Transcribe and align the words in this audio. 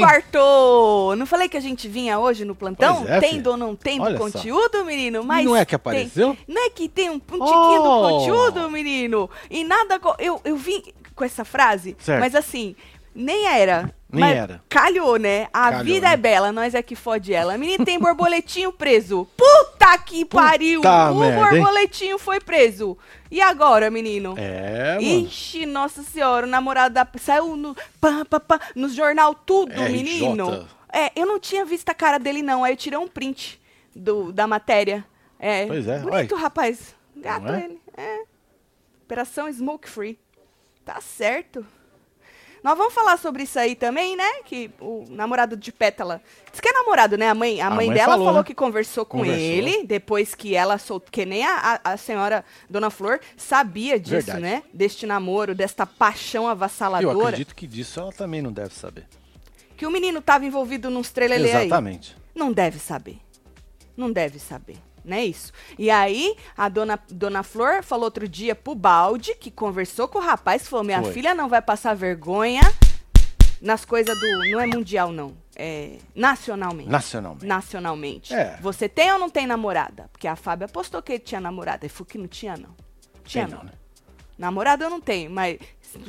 Quartou! 0.00 1.16
Não 1.16 1.26
falei 1.26 1.48
que 1.48 1.56
a 1.56 1.60
gente 1.60 1.88
vinha 1.88 2.18
hoje 2.18 2.44
no 2.44 2.54
plantão? 2.54 3.04
É, 3.08 3.20
tem 3.20 3.34
filho. 3.34 3.50
ou 3.52 3.56
não 3.56 3.74
tem 3.74 4.00
Olha 4.00 4.12
do 4.16 4.18
só. 4.18 4.38
conteúdo, 4.38 4.84
menino? 4.84 5.22
Mas 5.24 5.44
Não 5.44 5.56
é 5.56 5.64
que 5.64 5.70
tem. 5.70 5.76
apareceu? 5.76 6.36
Não 6.46 6.66
é 6.66 6.70
que 6.70 6.88
tem 6.88 7.10
um, 7.10 7.14
um 7.14 7.18
tiquinho 7.18 7.82
do 7.82 7.90
Oh! 7.90 8.08
conteúdo, 8.18 8.70
menino? 8.70 9.30
E 9.50 9.64
nada. 9.64 10.00
Eu, 10.18 10.40
eu 10.44 10.56
vim 10.56 10.82
com 11.14 11.24
essa 11.24 11.44
frase, 11.44 11.96
Certo. 11.98 12.20
mas 12.20 12.34
assim, 12.34 12.76
nem 13.14 13.46
era. 13.46 13.92
Nem 14.10 14.20
mas 14.24 14.36
era. 14.36 14.62
Calhou, 14.68 15.18
né? 15.18 15.48
A 15.52 15.70
Calhou, 15.70 15.84
vida 15.84 16.08
né? 16.08 16.14
é 16.14 16.16
bela, 16.16 16.50
nós 16.50 16.74
é 16.74 16.82
que 16.82 16.96
fode 16.96 17.32
ela. 17.34 17.58
Menino 17.58 17.84
tem 17.84 17.98
borboletinho 17.98 18.72
preso. 18.72 19.28
Puta 19.36 19.98
que 19.98 20.24
pariu! 20.24 20.80
o 20.80 21.14
merda, 21.14 21.56
hein? 21.56 21.62
borboletinho 21.62 22.18
foi 22.18 22.40
preso. 22.40 22.96
E 23.30 23.40
agora, 23.42 23.90
menino? 23.90 24.34
É, 24.38 24.94
mano. 24.94 25.26
Ixi, 25.26 25.66
nossa 25.66 26.02
senhora, 26.02 26.46
o 26.46 26.48
namorado 26.48 26.94
da... 26.94 27.06
saiu 27.18 27.54
no, 27.54 27.76
pá, 28.00 28.24
pá, 28.24 28.40
pá, 28.40 28.60
nos 28.74 28.94
jornal 28.94 29.34
tudo, 29.34 29.72
RJ. 29.72 29.88
menino. 29.90 30.66
É, 30.90 31.12
eu 31.14 31.26
não 31.26 31.38
tinha 31.38 31.66
visto 31.66 31.90
a 31.90 31.94
cara 31.94 32.18
dele, 32.18 32.40
não. 32.42 32.64
Aí 32.64 32.72
eu 32.72 32.76
tirei 32.76 32.98
um 32.98 33.08
print 33.08 33.60
do, 33.94 34.32
da 34.32 34.46
matéria. 34.46 35.04
É, 35.38 35.66
Pois 35.66 35.86
é, 35.86 35.98
bonito, 35.98 36.34
rapaz. 36.34 36.94
Gato 37.14 37.52
é? 37.52 37.64
ele. 37.64 37.80
É. 37.94 38.22
Operação 39.04 39.52
Smoke 39.52 39.88
Free. 39.88 40.18
Tá 40.84 41.00
certo. 41.02 41.66
Nós 42.62 42.76
vamos 42.76 42.92
falar 42.92 43.16
sobre 43.18 43.44
isso 43.44 43.58
aí 43.58 43.74
também, 43.74 44.16
né? 44.16 44.42
Que 44.44 44.70
o 44.80 45.04
namorado 45.08 45.56
de 45.56 45.70
Pétala. 45.72 46.20
Diz 46.50 46.60
que 46.60 46.68
é 46.68 46.72
namorado, 46.72 47.16
né? 47.16 47.28
A 47.28 47.34
mãe, 47.34 47.60
a 47.60 47.68
A 47.68 47.70
mãe, 47.70 47.86
mãe 47.86 47.94
dela 47.94 48.12
falou, 48.12 48.26
falou 48.26 48.40
né? 48.42 48.46
que 48.46 48.54
conversou 48.54 49.04
com 49.06 49.18
Conversou. 49.18 49.40
ele 49.40 49.84
depois 49.84 50.34
que 50.34 50.54
ela 50.54 50.76
soltou. 50.78 51.08
Que 51.10 51.24
nem 51.24 51.44
a, 51.44 51.80
a, 51.84 51.96
senhora 51.96 52.44
Dona 52.68 52.90
Flor 52.90 53.20
sabia 53.36 53.98
disso, 53.98 54.14
Verdade. 54.26 54.40
né? 54.40 54.62
Deste 54.72 55.06
namoro, 55.06 55.54
desta 55.54 55.86
paixão 55.86 56.44
Eu 56.44 56.50
avassaladora. 56.50 57.28
acredito 57.28 57.54
que 57.54 57.66
disso 57.66 58.00
ela 58.00 58.12
também 58.12 58.42
não 58.42 58.52
deve 58.52 58.74
saber. 58.74 59.06
Que 59.76 59.86
o 59.86 59.90
menino 59.90 60.20
tava 60.20 60.44
envolvido 60.44 60.90
nos 60.90 61.10
trelelê 61.10 61.52
aí. 61.52 61.66
Exatamente. 61.66 62.16
Não 62.34 62.52
deve 62.52 62.78
saber. 62.78 63.18
Não 63.96 64.10
deve 64.10 64.38
saber. 64.40 64.76
Não 65.08 65.16
é 65.16 65.24
isso? 65.24 65.52
E 65.78 65.90
aí, 65.90 66.36
a 66.56 66.68
dona, 66.68 67.00
dona 67.10 67.42
Flor 67.42 67.82
falou 67.82 68.04
outro 68.04 68.28
dia 68.28 68.54
pro 68.54 68.74
Balde, 68.74 69.34
que 69.34 69.50
conversou 69.50 70.06
com 70.06 70.18
o 70.18 70.22
rapaz, 70.22 70.68
falou: 70.68 70.84
minha 70.84 71.02
Foi. 71.02 71.12
filha 71.12 71.34
não 71.34 71.48
vai 71.48 71.62
passar 71.62 71.94
vergonha 71.94 72.62
nas 73.60 73.84
coisas 73.84 74.14
do. 74.18 74.50
Não 74.50 74.60
é 74.60 74.66
mundial, 74.66 75.10
não. 75.10 75.36
É 75.56 75.96
nacionalmente. 76.14 76.88
Nacionalmente. 76.88 77.46
Nacionalmente. 77.46 78.34
É. 78.34 78.56
Você 78.60 78.88
tem 78.88 79.10
ou 79.10 79.18
não 79.18 79.28
tem 79.28 79.46
namorada? 79.46 80.08
Porque 80.12 80.28
a 80.28 80.36
Fábia 80.36 80.66
apostou 80.66 81.02
que 81.02 81.12
ele 81.12 81.18
tinha 81.18 81.40
namorada. 81.40 81.84
E 81.84 81.88
falou 81.88 82.06
que 82.06 82.18
não 82.18 82.28
tinha, 82.28 82.56
não. 82.56 82.76
Tinha, 83.24 83.46
Tem 83.46 83.56
não. 83.56 83.64
né? 83.64 83.72
Namorada 84.38 84.84
eu 84.84 84.90
não 84.90 85.00
tenho, 85.00 85.28
mas 85.30 85.58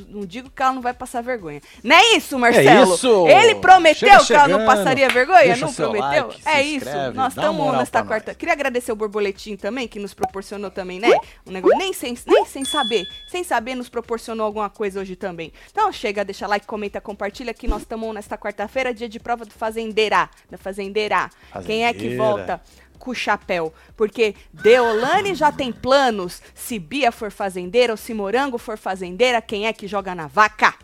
não 0.09 0.25
digo 0.25 0.49
que 0.49 0.61
ela 0.61 0.73
não 0.73 0.81
vai 0.81 0.93
passar 0.93 1.21
vergonha. 1.21 1.61
Não 1.83 1.95
é 1.95 2.15
isso, 2.15 2.37
Marcelo? 2.37 2.93
isso! 2.93 3.27
Ele 3.27 3.55
prometeu 3.55 4.09
Chega 4.09 4.25
que 4.25 4.33
ela 4.33 4.47
não 4.47 4.65
passaria 4.65 5.09
vergonha? 5.09 5.43
Deixa 5.45 5.65
não 5.65 5.73
prometeu? 5.73 6.27
like, 6.27 6.41
é 6.47 6.61
isso. 6.63 6.85
inscreve, 6.85 7.15
Nós 7.15 7.33
estamos 7.33 7.77
nesta 7.77 8.03
quarta. 8.03 8.31
nós. 8.31 8.37
Queria 8.37 8.53
agradecer 8.53 8.91
o 8.91 8.95
Borboletim 8.95 9.55
também, 9.55 9.87
que 9.87 9.99
nos 9.99 10.13
proporcionou 10.13 10.69
também, 10.71 10.99
né? 10.99 11.09
Um 11.45 11.51
negócio. 11.51 11.77
Nem 11.77 11.93
sem, 11.93 12.17
nem 12.25 12.45
sem 12.45 12.65
saber. 12.65 13.05
Sem 13.27 13.43
saber, 13.43 13.75
nos 13.75 13.89
proporcionou 13.89 14.45
alguma 14.45 14.69
coisa 14.69 14.99
hoje 14.99 15.15
também. 15.15 15.51
Então 15.71 15.91
chega, 15.91 16.23
deixa 16.25 16.47
like, 16.47 16.65
comenta, 16.65 16.99
compartilha 16.99 17.53
que 17.53 17.67
nós 17.67 17.81
estamos 17.81 18.13
nesta 18.13 18.37
quarta-feira, 18.37 18.93
dia 18.93 19.07
de 19.09 19.19
prova 19.19 19.45
do 19.45 19.51
Fazendeira. 19.53 20.29
Da 20.49 20.57
Fazendeira. 20.57 21.29
Quem 21.65 21.85
é 21.85 21.93
que 21.93 21.99
Fazendeira. 22.15 22.23
volta? 22.23 22.61
Com 22.99 23.11
o 23.11 23.15
chapéu. 23.15 23.73
Porque 23.97 24.35
Deolane 24.53 25.33
já 25.33 25.51
tem 25.51 25.71
planos. 25.71 26.41
Se 26.53 26.77
Bia 26.77 27.11
for 27.11 27.31
fazendeira 27.31 27.93
ou 27.93 27.97
se 27.97 28.13
Morango 28.13 28.57
for 28.57 28.77
fazendeira, 28.77 29.41
quem 29.41 29.65
é 29.65 29.73
que 29.73 29.87
joga 29.87 30.13
na 30.13 30.27
vaca? 30.27 30.75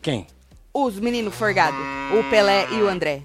Quem? 0.00 0.26
Os 0.72 0.98
meninos 0.98 1.34
forgados. 1.34 1.78
O 2.18 2.30
Pelé 2.30 2.68
e 2.70 2.82
o 2.82 2.88
André. 2.88 3.22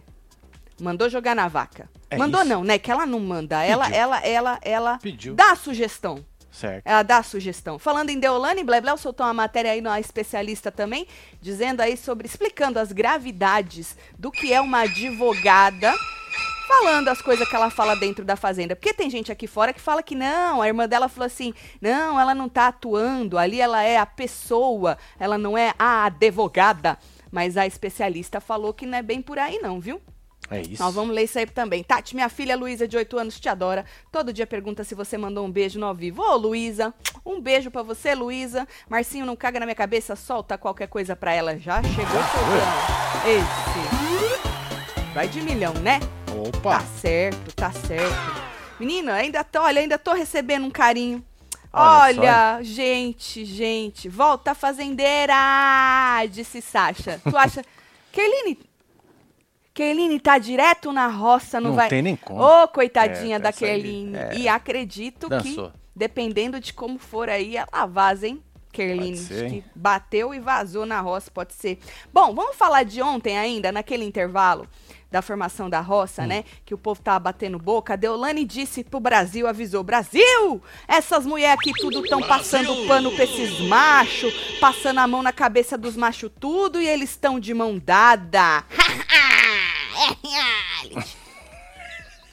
Mandou 0.82 1.08
jogar 1.10 1.36
na 1.36 1.48
vaca. 1.48 1.88
É 2.10 2.18
Mandou 2.18 2.42
isso? 2.42 2.50
não, 2.50 2.64
né? 2.64 2.78
Que 2.80 2.92
ela 2.92 3.06
não 3.06 3.20
manda. 3.20 3.64
Ela, 3.64 3.86
Pediu. 3.86 4.00
ela, 4.02 4.20
ela, 4.20 4.60
ela 4.64 4.98
Pediu. 4.98 5.36
dá 5.36 5.52
a 5.52 5.56
sugestão. 5.56 6.26
Certo. 6.52 6.84
Ela 6.86 7.02
dá 7.02 7.18
a 7.18 7.24
sugestão. 7.24 7.80
Falando 7.80 8.12
em 8.12 8.20
Deolane, 8.20 8.64
Blebleu 8.64 8.96
soltou 8.96 9.26
uma 9.26 9.34
matéria 9.34 9.72
aí 9.72 9.82
na 9.82 10.00
especialista 10.00 10.72
também, 10.72 11.08
dizendo 11.42 11.82
aí 11.82 11.98
sobre, 11.98 12.28
explicando 12.28 12.78
as 12.78 12.92
gravidades 12.92 13.98
do 14.20 14.32
que 14.32 14.54
é 14.54 14.62
uma 14.62 14.82
advogada, 14.82 15.92
falando 16.68 17.08
as 17.10 17.22
coisas 17.22 17.48
que 17.48 17.56
ela 17.56 17.70
fala 17.70 17.96
dentro 17.96 18.26
da 18.26 18.36
fazenda. 18.36 18.76
Porque 18.76 18.94
tem 18.94 19.10
gente 19.10 19.32
aqui 19.32 19.48
fora 19.48 19.74
que 19.74 19.82
fala 19.82 20.04
que 20.04 20.16
não, 20.16 20.62
a 20.62 20.68
irmã 20.68 20.88
dela 20.88 21.08
falou 21.08 21.28
assim, 21.28 21.54
não, 21.82 22.20
ela 22.20 22.34
não 22.34 22.50
tá 22.50 22.68
atuando, 22.68 23.38
ali 23.38 23.60
ela 23.60 23.84
é 23.84 23.98
a 23.98 24.06
pessoa, 24.06 24.98
ela 25.20 25.38
não 25.38 25.58
é 25.58 25.74
a 25.78 26.06
advogada. 26.06 26.98
Mas 27.32 27.58
a 27.58 27.66
especialista 27.66 28.40
falou 28.40 28.74
que 28.74 28.86
não 28.86 28.98
é 28.98 29.02
bem 29.02 29.22
por 29.22 29.40
aí 29.40 29.60
não, 29.60 29.80
viu? 29.80 30.02
É 30.50 30.62
isso. 30.62 30.84
Nós 30.84 30.94
vamos 30.94 31.16
ler 31.16 31.24
isso 31.24 31.40
aí 31.40 31.48
também. 31.48 31.84
Tati, 31.84 32.14
minha 32.14 32.30
filha 32.30 32.56
Luísa, 32.56 32.88
de 32.88 32.96
8 32.96 33.18
anos, 33.18 33.40
te 33.40 33.50
adora. 33.50 33.86
Todo 34.12 34.34
dia 34.34 34.46
pergunta 34.46 34.84
se 34.84 34.94
você 34.94 35.18
mandou 35.18 35.46
um 35.46 35.52
beijo 35.52 35.80
no 35.80 35.86
ao 35.88 35.96
vivo. 35.96 36.22
Ô, 36.22 36.36
Luísa, 36.36 36.94
um 37.26 37.42
beijo 37.42 37.72
pra 37.72 37.82
você, 37.82 38.14
Luísa. 38.14 38.68
Marcinho, 38.88 39.26
não 39.26 39.36
caga 39.36 39.60
na 39.60 39.66
minha 39.66 39.76
cabeça, 39.76 40.16
solta 40.16 40.58
qualquer 40.58 40.88
coisa 40.88 41.16
pra 41.16 41.34
ela. 41.34 41.58
Já 41.58 41.82
chegou 41.82 42.06
soltando. 42.06 43.24
Esse. 43.26 45.14
Vai 45.14 45.28
de 45.28 45.42
milhão, 45.42 45.74
né? 45.76 46.00
Tá 46.34 46.58
Opa. 46.58 46.80
certo, 47.00 47.54
tá 47.56 47.72
certo. 47.72 48.44
Menina, 48.80 49.14
ainda 49.14 49.44
tô, 49.44 49.62
olha, 49.62 49.82
ainda 49.82 49.98
tô 50.00 50.14
recebendo 50.14 50.66
um 50.66 50.72
carinho. 50.72 51.24
Olha 51.72 52.20
Olha, 52.22 52.60
gente, 52.64 53.46
gente, 53.46 54.08
volta 54.10 54.54
fazendeira, 54.54 55.34
disse 56.30 56.62
Sasha. 56.62 57.20
Tu 57.24 57.36
acha... 57.36 57.64
Kerline, 58.12 58.60
Kerline 59.74 60.20
tá 60.20 60.38
direto 60.38 60.92
na 60.92 61.08
roça, 61.08 61.60
não, 61.60 61.72
Não 61.72 61.76
vai... 61.78 61.90
tem 61.90 62.02
nem 62.04 62.16
como. 62.16 62.44
Ô, 62.44 62.68
coitadinha 62.68 63.38
É, 63.38 63.40
da 63.40 63.50
aí, 63.50 63.56
Kerline. 63.56 64.16
é. 64.16 64.36
E 64.38 64.48
acredito 64.48 65.28
Dançou. 65.28 65.72
que, 65.72 65.78
dependendo 65.96 66.60
de 66.60 66.74
como 66.74 67.00
for 67.00 67.28
aí, 67.28 67.58
ela 67.58 67.86
vaza, 67.88 68.28
hein? 68.28 68.44
Kerline, 68.72 69.18
que 69.18 69.64
bateu 69.76 70.34
e 70.34 70.40
vazou 70.40 70.84
na 70.86 71.00
roça, 71.00 71.30
pode 71.32 71.54
ser. 71.54 71.78
Bom, 72.12 72.34
vamos 72.34 72.56
falar 72.56 72.84
de 72.84 73.02
ontem 73.04 73.38
ainda, 73.38 73.72
naquele 73.72 74.04
intervalo 74.04 74.68
da 75.14 75.22
formação 75.22 75.70
da 75.70 75.80
roça, 75.80 76.24
Hum. 76.24 76.28
né? 76.28 76.44
Que 76.66 76.74
o 76.74 76.78
povo 76.78 77.00
tava 77.00 77.20
batendo 77.20 77.60
boca. 77.60 77.94
A 77.94 77.96
Deolane 77.96 78.44
disse 78.44 78.84
pro 78.84 79.00
Brasil, 79.00 79.48
avisou: 79.48 79.84
Brasil! 79.84 80.60
Essas 80.88 81.24
mulheres 81.24 81.54
aqui 81.60 81.72
tudo 81.80 82.02
tão 82.08 82.20
passando 82.20 82.88
pano 82.88 83.12
pra 83.12 83.24
esses 83.24 83.60
machos, 83.62 84.34
passando 84.60 85.00
a 85.00 85.08
mão 85.08 85.22
na 85.22 85.32
cabeça 85.32 85.78
dos 85.78 85.96
machos 85.96 86.32
tudo 86.40 86.82
e 86.82 86.88
eles 86.88 87.12
estão 87.12 87.40
de 87.40 87.54
mão 87.54 87.78
dada. 87.78 88.64
é 89.94 90.28
reality. 90.28 91.18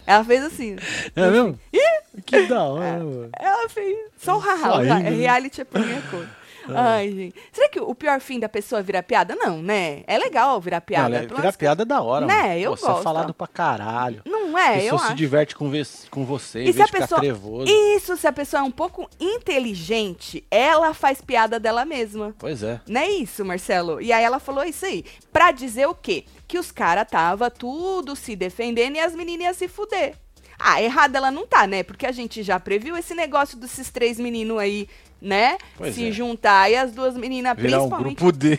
Ela 0.06 0.24
fez 0.24 0.42
assim. 0.42 0.76
É 1.14 1.30
mesmo? 1.30 1.60
Ih! 1.72 2.22
Que 2.24 2.46
da 2.46 2.62
hora, 2.64 2.98
mano. 3.04 3.28
Ela 3.38 3.68
fez 3.68 3.96
só 4.18 4.36
o 4.36 4.40
haha. 4.40 4.82
né? 4.82 5.10
Reality 5.10 5.60
é 5.60 5.64
por 5.64 5.80
minha 5.84 6.00
conta. 6.10 6.39
Ai, 6.68 7.10
gente. 7.10 7.34
Será 7.52 7.68
que 7.68 7.80
o 7.80 7.94
pior 7.94 8.20
fim 8.20 8.38
da 8.38 8.48
pessoa 8.48 8.80
é 8.80 8.82
virar 8.82 9.02
piada? 9.02 9.34
Não, 9.34 9.62
né? 9.62 10.02
É 10.06 10.18
legal 10.18 10.60
virar 10.60 10.80
piada. 10.80 11.08
Não, 11.08 11.16
é- 11.16 11.26
virar 11.26 11.52
piada 11.52 11.82
é 11.82 11.86
da 11.86 12.00
hora, 12.02 12.26
Né, 12.26 12.34
mano. 12.42 12.54
eu 12.60 12.70
Pô, 12.72 12.76
Você 12.76 12.86
gosto. 12.86 13.00
é 13.00 13.02
falado 13.02 13.34
pra 13.34 13.46
caralho. 13.46 14.22
Não 14.24 14.56
a 14.56 14.60
é, 14.62 14.78
eu 14.78 14.82
pessoa 14.82 14.98
se 14.98 15.06
acho. 15.06 15.14
diverte 15.14 15.56
com, 15.56 15.70
com 16.10 16.24
você, 16.24 16.64
E 16.64 16.72
se 16.72 16.82
a 16.82 16.88
pessoa. 16.88 17.20
trevoso. 17.20 17.70
Isso, 17.70 18.16
se 18.16 18.26
a 18.26 18.32
pessoa 18.32 18.60
é 18.60 18.62
um 18.64 18.70
pouco 18.70 19.08
inteligente, 19.20 20.44
ela 20.50 20.94
faz 20.94 21.20
piada 21.20 21.58
dela 21.60 21.84
mesma. 21.84 22.34
Pois 22.38 22.62
é. 22.62 22.80
Não 22.88 23.00
é 23.00 23.08
isso, 23.10 23.44
Marcelo? 23.44 24.00
E 24.00 24.12
aí 24.12 24.22
ela 24.24 24.38
falou 24.38 24.64
isso 24.64 24.86
aí. 24.86 25.04
Pra 25.32 25.50
dizer 25.52 25.86
o 25.86 25.94
quê? 25.94 26.24
Que 26.46 26.58
os 26.58 26.70
caras 26.72 27.06
tava 27.08 27.50
tudo 27.50 28.14
se 28.16 28.34
defendendo 28.36 28.96
e 28.96 29.00
as 29.00 29.14
meninas 29.14 29.56
se 29.56 29.68
fuder. 29.68 30.14
Ah, 30.58 30.82
errada 30.82 31.16
ela 31.16 31.30
não 31.30 31.46
tá, 31.46 31.66
né? 31.66 31.82
Porque 31.82 32.04
a 32.06 32.12
gente 32.12 32.42
já 32.42 32.60
previu 32.60 32.96
esse 32.96 33.14
negócio 33.14 33.56
desses 33.58 33.90
três 33.90 34.18
meninos 34.20 34.58
aí, 34.58 34.88
né? 35.20 35.58
Pois 35.76 35.94
se 35.94 36.08
é. 36.08 36.12
juntar 36.12 36.70
e 36.70 36.76
as 36.76 36.92
duas 36.92 37.16
meninas, 37.16 37.56
Virar 37.56 37.78
um 37.82 37.88
principalmente, 37.88 38.16
grupo 38.16 38.32
D. 38.32 38.58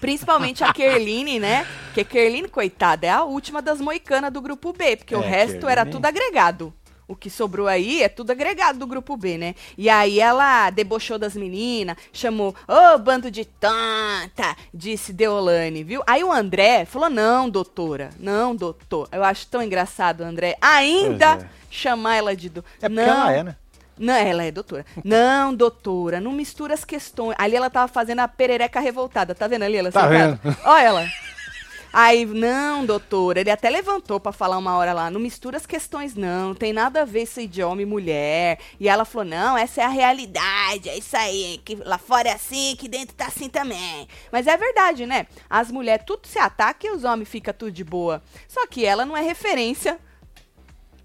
principalmente 0.00 0.64
a 0.64 0.72
Kerline, 0.72 1.38
né? 1.40 1.66
Porque 1.86 2.04
Kerline, 2.04 2.48
coitada, 2.48 3.06
é 3.06 3.10
a 3.10 3.24
última 3.24 3.60
das 3.62 3.80
moicanas 3.80 4.32
do 4.32 4.40
grupo 4.40 4.72
B, 4.72 4.96
porque 4.96 5.14
o 5.14 5.22
É, 5.22 5.26
resto 5.28 5.66
era 5.68 5.82
Kerline- 5.82 5.90
tudo 5.92 6.06
agregado. 6.06 6.74
O 7.08 7.14
que 7.14 7.30
sobrou 7.30 7.68
aí 7.68 8.02
é 8.02 8.08
tudo 8.08 8.32
agregado 8.32 8.80
do 8.80 8.86
grupo 8.86 9.16
B, 9.16 9.38
né? 9.38 9.54
E 9.78 9.88
aí 9.88 10.18
ela 10.18 10.70
debochou 10.70 11.16
das 11.16 11.36
meninas, 11.36 11.96
chamou, 12.12 12.52
ô 12.66 12.98
bando 12.98 13.30
de 13.30 13.44
tonta, 13.44 14.56
disse 14.74 15.12
Deolane, 15.12 15.84
viu? 15.84 16.02
Aí 16.04 16.24
o 16.24 16.32
André 16.32 16.84
falou, 16.84 17.08
não, 17.08 17.48
doutora, 17.48 18.10
não, 18.18 18.56
doutor. 18.56 19.08
Eu 19.12 19.22
acho 19.22 19.46
tão 19.46 19.62
engraçado, 19.62 20.22
André, 20.22 20.56
ainda 20.60 21.34
é. 21.36 21.48
chamar 21.70 22.16
ela 22.16 22.34
de 22.34 22.48
do... 22.48 22.64
É 22.82 22.88
porque 22.88 23.00
não, 23.06 23.20
ela 23.28 23.32
é, 23.32 23.42
né? 23.44 23.56
Não, 23.98 24.14
ela 24.14 24.44
é 24.44 24.50
doutora. 24.50 24.84
Não, 25.02 25.54
doutora, 25.54 26.20
não 26.20 26.32
mistura 26.32 26.74
as 26.74 26.84
questões. 26.84 27.34
Ali 27.38 27.56
ela 27.56 27.70
tava 27.70 27.88
fazendo 27.88 28.20
a 28.20 28.28
perereca 28.28 28.80
revoltada. 28.80 29.34
Tá 29.34 29.46
vendo 29.46 29.62
ali 29.62 29.76
ela 29.76 29.90
Tá 29.90 30.02
sentada? 30.02 30.40
Olha 30.64 30.82
ela. 30.82 31.06
Aí, 31.98 32.26
não, 32.26 32.84
doutora, 32.84 33.40
ele 33.40 33.50
até 33.50 33.70
levantou 33.70 34.20
pra 34.20 34.30
falar 34.30 34.58
uma 34.58 34.76
hora 34.76 34.92
lá, 34.92 35.10
não 35.10 35.18
mistura 35.18 35.56
as 35.56 35.64
questões 35.64 36.14
não, 36.14 36.48
não 36.48 36.54
tem 36.54 36.70
nada 36.70 37.00
a 37.00 37.04
ver 37.06 37.22
isso 37.22 37.46
de 37.46 37.62
homem 37.62 37.86
e 37.86 37.88
mulher. 37.88 38.58
E 38.78 38.86
ela 38.86 39.06
falou, 39.06 39.24
não, 39.24 39.56
essa 39.56 39.80
é 39.80 39.84
a 39.84 39.88
realidade, 39.88 40.90
é 40.90 40.98
isso 40.98 41.16
aí, 41.16 41.58
que 41.64 41.74
lá 41.76 41.96
fora 41.96 42.28
é 42.28 42.32
assim, 42.32 42.76
que 42.76 42.86
dentro 42.86 43.16
tá 43.16 43.28
assim 43.28 43.48
também. 43.48 44.06
Mas 44.30 44.46
é 44.46 44.54
verdade, 44.58 45.06
né? 45.06 45.26
As 45.48 45.70
mulheres 45.70 46.04
tudo 46.06 46.26
se 46.26 46.38
ataca 46.38 46.86
e 46.86 46.90
os 46.90 47.02
homens 47.02 47.30
ficam 47.30 47.54
tudo 47.54 47.72
de 47.72 47.82
boa. 47.82 48.22
Só 48.46 48.66
que 48.66 48.84
ela 48.84 49.06
não 49.06 49.16
é 49.16 49.22
referência 49.22 49.98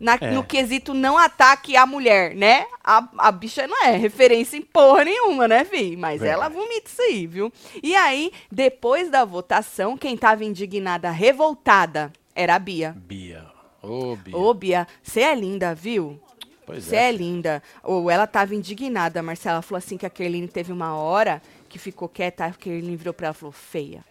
na- 0.02 0.18
É. 0.20 0.32
no 0.32 0.44
quesito 0.44 0.94
não 0.94 1.18
ataque 1.18 1.78
a 1.78 1.86
mulher, 1.86 2.36
né? 2.36 2.66
A, 2.84 3.08
a 3.20 3.32
bicha 3.32 3.68
não 3.68 3.84
é 3.86 3.96
referência 3.96 4.58
em 4.58 4.62
porra 4.62 5.06
nenhuma, 5.06 5.48
né, 5.48 5.64
fi? 5.64 5.96
Mas 5.96 6.22
ela 6.24 6.50
vomita 6.50 6.90
isso 6.90 7.02
aí, 7.02 7.28
viu? 7.28 7.54
E 7.82 7.96
aí, 7.96 8.32
depois 8.52 9.10
da 9.10 9.24
votação, 9.24 9.96
quem 9.96 10.18
tava 10.18 10.44
indignada, 10.44 11.12
revoltada, 11.12 12.12
era 12.36 12.56
a 12.56 12.60
Bia. 12.60 12.96
Bia. 12.98 13.46
Ô, 13.82 14.16
Bia. 14.16 14.38
Ô, 14.38 14.54
Bia, 14.54 14.88
você 15.04 15.22
é 15.22 15.36
linda, 15.36 15.74
viu? 15.76 16.20
pois 16.66 16.84
Você 16.86 16.96
é. 16.96 17.10
é 17.10 17.12
linda. 17.12 17.62
Ou 17.84 18.10
ela 18.10 18.26
tava 18.28 18.56
indignada, 18.56 19.22
Marcela 19.22 19.62
falou 19.62 19.78
assim 19.80 19.98
que 19.98 20.06
a 20.06 20.10
Kerline 20.10 20.48
teve 20.48 20.72
uma 20.72 20.96
hora 20.96 21.42
que 21.68 21.78
ficou 21.80 22.08
quieta, 22.10 22.46
a 22.46 22.52
Kerline 22.52 22.96
virou 22.96 23.14
pra 23.14 23.28
ela 23.28 23.36
e 23.36 23.40
falou, 23.40 23.52
feia. 23.52 24.04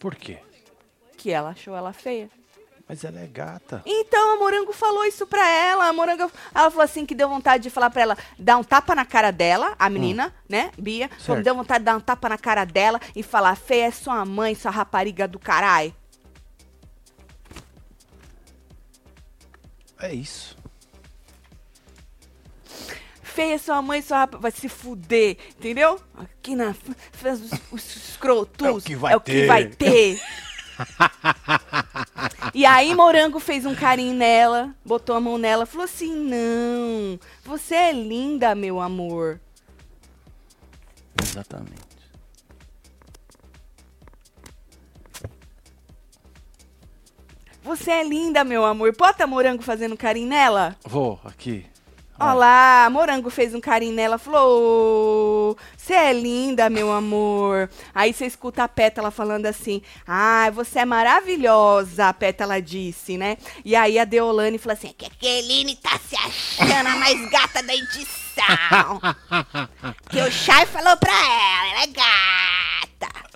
Por 0.00 0.14
quê? 0.14 0.38
Que 1.16 1.30
ela 1.30 1.50
achou 1.50 1.74
ela 1.76 1.92
feia. 1.92 2.30
Mas 2.88 3.04
ela 3.04 3.20
é 3.20 3.26
gata. 3.26 3.82
Então, 3.84 4.32
a 4.32 4.36
Morango 4.38 4.72
falou 4.72 5.04
isso 5.04 5.26
pra 5.26 5.46
ela. 5.46 5.86
A 5.88 5.92
Morango, 5.92 6.30
ela 6.54 6.70
falou 6.70 6.84
assim 6.84 7.04
que 7.04 7.14
deu 7.14 7.28
vontade 7.28 7.62
de 7.64 7.68
falar 7.70 7.90
pra 7.90 8.00
ela, 8.00 8.18
dar 8.38 8.56
um 8.56 8.64
tapa 8.64 8.94
na 8.94 9.04
cara 9.04 9.30
dela, 9.30 9.74
a 9.78 9.90
menina, 9.90 10.34
né, 10.48 10.70
Bia. 10.78 11.10
Certo. 11.18 11.42
deu 11.42 11.54
vontade 11.54 11.80
de 11.80 11.84
dar 11.84 11.96
um 11.96 12.00
tapa 12.00 12.30
na 12.30 12.38
cara 12.38 12.64
dela 12.64 12.98
e 13.14 13.22
falar, 13.22 13.54
feia 13.56 13.86
é 13.88 13.90
sua 13.90 14.24
mãe, 14.24 14.54
sua 14.54 14.70
rapariga 14.70 15.28
do 15.28 15.38
caralho. 15.38 15.94
É 20.00 20.14
isso. 20.14 20.56
Feia 23.22 23.54
é 23.54 23.58
sua 23.58 23.82
mãe, 23.82 24.00
sua 24.00 24.18
rapariga, 24.20 24.42
vai 24.42 24.50
se 24.50 24.68
fuder, 24.68 25.36
entendeu? 25.50 26.00
Aqui 26.16 26.56
na, 26.56 26.70
os, 26.70 27.52
os 27.70 27.96
escrotus, 27.96 28.66
É 28.66 28.70
o 28.70 28.80
que 28.80 28.96
vai 28.96 29.12
é 29.12 29.16
o 29.16 29.20
que 29.20 29.32
ter. 29.32 29.46
vai 29.46 29.64
ter. 29.66 30.20
E 32.54 32.64
aí 32.64 32.94
Morango 32.94 33.38
fez 33.38 33.64
um 33.66 33.74
carinho 33.74 34.14
nela, 34.14 34.74
botou 34.84 35.14
a 35.14 35.20
mão 35.20 35.38
nela, 35.38 35.66
falou 35.66 35.84
assim: 35.84 36.14
"Não, 36.14 37.18
você 37.44 37.74
é 37.74 37.92
linda, 37.92 38.54
meu 38.54 38.80
amor". 38.80 39.40
Exatamente. 41.22 41.88
Você 47.62 47.90
é 47.90 48.02
linda, 48.02 48.44
meu 48.44 48.64
amor. 48.64 48.96
Bota 48.96 49.26
Morango 49.26 49.62
fazendo 49.62 49.94
carinho 49.94 50.28
nela. 50.28 50.74
Vou, 50.86 51.20
aqui. 51.22 51.66
Olha 52.20 52.34
lá, 52.34 52.90
Morango 52.90 53.30
fez 53.30 53.54
um 53.54 53.60
carinho 53.60 53.94
nela, 53.94 54.18
falou: 54.18 55.56
Você 55.76 55.94
é 55.94 56.12
linda, 56.12 56.68
meu 56.68 56.90
amor. 56.90 57.70
Aí 57.94 58.12
você 58.12 58.26
escuta 58.26 58.64
a 58.64 58.68
Pétala 58.68 59.12
falando 59.12 59.46
assim: 59.46 59.80
Ai, 60.04 60.50
você 60.50 60.80
é 60.80 60.84
maravilhosa, 60.84 62.08
a 62.08 62.12
Pétala 62.12 62.60
disse, 62.60 63.16
né? 63.16 63.36
E 63.64 63.76
aí 63.76 64.00
a 64.00 64.04
Deolane 64.04 64.58
falou 64.58 64.76
assim: 64.76 64.92
Que 64.98 65.06
a 65.06 65.10
Keline 65.10 65.76
tá 65.76 65.96
se 66.08 66.16
achando 66.16 66.88
a 66.88 66.96
mais 66.96 67.30
gata 67.30 67.62
da 67.62 67.74
edição. 67.74 69.00
que 70.10 70.20
o 70.20 70.30
Chay 70.30 70.66
falou 70.66 70.96
pra 70.96 71.12
ela, 71.12 71.70
ela 71.70 71.82
é 71.82 71.86
gata. 71.86 73.28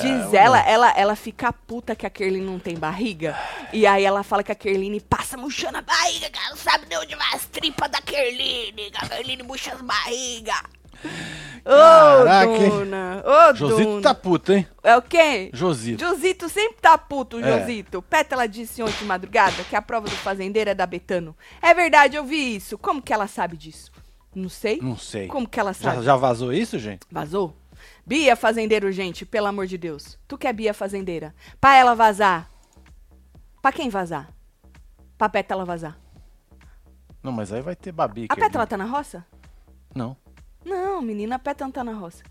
Diz 0.00 0.32
ela, 0.34 0.60
ela, 0.60 0.90
ela 0.96 1.16
fica 1.16 1.52
puta 1.52 1.94
que 1.94 2.06
a 2.06 2.10
Kerline 2.10 2.44
não 2.44 2.58
tem 2.58 2.76
barriga. 2.76 3.36
E 3.72 3.86
aí 3.86 4.04
ela 4.04 4.22
fala 4.22 4.42
que 4.42 4.52
a 4.52 4.54
Kerline 4.54 5.00
passa 5.00 5.36
murchando 5.36 5.78
a 5.78 5.82
barriga, 5.82 6.30
que 6.30 6.38
ela 6.38 6.50
não 6.50 6.56
sabe 6.56 6.86
de 6.86 6.96
onde 6.96 7.14
vai 7.14 7.34
as 7.34 7.46
tripas 7.46 7.90
da 7.90 8.00
Kerline. 8.00 8.90
A 8.94 9.08
Kerline 9.08 9.42
murcha 9.42 9.72
as 9.74 9.82
barrigas. 9.82 10.62
Ô, 11.64 12.26
hein? 12.54 12.70
dona. 12.70 13.22
Ô, 13.24 13.54
Josito 13.54 13.84
dona. 13.90 14.02
tá 14.02 14.14
puto, 14.14 14.52
hein? 14.52 14.66
É 14.82 14.96
o 14.96 15.02
quê? 15.02 15.50
Josito. 15.52 16.04
Josito 16.04 16.48
sempre 16.48 16.78
tá 16.80 16.96
puto, 16.96 17.38
É. 17.40 17.60
Josito. 17.60 18.00
Pétala 18.02 18.46
disse 18.48 18.82
ontem 18.82 18.98
de 18.98 19.04
madrugada 19.04 19.64
que 19.64 19.74
a 19.76 19.82
prova 19.82 20.08
do 20.08 20.16
fazendeiro 20.16 20.70
é 20.70 20.74
da 20.74 20.86
Betano. 20.86 21.36
É 21.60 21.74
verdade, 21.74 22.16
eu 22.16 22.24
vi 22.24 22.56
isso. 22.56 22.78
Como 22.78 23.02
que 23.02 23.12
ela 23.12 23.26
sabe 23.26 23.56
disso? 23.56 23.90
Não 24.34 24.48
sei. 24.48 24.78
Não 24.80 24.96
sei. 24.96 25.26
Como 25.28 25.48
que 25.48 25.58
ela 25.58 25.72
sabe? 25.74 25.96
Já, 25.96 26.02
já 26.02 26.16
vazou 26.16 26.52
isso, 26.52 26.78
gente? 26.78 27.00
Vazou? 27.10 27.56
Bia 28.06 28.36
fazendeiro, 28.36 28.92
gente, 28.92 29.26
pelo 29.26 29.48
amor 29.48 29.66
de 29.66 29.76
Deus. 29.76 30.16
Tu 30.28 30.38
que 30.38 30.46
é 30.46 30.52
Bia 30.52 30.72
fazendeira. 30.72 31.34
Pra 31.60 31.76
ela 31.76 31.92
vazar. 31.92 32.48
Pra 33.60 33.72
quem 33.72 33.88
vazar? 33.88 34.30
Pra 35.18 35.28
Pétala 35.28 35.64
vazar. 35.64 35.98
Não, 37.20 37.32
mas 37.32 37.52
aí 37.52 37.60
vai 37.60 37.74
ter 37.74 37.90
babi. 37.90 38.26
A 38.28 38.36
Pétala 38.36 38.64
tá 38.64 38.76
na 38.76 38.84
roça? 38.84 39.26
Não. 39.92 40.16
Não, 40.64 41.02
menina, 41.02 41.34
a 41.34 41.38
Pétala 41.38 41.66
não 41.66 41.72
tá 41.72 41.82
na 41.82 41.94
roça. 41.94 42.22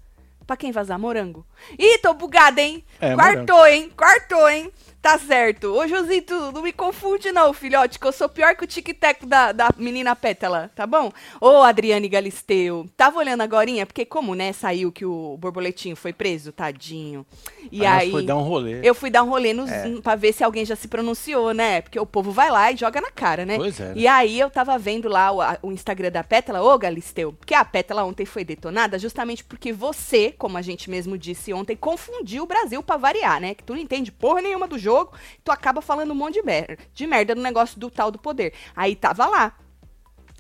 Pra 0.46 0.56
quem 0.56 0.72
vazar? 0.72 1.00
Morango. 1.00 1.46
Ih, 1.78 1.98
tô 2.00 2.14
bugada, 2.14 2.62
hein? 2.62 2.84
É, 3.00 3.16
Quartou, 3.16 3.66
hein? 3.68 3.92
Quartou, 3.96 4.48
hein? 4.50 4.72
Tá 5.02 5.20
certo. 5.20 5.72
Ô, 5.72 5.88
Josito, 5.88 6.34
não 6.52 6.64
me 6.64 6.72
confunde 6.74 7.32
não, 7.32 7.54
filhote, 7.54 8.00
que 8.00 8.08
eu 8.08 8.12
sou 8.12 8.28
pior 8.28 8.56
que 8.56 8.64
o 8.64 8.68
tic-tac 8.68 9.24
da, 9.24 9.52
da 9.52 9.70
menina 9.78 10.16
Pétala, 10.16 10.72
tá 10.76 10.88
bom? 10.88 11.12
Ô, 11.40 11.62
Adriane 11.62 12.10
Galisteu, 12.10 12.88
tava 12.98 13.20
olhando 13.20 13.42
agorinha? 13.42 13.86
Porque 13.86 14.04
como, 14.04 14.34
né, 14.34 14.52
saiu 14.52 14.92
que 14.92 15.06
o 15.06 15.38
borboletinho 15.38 15.96
foi 15.96 16.12
preso, 16.12 16.52
tadinho. 16.52 17.24
E 17.72 17.80
nós 17.80 17.88
aí... 17.88 18.10
foi 18.10 18.26
dar 18.26 18.36
um 18.36 18.42
rolê. 18.42 18.80
Eu 18.82 18.96
fui 18.96 19.12
dar 19.12 19.22
um 19.22 19.30
rolê 19.30 19.54
nos, 19.54 19.70
É. 19.72 19.88
pra 20.02 20.16
ver 20.16 20.34
se 20.34 20.44
alguém 20.44 20.66
já 20.66 20.76
se 20.76 20.88
pronunciou, 20.88 21.54
né? 21.54 21.82
Porque 21.82 22.00
o 22.00 22.06
povo 22.06 22.32
vai 22.32 22.50
lá 22.50 22.72
e 22.72 22.76
joga 22.76 23.00
na 23.00 23.12
cara, 23.12 23.46
né? 23.46 23.58
Pois 23.58 23.80
é, 23.80 23.90
né? 23.90 23.94
E 23.96 24.08
aí 24.08 24.40
eu 24.40 24.50
tava 24.50 24.76
vendo 24.80 25.08
lá 25.08 25.32
o, 25.32 25.68
o 25.68 25.72
Instagram 25.72 26.10
da 26.10 26.24
Pétala, 26.24 26.64
ô 26.64 26.76
Galisteu, 26.80 27.32
porque 27.32 27.54
a 27.54 27.64
Pétala 27.64 28.04
ontem 28.04 28.26
foi 28.26 28.44
detonada 28.44 28.98
justamente 28.98 29.44
porque 29.44 29.72
você, 29.72 30.34
como 30.36 30.58
a 30.58 30.62
gente 30.62 30.90
mesmo 30.90 31.18
disse 31.18 31.52
ontem, 31.54 31.76
confundiu 31.76 32.44
o 32.44 32.48
Brasil 32.48 32.84
pra 32.84 32.98
variar, 32.98 33.40
né? 33.42 33.56
Que 33.56 33.64
tu 33.64 33.74
não 33.74 33.80
entende 33.82 34.12
porra 34.12 34.42
nenhuma 34.42 34.68
do 34.68 34.78
jogo, 34.78 35.14
tu 35.44 35.52
acaba 35.52 35.82
falando 35.82 36.12
um 36.12 36.16
monte 36.16 36.36
de 36.36 36.44
merda, 36.44 36.78
de 36.94 37.08
merda 37.08 37.34
no 37.34 37.42
negócio 37.42 37.80
do 37.80 37.90
tal 37.90 38.12
do 38.12 38.20
poder. 38.20 38.54
Aí 38.76 38.96
tava 38.96 39.26
lá. 39.26 39.54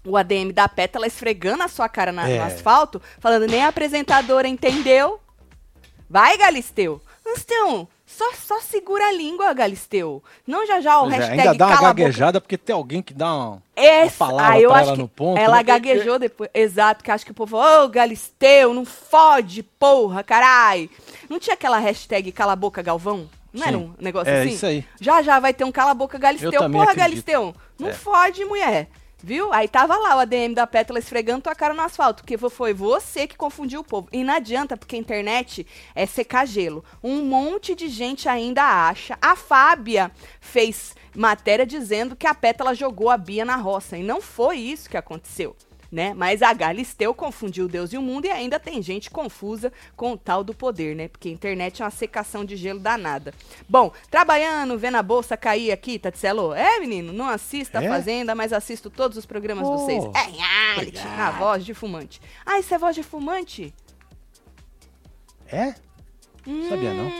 O 0.06 0.15
ADM 0.15 0.51
da 0.53 0.69
Pétala 0.69 1.07
esfregando 1.07 1.63
a 1.63 1.68
sua 1.68 1.89
cara 1.89 2.12
na- 2.12 2.30
É. 2.30 2.38
no 2.38 2.44
asfalto, 2.44 3.01
falando 3.19 3.47
nem 3.47 3.64
a 3.64 3.69
apresentadora 3.69 4.47
entendeu. 4.47 5.19
Vai, 6.07 6.37
Galisteu. 6.37 7.02
Galisteu, 7.25 7.87
só, 8.06 8.31
só 8.33 8.62
segura 8.62 9.07
a 9.07 9.12
língua, 9.12 9.52
Galisteu. 9.54 10.24
Não 10.45 10.66
já 10.66 10.80
já 10.80 10.97
o 11.00 11.04
Pois 11.04 11.14
é, 11.14 11.18
hashtag 11.18 11.40
ainda 11.42 11.54
dá 11.56 11.68
uma 11.68 11.81
gaguejada 11.81 12.40
porque 12.40 12.57
tem 12.57 12.76
alguém 12.76 13.02
que 13.02 13.14
dá 13.14 13.33
uma, 13.33 13.64
Essa, 13.76 14.24
uma 14.24 14.31
palavra 14.31 14.54
ah, 14.54 14.59
eu 14.59 14.71
acho 14.74 14.83
ela 14.83 14.92
que 14.94 15.02
no 15.02 15.07
ponto. 15.07 15.38
ela 15.40 15.57
né? 15.57 15.64
gaguejou 15.64 16.19
depois. 16.19 16.50
Exato, 16.54 17.04
que 17.04 17.12
acho 17.12 17.26
que 17.26 17.31
o 17.31 17.35
povo, 17.35 17.57
ô, 17.57 17.88
Galisteu, 17.90 18.74
não 18.74 18.85
fode, 18.85 19.64
porra, 19.64 20.24
carai. 20.24 20.90
Não 21.30 21.40
tinha 21.40 21.56
aquela 21.56 21.80
hashtag 21.80 22.31
cala 22.31 22.54
a 22.54 22.56
boca, 22.56 22.81
Galvão? 22.81 23.28
Não 23.52 23.66
era 23.66 23.78
Sim. 23.78 23.83
um 23.97 24.04
negócio 24.04 24.30
É 24.31 24.42
assim? 24.42 24.50
isso 24.50 24.66
aí. 24.66 24.85
Já 25.00 25.21
já 25.21 25.40
vai 25.40 25.54
ter 25.54 25.64
um 25.64 25.71
cala 25.71 25.92
a 25.92 25.95
boca, 25.95 26.18
Galisteu. 26.18 26.52
Porra, 26.52 26.66
acredito. 26.83 26.97
Galisteu, 26.97 27.56
não 27.80 27.90
É. 27.90 27.94
fode, 27.94 28.44
mulher. 28.45 28.88
Viu? 29.26 29.52
Aí 29.52 29.68
tava 29.68 29.98
lá 29.98 30.18
o 30.18 30.20
ADM 30.20 30.54
da 30.54 30.68
Pétala 30.68 31.00
esfregando 31.00 31.42
tua 31.42 31.56
cara 31.56 31.74
no 31.74 31.82
asfalto, 31.82 32.22
porque 32.22 32.38
foi 32.38 32.76
você 32.76 33.26
que 33.26 33.36
confundiu 33.36 33.80
o 33.80 33.84
povo. 33.84 34.08
E 34.14 34.24
não 34.24 34.36
adianta, 34.36 34.78
porque 34.78 34.96
a 34.96 35.00
internet 35.00 35.66
é 35.96 36.06
secar 36.06 36.46
gelo. 36.46 36.86
Um 37.04 37.24
monte 37.24 37.74
de 37.74 37.88
gente 37.88 38.30
ainda 38.30 38.62
acha. 38.62 39.18
A 39.20 39.36
Fábia 39.36 40.12
fez 40.40 40.94
matéria 41.16 41.66
dizendo 41.66 42.16
que 42.16 42.28
a 42.28 42.36
Pétala 42.36 42.76
jogou 42.76 43.10
a 43.10 43.18
Bia 43.18 43.44
na 43.44 43.56
roça. 43.56 43.98
E 43.98 44.04
não 44.04 44.22
foi 44.22 44.58
isso 44.58 44.88
que 44.88 44.96
aconteceu. 44.96 45.56
Né? 45.92 46.13
Mas 46.13 46.42
a 46.42 46.54
Galisteu 46.54 47.13
confundiu 47.13 47.68
Deus 47.68 47.94
e 47.94 47.97
o 47.97 48.01
mundo 48.01 48.25
e 48.25 48.31
ainda 48.31 48.59
tem 48.59 48.81
gente 48.81 49.09
confusa 49.09 49.71
com 49.95 50.13
o 50.13 50.18
tal 50.18 50.44
do 50.44 50.54
poder, 50.54 50.95
né? 50.95 51.07
Porque 51.07 51.30
a 51.30 51.31
internet 51.31 51.81
é 51.81 51.85
uma 51.85 51.92
secação 51.92 52.44
de 52.44 52.56
gelo 52.56 52.80
danada. 52.80 53.33
Bom, 53.69 53.92
trabalhando, 54.09 54.77
vendo 54.77 54.95
a 54.95 55.04
bolsa 55.04 55.37
cair 55.37 55.71
aqui, 55.71 55.97
Tatselo. 55.97 56.54
É, 56.54 56.80
menino, 56.80 57.13
não 57.13 57.30
assisto 57.30 57.77
a 57.77 57.83
É? 57.83 57.87
Fazenda, 57.87 58.35
mas 58.35 58.51
assisto 58.51 58.89
todos 58.89 59.18
os 59.18 59.25
programas 59.25 59.65
de 59.65 59.73
Oh, 59.73 59.77
vocês. 59.77 60.04
É 60.15 60.75
reality, 60.75 61.04
na 61.15 61.31
voz 61.31 61.63
de 61.63 61.73
fumante. 61.73 62.21
Ah, 62.45 62.59
isso 62.59 62.73
é 62.73 62.77
voz 62.77 62.95
de 62.95 63.04
fumante? 63.04 63.73
É? 65.47 65.75
Sabia 66.69 66.94
não. 66.94 67.11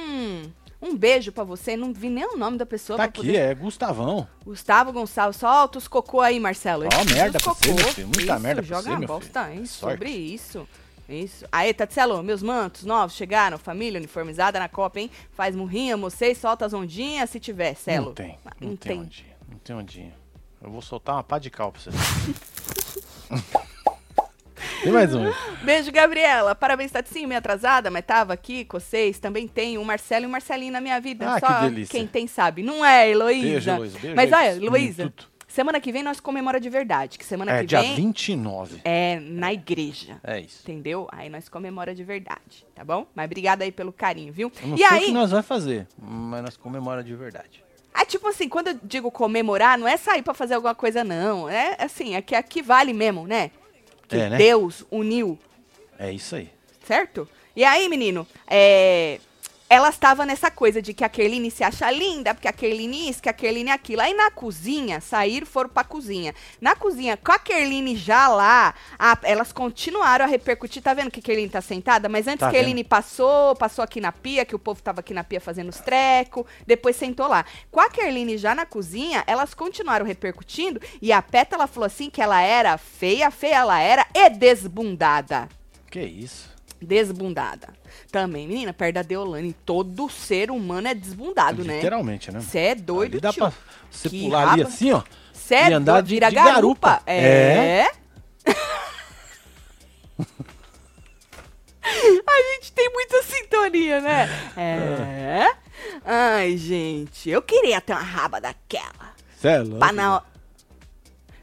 Um 0.86 0.96
beijo 0.96 1.32
pra 1.32 1.44
você. 1.44 1.76
Não 1.76 1.92
vi 1.92 2.10
nem 2.10 2.24
o 2.26 2.38
nome 2.38 2.58
da 2.58 2.66
pessoa 2.66 2.98
Tá 2.98 3.06
aqui, 3.06 3.22
poder... 3.22 3.36
é 3.38 3.56
Gustavão. 3.56 4.28
Gustavo 4.46 4.92
Gonçalves, 4.94 5.38
solta 5.38 5.78
os 5.80 5.88
cocô 5.88 6.22
aí, 6.22 6.40
Marcelo. 6.40 6.86
Ó, 6.86 7.02
Esses 7.02 7.12
merda 7.14 7.40
pra 7.40 7.54
você, 7.54 7.70
cocô. 7.70 7.82
meu 7.82 7.94
filho, 7.94 8.08
muita 8.08 8.34
Isso, 8.34 8.40
merda 8.40 8.62
pra 8.64 8.76
joga 8.78 8.90
você, 8.92 8.98
meu 9.00 9.08
bosta, 9.08 9.46
filho. 9.46 9.60
hein? 9.60 9.66
Sobre 9.66 10.10
isso. 10.12 10.68
Isso. 11.10 11.46
Aí, 11.52 11.74
Tatselo, 11.74 12.22
meus 12.24 12.42
mantos 12.42 12.84
novos 12.84 13.16
chegaram, 13.16 13.58
família 13.58 14.00
uniformizada 14.00 14.60
na 14.60 14.68
Copa, 14.68 15.00
hein? 15.00 15.12
Faz 15.34 15.56
murrinha, 15.56 15.96
vocês, 15.98 16.38
solta 16.38 16.66
as 16.66 16.74
ondinhas 16.74 17.30
se 17.30 17.40
tiver, 17.40 17.76
Celo. 17.76 18.08
Não 18.08 18.14
tem. 18.14 18.38
Ah, 18.46 18.52
Não, 18.60 18.70
Não 18.70 18.76
tem 18.76 18.92
tem. 18.94 19.02
ondinha. 19.02 19.36
Não 19.50 19.58
tem 19.60 19.76
ondinha. 19.76 20.14
Eu 20.64 20.72
vou 20.72 20.82
soltar 20.82 21.16
uma 21.16 21.24
pá 21.24 21.38
de 21.38 21.50
cal 21.52 21.72
pra 21.72 21.82
você. 21.82 21.90
Tem 24.86 24.94
mais 24.94 25.14
um. 25.16 25.32
Beijo, 25.64 25.92
Gabriela. 25.92 26.54
Parabéns, 26.56 26.92
Taticinho, 26.92 27.28
meio 27.28 27.40
atrasada, 27.40 27.90
mas 27.90 28.06
tava 28.06 28.34
aqui 28.34 28.66
com 28.66 28.80
vocês. 28.80 29.18
Também 29.20 29.48
tem 29.48 29.78
um 29.78 29.84
Marcelo 29.84 30.26
e 30.26 30.28
um 30.28 30.32
Marcelinho 30.32 30.72
na 30.72 30.80
minha 30.80 31.00
vida. 31.02 31.28
Ah, 31.34 31.40
Só 31.40 31.48
que 31.48 31.62
delícia. 31.70 31.92
quem 31.92 32.08
tem 32.08 32.28
sabe. 32.28 32.62
Não 32.64 32.86
é, 32.86 33.10
Heloísa? 33.10 33.42
Beijo, 33.48 33.70
Heloísa. 33.72 34.00
Beijo, 34.00 34.16
Mas 34.16 34.32
olha, 34.32 34.56
Heloísa. 34.64 35.14
Semana 35.48 35.80
que 35.80 35.90
vem 35.92 36.04
nós 36.04 36.20
comemora 36.20 36.60
de 36.60 36.70
verdade. 36.70 37.18
Que 37.18 37.24
semana 37.26 37.52
É, 37.54 37.60
que 37.62 37.68
dia 37.68 37.82
vem 37.82 37.96
29. 37.96 38.82
é 38.84 39.20
na 39.22 39.54
igreja. 39.54 40.18
É 40.24 40.40
isso. 40.42 40.60
Entendeu? 40.64 41.08
Aí 41.12 41.30
nós 41.30 41.48
comemora 41.50 41.96
de 41.96 42.04
verdade, 42.04 42.66
tá 42.76 42.84
bom? 42.84 43.08
Mas 43.16 43.26
obrigada 43.26 43.64
aí 43.64 43.72
pelo 43.72 43.94
carinho, 43.94 44.34
viu? 44.34 44.52
Eu 44.62 44.68
não 44.68 44.76
E 44.76 44.80
sei 44.80 44.88
o 44.88 44.92
aí, 44.94 45.06
que 45.06 45.12
nós 45.12 45.32
vamos 45.32 45.46
fazer, 45.48 45.88
mas 45.98 46.42
nós 46.44 46.58
comemora 46.58 47.02
de 47.04 47.16
verdade. 47.16 47.64
ah, 47.94 48.04
tipo 48.06 48.28
assim, 48.28 48.50
quando 48.50 48.68
eu 48.68 48.80
digo 48.84 49.10
comemorar, 49.10 49.78
não 49.80 49.88
é 49.88 49.96
sair 49.96 50.22
pra 50.22 50.34
fazer 50.34 50.56
alguma 50.56 50.76
coisa, 50.76 51.06
não. 51.06 51.48
É 51.50 51.78
assim, 51.80 52.16
é 52.16 52.22
que 52.22 52.36
aqui 52.36 52.62
vale 52.62 52.92
mesmo, 52.92 53.26
né? 53.26 53.50
Que 54.08 54.18
É, 54.18 54.30
né? 54.30 54.38
Deus 54.38 54.86
uniu 54.92 55.38
É 56.00 56.12
isso 56.12 56.36
aí. 56.36 56.50
certo? 56.86 57.28
E 57.56 57.64
aí, 57.64 57.88
menino, 57.88 58.28
é, 58.48 59.20
ela 59.68 59.90
estava 59.90 60.26
nessa 60.28 60.52
coisa 60.52 60.80
de 60.80 60.94
que 60.94 61.04
a 61.04 61.10
Kerline 61.10 61.50
se 61.50 61.64
acha 61.64 61.90
linda, 61.90 62.36
porque 62.36 62.48
a 62.48 62.54
Kerline 62.54 63.10
isso, 63.10 63.22
que 63.22 63.28
a 63.28 63.34
Kerline 63.34 63.72
aquilo. 63.72 64.02
Aí 64.02 64.14
na 64.14 64.30
cozinha, 64.30 65.02
saíram, 65.02 65.46
foram 65.48 65.70
pra 65.70 65.84
cozinha. 65.84 66.36
Na 66.62 66.76
cozinha, 66.76 67.18
com 67.18 67.32
a 67.32 67.40
Kerline 67.40 67.96
já 67.96 68.28
lá, 68.28 68.76
a- 68.98 69.18
elas 69.24 69.52
continuaram 69.52 70.24
a 70.24 70.28
repercutir. 70.28 70.84
Tá 70.84 70.94
vendo 70.94 71.10
que 71.10 71.20
a 71.20 71.24
Kerline 71.24 71.50
tá 71.50 71.62
sentada? 71.62 72.08
Mas 72.08 72.28
antes 72.28 72.42
Tá 72.42 72.50
que 72.52 72.56
a 72.56 72.60
Kerline 72.60 72.84
vendo. 72.84 72.90
passou, 72.90 73.56
passou 73.56 73.84
aqui 73.84 74.00
na 74.00 74.12
pia, 74.12 74.46
que 74.46 74.56
o 74.56 74.60
povo 74.60 74.82
tava 74.84 75.00
aqui 75.00 75.16
na 75.16 75.24
pia 75.24 75.42
fazendo 75.42 75.70
os 75.70 75.80
trecos, 75.80 76.46
depois 76.68 76.96
sentou 76.96 77.28
lá. 77.28 77.44
Com 77.72 77.80
a 77.80 77.90
Kerline 77.90 78.38
já 78.38 78.54
na 78.54 78.68
cozinha, 78.68 79.24
elas 79.26 79.56
continuaram 79.56 80.06
repercutindo 80.06 80.80
e 81.02 81.12
a 81.12 81.24
Pétala 81.24 81.66
falou 81.66 81.88
assim 81.88 82.10
que 82.12 82.22
ela 82.22 82.40
era 82.40 82.78
feia, 82.78 83.32
feia 83.32 83.56
ela 83.56 83.80
era 83.80 84.06
e 84.14 84.30
desbundada 84.30 85.50
Que 85.90 86.02
isso? 86.02 86.54
Desbundada. 86.82 87.70
Também, 88.12 88.48
menina, 88.48 88.74
perto 88.74 88.96
da 88.96 89.02
Deolane, 89.02 89.54
todo 89.66 90.10
ser 90.10 90.52
humano 90.52 90.88
é 90.88 90.94
desbundado, 90.94 91.64
né? 91.64 91.76
Literalmente, 91.76 92.32
né? 92.32 92.40
Você 92.40 92.60
é 92.60 92.76
doido, 92.76 93.14
Ali 93.14 93.22
dá 93.22 93.32
tio. 93.34 93.44
pra 93.44 93.54
você 93.90 94.10
Que 94.10 94.22
pular 94.24 94.52
ali 94.52 94.62
raba. 94.62 94.74
assim, 94.74 94.92
ó. 94.92 95.02
Cê 95.34 95.56
é 95.56 95.74
andar 95.74 95.94
doido, 95.94 96.06
de- 96.08 96.14
vira 96.16 96.30
de 96.30 96.36
garupa. 96.36 96.90
garupa. 96.90 97.04
É. 97.12 97.88
A 102.28 102.54
gente 102.56 102.72
tem 102.74 102.90
muita 102.92 103.22
sintonia, 103.24 104.02
né? 104.02 104.28
É. 104.58 105.56
Ai, 106.04 106.58
gente, 106.58 107.30
eu 107.30 107.42
queria 107.42 107.80
ter 107.80 107.94
uma 107.94 108.02
raba 108.02 108.42
daquela. 108.42 109.14
Cê 109.38 109.50
é 109.50 109.58
louco. 109.60 109.78
Pra 109.80 109.92
na, 109.92 110.24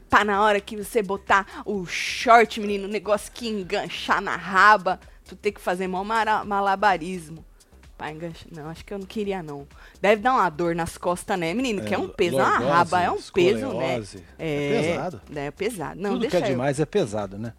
pra 0.09 0.25
na 0.25 0.41
hora 0.43 0.59
que 0.59 0.75
você 0.75 1.01
botar 1.01 1.45
o 1.65 1.85
short, 1.85 2.59
menino, 2.59 2.85
o 2.87 2.91
negócio 2.91 3.31
que 3.31 3.47
enganchar 3.47 4.21
na 4.21 4.35
raba, 4.35 4.99
tu 5.35 5.39
ter 5.39 5.51
que 5.51 5.61
fazer 5.61 5.87
mó 5.87 6.03
mara- 6.03 6.43
malabarismo. 6.43 7.43
Pra 7.97 8.11
enganchar. 8.11 8.47
Não, 8.51 8.69
acho 8.69 8.83
que 8.83 8.93
eu 8.93 8.97
não 8.99 9.05
queria, 9.05 9.43
não. 9.43 9.67
Deve 10.01 10.21
dar 10.21 10.33
uma 10.33 10.49
dor 10.49 10.75
nas 10.75 10.97
costas, 10.97 11.37
né, 11.37 11.53
menino? 11.53 11.83
que 11.83 11.93
é 11.93 11.97
um 11.97 12.09
peso, 12.09 12.37
uma 12.37 12.49
lordose, 12.49 12.69
raba 12.71 13.01
é 13.03 13.11
um 13.11 13.21
peso, 13.21 13.67
né? 13.73 13.97
escoliose. 13.99 14.23
É 14.39 14.81
pesado. 14.81 15.21
É 15.35 15.51
pesado. 15.51 16.01
Não, 16.01 16.13
Tudo 16.13 16.27
que 16.27 16.35
é 16.35 16.39
eu. 16.39 16.43
demais 16.43 16.79
é 16.79 16.85
pesado, 16.85 17.37
né? 17.37 17.53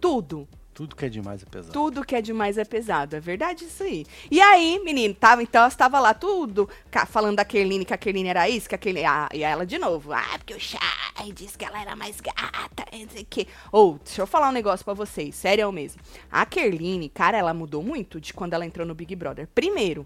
Tudo. 0.00 0.48
Tudo 0.74 0.96
que 0.96 1.04
é 1.04 1.08
demais 1.08 1.40
é 1.40 1.46
pesado. 1.46 1.72
Tudo 1.72 2.04
que 2.04 2.16
é 2.16 2.20
demais 2.20 2.58
é 2.58 2.64
pesado, 2.64 3.14
é 3.14 3.20
verdade 3.20 3.64
isso 3.64 3.84
aí. 3.84 4.04
E 4.28 4.40
aí, 4.40 4.80
menino, 4.84 5.14
tava, 5.14 5.40
então 5.40 5.66
estava 5.68 6.00
lá 6.00 6.12
tudo 6.12 6.68
falando 7.06 7.36
da 7.36 7.44
Kerline, 7.44 7.84
que 7.84 7.94
a 7.94 7.96
Kerline 7.96 8.28
era 8.28 8.48
isso, 8.48 8.68
que 8.68 8.74
a 8.74 8.78
Kerline. 8.78 9.06
Ah, 9.06 9.28
e 9.32 9.44
ela 9.44 9.64
de 9.64 9.78
novo. 9.78 10.12
Ah, 10.12 10.34
porque 10.36 10.52
o 10.52 10.58
Chay 10.60 11.32
disse 11.32 11.56
que 11.56 11.64
ela 11.64 11.80
era 11.80 11.94
mais 11.94 12.20
gata, 12.20 12.84
não 12.92 13.08
sei 13.08 13.22
o 13.22 13.26
quê. 13.30 13.46
Ou, 13.70 14.00
deixa 14.04 14.22
eu 14.22 14.26
falar 14.26 14.48
um 14.48 14.52
negócio 14.52 14.84
pra 14.84 14.94
vocês, 14.94 15.36
sério 15.36 15.70
mesmo. 15.70 16.02
A 16.30 16.44
Kerline, 16.44 17.08
cara, 17.08 17.38
ela 17.38 17.54
mudou 17.54 17.82
muito 17.82 18.20
de 18.20 18.34
quando 18.34 18.54
ela 18.54 18.66
entrou 18.66 18.84
no 18.84 18.96
Big 18.96 19.14
Brother. 19.14 19.46
Primeiro, 19.54 20.04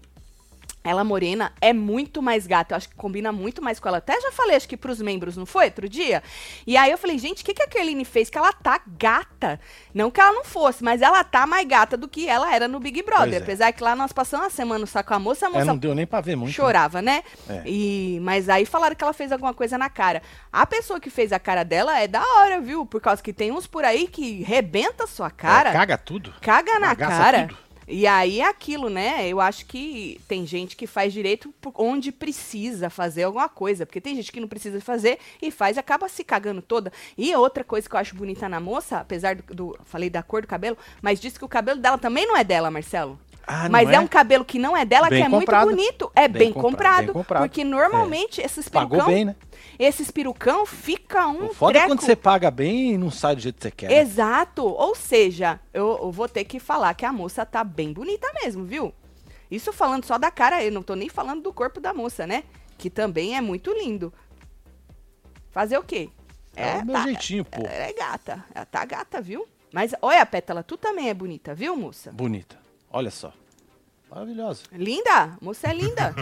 ela 0.83 1.03
morena 1.03 1.51
é 1.61 1.73
muito 1.73 2.21
mais 2.21 2.47
gata. 2.47 2.73
Eu 2.73 2.77
acho 2.77 2.89
que 2.89 2.95
combina 2.95 3.31
muito 3.31 3.61
mais 3.61 3.79
com 3.79 3.87
ela. 3.87 3.97
Até 3.97 4.19
já 4.21 4.31
falei, 4.31 4.55
acho 4.55 4.67
que 4.67 4.77
pros 4.77 5.01
membros, 5.01 5.35
não 5.35 5.45
foi? 5.45 5.65
Outro 5.65 5.89
dia? 5.89 6.23
E 6.65 6.77
aí 6.77 6.89
eu 6.89 6.97
falei, 6.97 7.17
gente, 7.19 7.41
o 7.43 7.45
que, 7.45 7.53
que 7.53 7.61
a 7.63 7.67
Kerline 7.67 8.05
fez? 8.05 8.29
Que 8.29 8.37
ela 8.37 8.53
tá 8.53 8.79
gata. 8.97 9.59
Não 9.93 10.09
que 10.09 10.21
ela 10.21 10.31
não 10.31 10.43
fosse, 10.45 10.83
mas 10.83 11.01
ela 11.01 11.23
tá 11.23 11.45
mais 11.45 11.67
gata 11.67 11.97
do 11.97 12.07
que 12.07 12.27
ela 12.27 12.53
era 12.53 12.67
no 12.67 12.79
Big 12.79 13.01
Brother. 13.03 13.35
É. 13.35 13.37
Apesar 13.43 13.71
que 13.73 13.83
lá 13.83 13.95
nós 13.95 14.11
passamos 14.13 14.45
uma 14.45 14.49
semana 14.49 14.85
só 14.85 15.03
com 15.03 15.13
a 15.13 15.19
moça, 15.19 15.45
a 15.45 15.49
É, 15.49 15.51
moça 15.51 15.65
não 15.65 15.77
deu 15.77 15.93
nem 15.93 16.07
pra 16.07 16.21
ver 16.21 16.35
muito. 16.35 16.53
chorava, 16.53 17.01
né? 17.01 17.23
É. 17.49 17.61
E, 17.65 18.19
mas 18.21 18.47
aí 18.49 18.65
falaram 18.65 18.95
que 18.95 19.03
ela 19.03 19.13
fez 19.13 19.31
alguma 19.31 19.53
coisa 19.53 19.77
na 19.77 19.89
cara. 19.89 20.21
A 20.51 20.65
pessoa 20.65 20.99
que 20.99 21.09
fez 21.09 21.31
a 21.33 21.39
cara 21.39 21.63
dela 21.63 21.99
é 21.99 22.07
da 22.07 22.21
hora, 22.21 22.59
viu? 22.61 22.85
Por 22.85 23.01
causa 23.01 23.21
que 23.21 23.33
tem 23.33 23.51
uns 23.51 23.67
por 23.67 23.83
aí 23.83 24.07
que 24.07 24.41
rebenta 24.43 25.03
a 25.03 25.07
sua 25.07 25.29
cara. 25.29 25.69
É, 25.69 25.73
caga 25.73 25.97
tudo. 25.97 26.33
Caga 26.41 26.79
na 26.79 26.87
Bagaça 26.87 27.17
cara. 27.17 27.47
tudo. 27.47 27.57
E 27.91 28.05
aí 28.05 28.39
é 28.39 28.47
aquilo, 28.47 28.87
né? 28.87 29.27
Eu 29.27 29.41
acho 29.41 29.65
que 29.65 30.21
tem 30.27 30.45
gente 30.45 30.75
que 30.75 30.85
faz 30.85 31.11
direito 31.11 31.51
onde 31.75 32.11
precisa 32.11 32.87
fazer 32.89 33.23
alguma 33.23 33.49
coisa. 33.49 33.83
Porque 33.85 33.99
tem 33.99 34.15
gente 34.15 34.31
que 34.31 34.39
não 34.39 34.47
precisa 34.47 34.79
fazer 34.79 35.17
e 35.41 35.49
faz 35.49 35.75
e 35.75 35.79
acaba 35.79 36.07
se 36.07 36.23
cagando 36.23 36.61
toda. 36.61 36.93
E 37.17 37.35
outra 37.35 37.63
coisa 37.63 37.89
que 37.89 37.95
eu 37.95 37.99
acho 37.99 38.15
bonita 38.15 38.47
na 38.47 38.59
moça, 38.59 38.97
apesar 38.99 39.35
do. 39.35 39.43
do- 39.55 39.79
falei 39.85 40.09
da 40.09 40.21
cor 40.21 40.41
do 40.43 40.47
cabelo, 40.47 40.77
mas 41.01 41.19
disse 41.19 41.39
que 41.39 41.45
o 41.45 41.49
cabelo 41.49 41.79
dela 41.79 41.97
também 41.97 42.27
não 42.27 42.37
é 42.37 42.43
dela, 42.43 42.69
Marcelo. 42.69 43.19
Ah, 43.47 43.63
não 43.63 43.71
mas 43.71 43.89
é? 43.89 43.95
é? 43.95 43.99
um 43.99 44.05
cabelo 44.07 44.45
que 44.45 44.59
não 44.59 44.77
é 44.77 44.85
dela, 44.85 45.09
Bem 45.09 45.21
que 45.23 45.27
é 45.27 45.29
comprado. 45.31 45.65
muito 45.65 45.75
bonito. 45.77 46.11
É 46.15 46.27
bem, 46.27 46.39
Bem 46.43 46.53
comprado, 46.53 46.71
comprado, 46.71 47.05
bem 47.07 47.13
comprado. 47.13 47.41
Porque 47.41 47.63
normalmente 47.63 48.39
esses 48.41 48.69
Pagou 48.69 48.89
perucão. 48.99 49.11
bem, 49.11 49.25
né? 49.25 49.35
Esses 49.79 50.11
perucão 50.11 50.65
fica 50.65 51.25
um. 51.27 51.45
o 51.45 51.53
foda 51.53 51.77
é 51.77 51.81
treco. 51.81 51.87
quando 51.95 52.01
você 52.01 52.13
paga 52.13 52.51
bem 52.51 52.95
e 52.95 52.97
não 52.97 53.09
sai 53.09 53.33
do 53.33 53.41
jeito 53.41 53.55
que 53.55 53.63
você 53.63 53.71
quer. 53.71 53.89
né? 53.89 53.99
Exato. 53.99 54.65
Ou 54.65 54.93
seja, 54.93 55.57
eu, 55.73 55.97
eu 56.01 56.11
vou 56.11 56.27
ter 56.27 56.43
que 56.43 56.59
falar 56.59 56.93
que 56.93 57.05
a 57.05 57.13
moça 57.13 57.45
tá 57.45 57.63
bem 57.63 57.93
bonita 57.93 58.27
mesmo, 58.43 58.65
viu? 58.65 58.93
Isso 59.49 59.71
falando 59.71 60.03
só 60.03 60.17
da 60.17 60.29
cara, 60.29 60.61
eu 60.61 60.71
não 60.71 60.83
tô 60.83 60.95
nem 60.95 61.07
falando 61.07 61.41
do 61.41 61.53
corpo 61.53 61.79
da 61.79 61.93
moça, 61.93 62.27
né? 62.27 62.43
Que 62.77 62.89
também 62.89 63.37
é 63.37 63.41
muito 63.41 63.71
lindo. 63.71 64.13
Fazer 65.49 65.77
o 65.77 65.83
quê? 65.83 66.09
É, 66.55 66.77
o 66.79 66.85
meu 66.85 66.95
tá, 66.95 67.03
jeitinho, 67.03 67.45
pô. 67.45 67.61
Ela 67.61 67.85
é 67.85 67.93
gata. 67.93 68.45
Ela 68.53 68.65
tá 68.65 68.83
gata, 68.83 69.21
viu? 69.21 69.47
Mas 69.71 69.93
olha, 70.01 70.25
Pétala, 70.25 70.61
tu 70.61 70.75
também 70.75 71.09
é 71.09 71.13
bonita, 71.13 71.55
viu, 71.55 71.75
moça? 71.75 72.11
Bonita. 72.11 72.59
Olha 72.91 73.09
só. 73.11 73.31
Maravilhosa. 74.09 74.63
Linda, 74.71 75.37
moça 75.39 75.67
é 75.69 75.73
linda. 75.73 76.15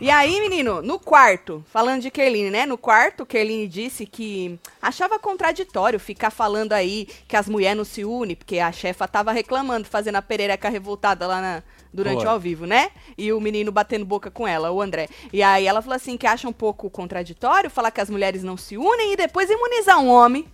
e 0.00 0.10
aí, 0.10 0.38
menino, 0.40 0.82
no 0.82 0.98
quarto, 0.98 1.64
falando 1.70 2.02
de 2.02 2.10
Kerline, 2.10 2.50
né? 2.50 2.66
No 2.66 2.76
quarto, 2.76 3.24
Kerline 3.24 3.66
disse 3.66 4.04
que 4.04 4.58
achava 4.82 5.18
contraditório 5.18 5.98
ficar 5.98 6.30
falando 6.30 6.72
aí 6.74 7.06
que 7.26 7.36
as 7.36 7.48
mulheres 7.48 7.76
não 7.78 7.84
se 7.84 8.04
unem, 8.04 8.36
porque 8.36 8.58
a 8.58 8.70
chefa 8.70 9.08
tava 9.08 9.32
reclamando, 9.32 9.86
fazendo 9.88 10.16
a 10.16 10.22
perereca 10.22 10.68
revoltada 10.68 11.26
lá 11.26 11.40
na- 11.40 11.62
durante 11.92 12.16
Foi. 12.18 12.26
o 12.26 12.30
ao 12.30 12.40
vivo, 12.40 12.66
né? 12.66 12.90
E 13.16 13.32
o 13.32 13.40
menino 13.40 13.70
batendo 13.72 14.04
boca 14.04 14.30
com 14.30 14.46
ela, 14.46 14.70
o 14.70 14.82
André. 14.82 15.08
E 15.32 15.42
aí 15.42 15.66
ela 15.66 15.80
falou 15.80 15.94
assim 15.96 16.16
que 16.16 16.26
acha 16.26 16.48
um 16.48 16.52
pouco 16.52 16.90
contraditório 16.90 17.70
falar 17.70 17.92
que 17.92 18.00
as 18.00 18.10
mulheres 18.10 18.42
não 18.42 18.56
se 18.56 18.76
unem 18.76 19.12
e 19.12 19.16
depois 19.16 19.48
imunizar 19.48 20.00
um 20.00 20.08
homem. 20.08 20.46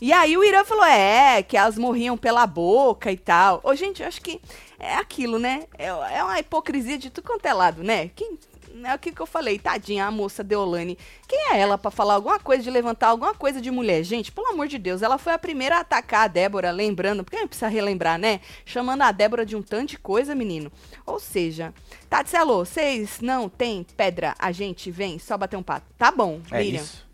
E 0.00 0.12
aí 0.12 0.36
o 0.36 0.44
Irã 0.44 0.64
falou, 0.64 0.84
é, 0.84 1.42
que 1.42 1.56
elas 1.56 1.76
morriam 1.76 2.16
pela 2.16 2.46
boca 2.46 3.10
e 3.10 3.16
tal. 3.16 3.60
Ô, 3.64 3.74
gente, 3.74 4.02
eu 4.02 4.08
acho 4.08 4.20
que 4.22 4.40
é 4.78 4.94
aquilo, 4.94 5.38
né? 5.38 5.64
É, 5.76 5.86
é 5.86 6.22
uma 6.22 6.38
hipocrisia 6.38 6.96
de 6.96 7.10
tudo 7.10 7.26
quanto 7.26 7.44
é 7.46 7.52
lado, 7.52 7.82
né? 7.82 8.08
Quem, 8.14 8.38
é 8.84 8.94
o 8.94 8.98
que, 8.98 9.10
que 9.10 9.20
eu 9.20 9.26
falei, 9.26 9.58
tadinha, 9.58 10.06
a 10.06 10.10
moça 10.10 10.44
Deolane. 10.44 10.96
Quem 11.26 11.52
é 11.52 11.58
ela 11.58 11.76
pra 11.76 11.90
falar 11.90 12.14
alguma 12.14 12.38
coisa, 12.38 12.62
de 12.62 12.70
levantar 12.70 13.08
alguma 13.08 13.34
coisa 13.34 13.60
de 13.60 13.70
mulher? 13.70 14.04
Gente, 14.04 14.30
pelo 14.30 14.46
amor 14.48 14.68
de 14.68 14.78
Deus, 14.78 15.02
ela 15.02 15.18
foi 15.18 15.32
a 15.32 15.38
primeira 15.38 15.76
a 15.76 15.80
atacar 15.80 16.24
a 16.24 16.28
Débora, 16.28 16.70
lembrando, 16.70 17.24
porque 17.24 17.36
a 17.36 17.40
gente 17.40 17.48
precisa 17.48 17.68
relembrar, 17.68 18.18
né? 18.18 18.40
Chamando 18.64 19.02
a 19.02 19.10
Débora 19.10 19.44
de 19.44 19.56
um 19.56 19.62
tanto 19.62 19.90
de 19.90 19.98
coisa, 19.98 20.34
menino. 20.34 20.70
Ou 21.04 21.18
seja, 21.18 21.74
Tati, 22.08 22.36
alô, 22.36 22.64
vocês 22.64 23.20
não 23.20 23.48
tem 23.48 23.84
pedra, 23.96 24.34
a 24.38 24.52
gente 24.52 24.90
vem 24.90 25.18
só 25.18 25.36
bater 25.36 25.56
um 25.56 25.62
pato. 25.62 25.86
Tá 25.96 26.12
bom, 26.12 26.40
É 26.50 26.58
Miriam. 26.58 26.82
isso. 26.82 27.07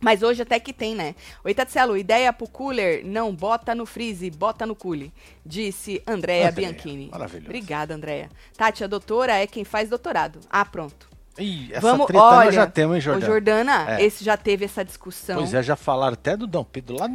Mas 0.00 0.22
hoje 0.22 0.42
até 0.42 0.60
que 0.60 0.72
tem, 0.72 0.94
né? 0.94 1.14
Oi, 1.44 1.52
Tatselo, 1.52 1.96
ideia 1.96 2.32
pro 2.32 2.48
cooler, 2.48 3.04
não 3.04 3.34
bota 3.34 3.74
no 3.74 3.84
freeze, 3.84 4.30
bota 4.30 4.64
no 4.64 4.76
cooler. 4.76 5.10
Disse 5.44 6.02
Andréa 6.06 6.48
Andréia, 6.48 6.52
Bianchini. 6.72 7.08
maravilhoso. 7.10 7.46
Obrigada, 7.46 7.94
Andréa. 7.94 8.28
Tati, 8.56 8.84
a 8.84 8.86
doutora 8.86 9.34
é 9.34 9.46
quem 9.46 9.64
faz 9.64 9.88
doutorado. 9.88 10.38
Ah, 10.48 10.64
pronto. 10.64 11.08
Ih, 11.36 11.68
essa 11.72 11.80
Vamos, 11.80 12.06
treta 12.06 12.22
olha, 12.22 12.44
nós 12.46 12.54
já 12.54 12.66
temos, 12.66 12.94
hein, 12.96 12.98
Ô, 12.98 13.02
Jordana? 13.02 13.26
Jordana, 13.26 13.90
É. 14.00 14.04
esse 14.04 14.24
já 14.24 14.36
teve 14.36 14.64
essa 14.64 14.84
discussão. 14.84 15.36
Pois 15.38 15.54
é, 15.54 15.62
já 15.62 15.76
falaram 15.76 16.14
até 16.14 16.36
do 16.36 16.46
Dom 16.46 16.64
Pedro 16.64 16.96
lá. 16.98 17.08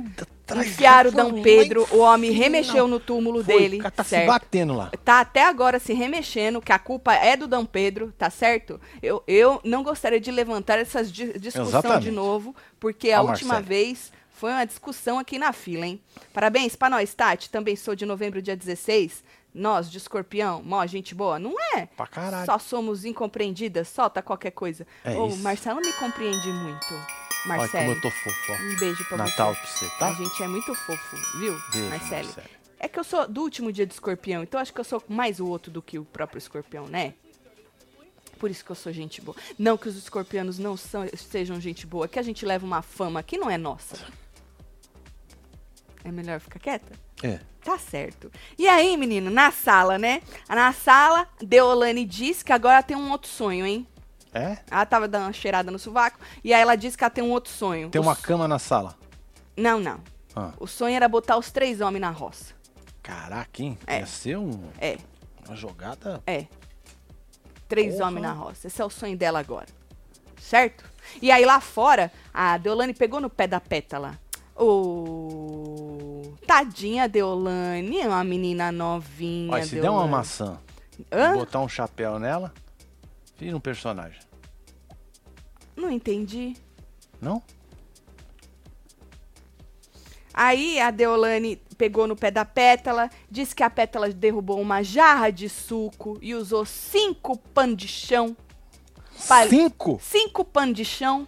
Enfiaram 0.51 1.11
Dom 1.11 1.41
Pedro, 1.41 1.87
o 1.91 1.99
homem 1.99 2.31
remexeu 2.31 2.87
no 2.87 2.99
túmulo 2.99 3.43
Foi, 3.43 3.57
dele. 3.57 3.81
Tá 3.91 4.03
se 4.03 4.09
certo? 4.11 4.27
batendo 4.27 4.73
lá. 4.75 4.91
tá 5.03 5.19
até 5.21 5.43
agora 5.45 5.79
se 5.79 5.93
remexendo, 5.93 6.61
que 6.61 6.71
a 6.71 6.77
culpa 6.79 7.13
é 7.13 7.37
do 7.37 7.47
Dom 7.47 7.65
Pedro, 7.65 8.13
tá 8.17 8.29
certo? 8.29 8.79
Eu, 9.01 9.23
eu 9.27 9.61
não 9.63 9.81
gostaria 9.83 10.19
de 10.19 10.31
levantar 10.31 10.77
essa 10.77 11.03
di- 11.03 11.39
discussão 11.39 11.67
Exatamente. 11.79 12.03
de 12.03 12.11
novo, 12.11 12.55
porque 12.79 13.11
a 13.11 13.21
Ó, 13.21 13.27
última 13.29 13.55
Marcelo. 13.55 13.67
vez 13.69 14.11
foi 14.31 14.51
uma 14.51 14.65
discussão 14.65 15.17
aqui 15.17 15.39
na 15.39 15.53
fila, 15.53 15.85
hein? 15.85 16.01
Parabéns 16.33 16.75
pra 16.75 16.89
nós, 16.89 17.13
Tati. 17.13 17.49
Também 17.49 17.75
sou 17.77 17.95
de 17.95 18.05
novembro, 18.05 18.41
dia 18.41 18.55
16. 18.57 19.23
Nós, 19.55 19.89
de 19.89 19.97
escorpião, 19.99 20.61
mó 20.65 20.85
gente 20.87 21.13
boa. 21.15 21.37
Não 21.39 21.53
é? 21.75 21.85
Pra 21.85 22.07
caralho. 22.07 22.45
Só 22.45 22.57
somos 22.57 23.05
incompreendidas, 23.05 23.87
solta 23.87 24.21
qualquer 24.21 24.51
coisa. 24.51 24.85
É 25.05 25.15
Ô, 25.15 25.27
isso. 25.27 25.37
Marcelo 25.37 25.79
me 25.79 25.93
compreende 25.93 26.47
muito. 26.51 26.93
Olha 27.45 27.55
como 27.55 27.57
Marcelo. 27.57 27.91
eu 27.93 28.01
tô 28.01 28.09
fofo, 28.11 28.51
ó. 28.51 28.55
Um 28.55 28.75
beijo 28.79 29.05
pra 29.05 29.17
Natal 29.17 29.53
você. 29.53 29.59
pra 29.59 29.67
você, 29.69 29.85
A 29.85 29.89
tá? 29.99 30.13
gente 30.13 30.43
é 30.43 30.47
muito 30.47 30.73
fofo, 30.75 31.15
viu, 31.39 31.59
Beijo, 31.71 31.89
Marcelo? 31.89 32.25
Marcelo. 32.25 32.47
É 32.79 32.87
que 32.87 32.99
eu 32.99 33.03
sou 33.03 33.27
do 33.27 33.41
último 33.41 33.71
dia 33.71 33.85
de 33.85 33.93
escorpião, 33.93 34.43
então 34.43 34.59
acho 34.59 34.73
que 34.73 34.79
eu 34.79 34.83
sou 34.83 35.01
mais 35.07 35.39
o 35.39 35.47
outro 35.47 35.71
do 35.71 35.81
que 35.81 35.97
o 35.99 36.05
próprio 36.05 36.37
escorpião, 36.37 36.85
né? 36.87 37.13
Por 38.39 38.51
isso 38.51 38.63
que 38.65 38.71
eu 38.71 38.75
sou 38.75 38.91
gente 38.91 39.21
boa. 39.21 39.37
Não 39.57 39.77
que 39.77 39.87
os 39.87 39.95
escorpianos 39.95 40.59
não 40.59 40.75
são, 40.75 41.05
sejam 41.15 41.61
gente 41.61 41.87
boa, 41.87 42.07
que 42.09 42.19
a 42.19 42.21
gente 42.23 42.45
leva 42.45 42.65
uma 42.65 42.81
fama 42.81 43.23
que 43.23 43.37
não 43.37 43.49
é 43.49 43.57
nossa. 43.57 43.95
É 46.03 46.11
melhor 46.11 46.39
ficar 46.41 46.59
quieta? 46.59 46.91
É. 47.23 47.39
Tá 47.63 47.77
certo. 47.77 48.29
E 48.59 48.67
aí, 48.67 48.97
menino, 48.97 49.29
na 49.31 49.49
sala, 49.51 49.97
né? 49.97 50.21
Na 50.49 50.73
sala, 50.73 51.25
Deolane 51.41 52.03
diz 52.03 52.43
que 52.43 52.51
agora 52.51 52.83
tem 52.83 52.97
um 52.97 53.09
outro 53.11 53.29
sonho, 53.29 53.65
hein? 53.65 53.87
É? 54.33 54.57
Ela 54.71 54.85
tava 54.85 55.07
dando 55.07 55.23
uma 55.25 55.33
cheirada 55.33 55.69
no 55.69 55.77
sovaco, 55.77 56.17
e 56.43 56.53
aí 56.53 56.61
ela 56.61 56.75
disse 56.75 56.97
que 56.97 57.03
ela 57.03 57.11
tem 57.11 57.23
um 57.23 57.29
outro 57.31 57.51
sonho. 57.51 57.89
Tem 57.89 58.01
O 58.01 58.03
uma 58.03 58.15
cama 58.15 58.47
na 58.47 58.57
sala. 58.57 58.95
Não, 59.55 59.79
não. 59.79 59.99
Ah. 60.35 60.51
O 60.59 60.65
sonho 60.65 60.95
era 60.95 61.07
botar 61.07 61.37
os 61.37 61.51
três 61.51 61.79
homens 61.81 62.01
na 62.01 62.09
roça. 62.09 62.53
Caraca, 63.03 63.61
hein? 63.61 63.77
É. 63.85 63.99
Ia 63.99 64.05
ser 64.07 64.37
um- 64.37 64.69
É, 64.79 64.97
uma 65.47 65.55
jogada. 65.55 66.21
é. 66.25 66.47
Três 67.67 67.95
Porra. 67.95 68.07
homens 68.07 68.23
na 68.23 68.33
roça. 68.33 68.67
Esse 68.67 68.81
é 68.81 68.85
o 68.85 68.89
sonho 68.89 69.15
dela 69.17 69.39
agora. 69.39 69.67
Certo? 70.39 70.83
E 71.21 71.31
aí 71.31 71.45
lá 71.45 71.59
fora, 71.59 72.11
a 72.33 72.57
Deolane 72.57 72.93
pegou 72.93 73.19
no 73.19 73.29
pé 73.29 73.45
da 73.47 73.59
pétala. 73.59 74.19
Ô. 75.23 76.33
Tadinha 76.45 77.07
Deolane, 77.07 77.99
é 77.99 78.07
uma 78.07 78.23
menina 78.23 78.71
novinha. 78.71 79.53
Olha, 79.53 79.63
se 79.65 79.75
der 79.75 79.81
uma 79.89 79.89
Deolane. 79.91 80.11
maçã 80.11 80.57
Hã? 81.11 81.33
botar 81.33 81.59
um 81.61 81.67
chapéu 81.69 82.19
nela, 82.19 82.53
vira 83.43 83.57
um 83.57 83.59
personagem. 83.59 84.19
Não 85.75 85.91
entendi. 85.91 86.55
Não? 87.21 87.41
Aí 90.33 90.79
a 90.79 90.89
Deolane 90.89 91.57
pegou 91.77 92.07
no 92.07 92.15
pé 92.15 92.31
da 92.31 92.43
pétala, 92.43 93.09
disse 93.29 93.53
que 93.55 93.61
a 93.61 93.69
pétala 93.69 94.09
derrubou 94.09 94.59
uma 94.59 94.81
jarra 94.81 95.29
de 95.29 95.47
suco 95.47 96.17
e 96.21 96.33
usou 96.33 96.65
cinco 96.65 97.37
panos 97.37 97.77
de 97.77 97.87
chão. 97.87 98.35
Pra- 99.27 99.47
Cinco? 99.47 99.99
Cinco 100.01 100.43
panos 100.43 100.75
de 100.75 100.85
chão 100.85 101.27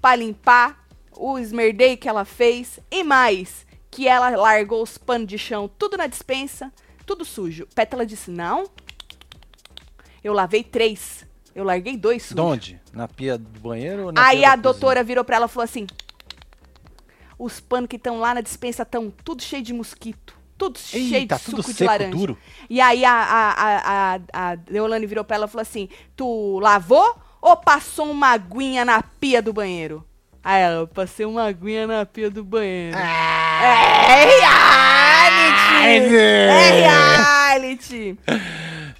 pra 0.00 0.14
limpar 0.16 0.86
o 1.16 1.38
esmerdei 1.38 1.96
que 1.96 2.08
ela 2.08 2.24
fez. 2.24 2.78
E 2.90 3.02
mais, 3.02 3.66
que 3.90 4.06
ela 4.06 4.28
largou 4.30 4.82
os 4.82 4.98
panos 4.98 5.28
de 5.28 5.38
chão 5.38 5.66
tudo 5.78 5.96
na 5.96 6.06
dispensa, 6.06 6.70
tudo 7.06 7.24
sujo. 7.24 7.66
Pétala 7.74 8.04
disse: 8.04 8.30
Não. 8.30 8.64
Eu 10.22 10.32
lavei 10.34 10.62
três. 10.62 11.26
Eu 11.54 11.64
larguei 11.64 11.96
dois 11.96 12.22
sujos. 12.22 12.34
De 12.36 12.40
onde? 12.40 12.80
Na 12.92 13.06
pia 13.06 13.36
do 13.36 13.60
banheiro 13.60 14.06
ou 14.06 14.12
na 14.12 14.26
Aí 14.26 14.38
a 14.44 14.50
da 14.50 14.56
cozinha? 14.56 14.62
doutora 14.62 15.04
virou 15.04 15.24
pra 15.24 15.36
ela 15.36 15.46
e 15.46 15.48
falou 15.48 15.64
assim: 15.64 15.86
Os 17.38 17.60
panos 17.60 17.88
que 17.88 17.96
estão 17.96 18.18
lá 18.18 18.34
na 18.34 18.40
dispensa 18.40 18.82
estão 18.82 19.12
tudo 19.24 19.42
cheio 19.42 19.62
de 19.62 19.72
mosquito. 19.72 20.34
Tudo 20.56 20.78
cheio 20.78 21.08
de 21.08 21.14
Eita, 21.16 21.38
suco 21.38 21.56
tudo 21.56 21.66
de 21.66 21.74
seco, 21.74 21.90
laranja. 21.90 22.10
duro. 22.10 22.38
E 22.70 22.80
aí 22.80 23.04
a, 23.04 23.12
a, 23.12 24.14
a, 24.14 24.20
a, 24.32 24.54
Deolane 24.54 25.06
virou 25.06 25.24
pra 25.24 25.36
ela 25.36 25.46
e 25.46 25.48
falou 25.48 25.62
assim: 25.62 25.88
Tu 26.16 26.58
lavou 26.60 27.16
ou 27.40 27.56
passou 27.56 28.10
uma 28.10 28.28
aguinha 28.28 28.84
na 28.84 29.02
pia 29.02 29.42
do 29.42 29.52
banheiro? 29.52 30.06
Aí 30.44 30.62
ela, 30.62 30.80
eu 30.80 30.88
passei 30.88 31.24
uma 31.26 31.44
aguinha 31.44 31.86
na 31.86 32.04
pia 32.06 32.30
do 32.30 32.44
banheiro. 32.44 32.96
É 32.96 34.24
reality! 34.24 35.86
É 36.48 36.70
reality! 36.80 38.18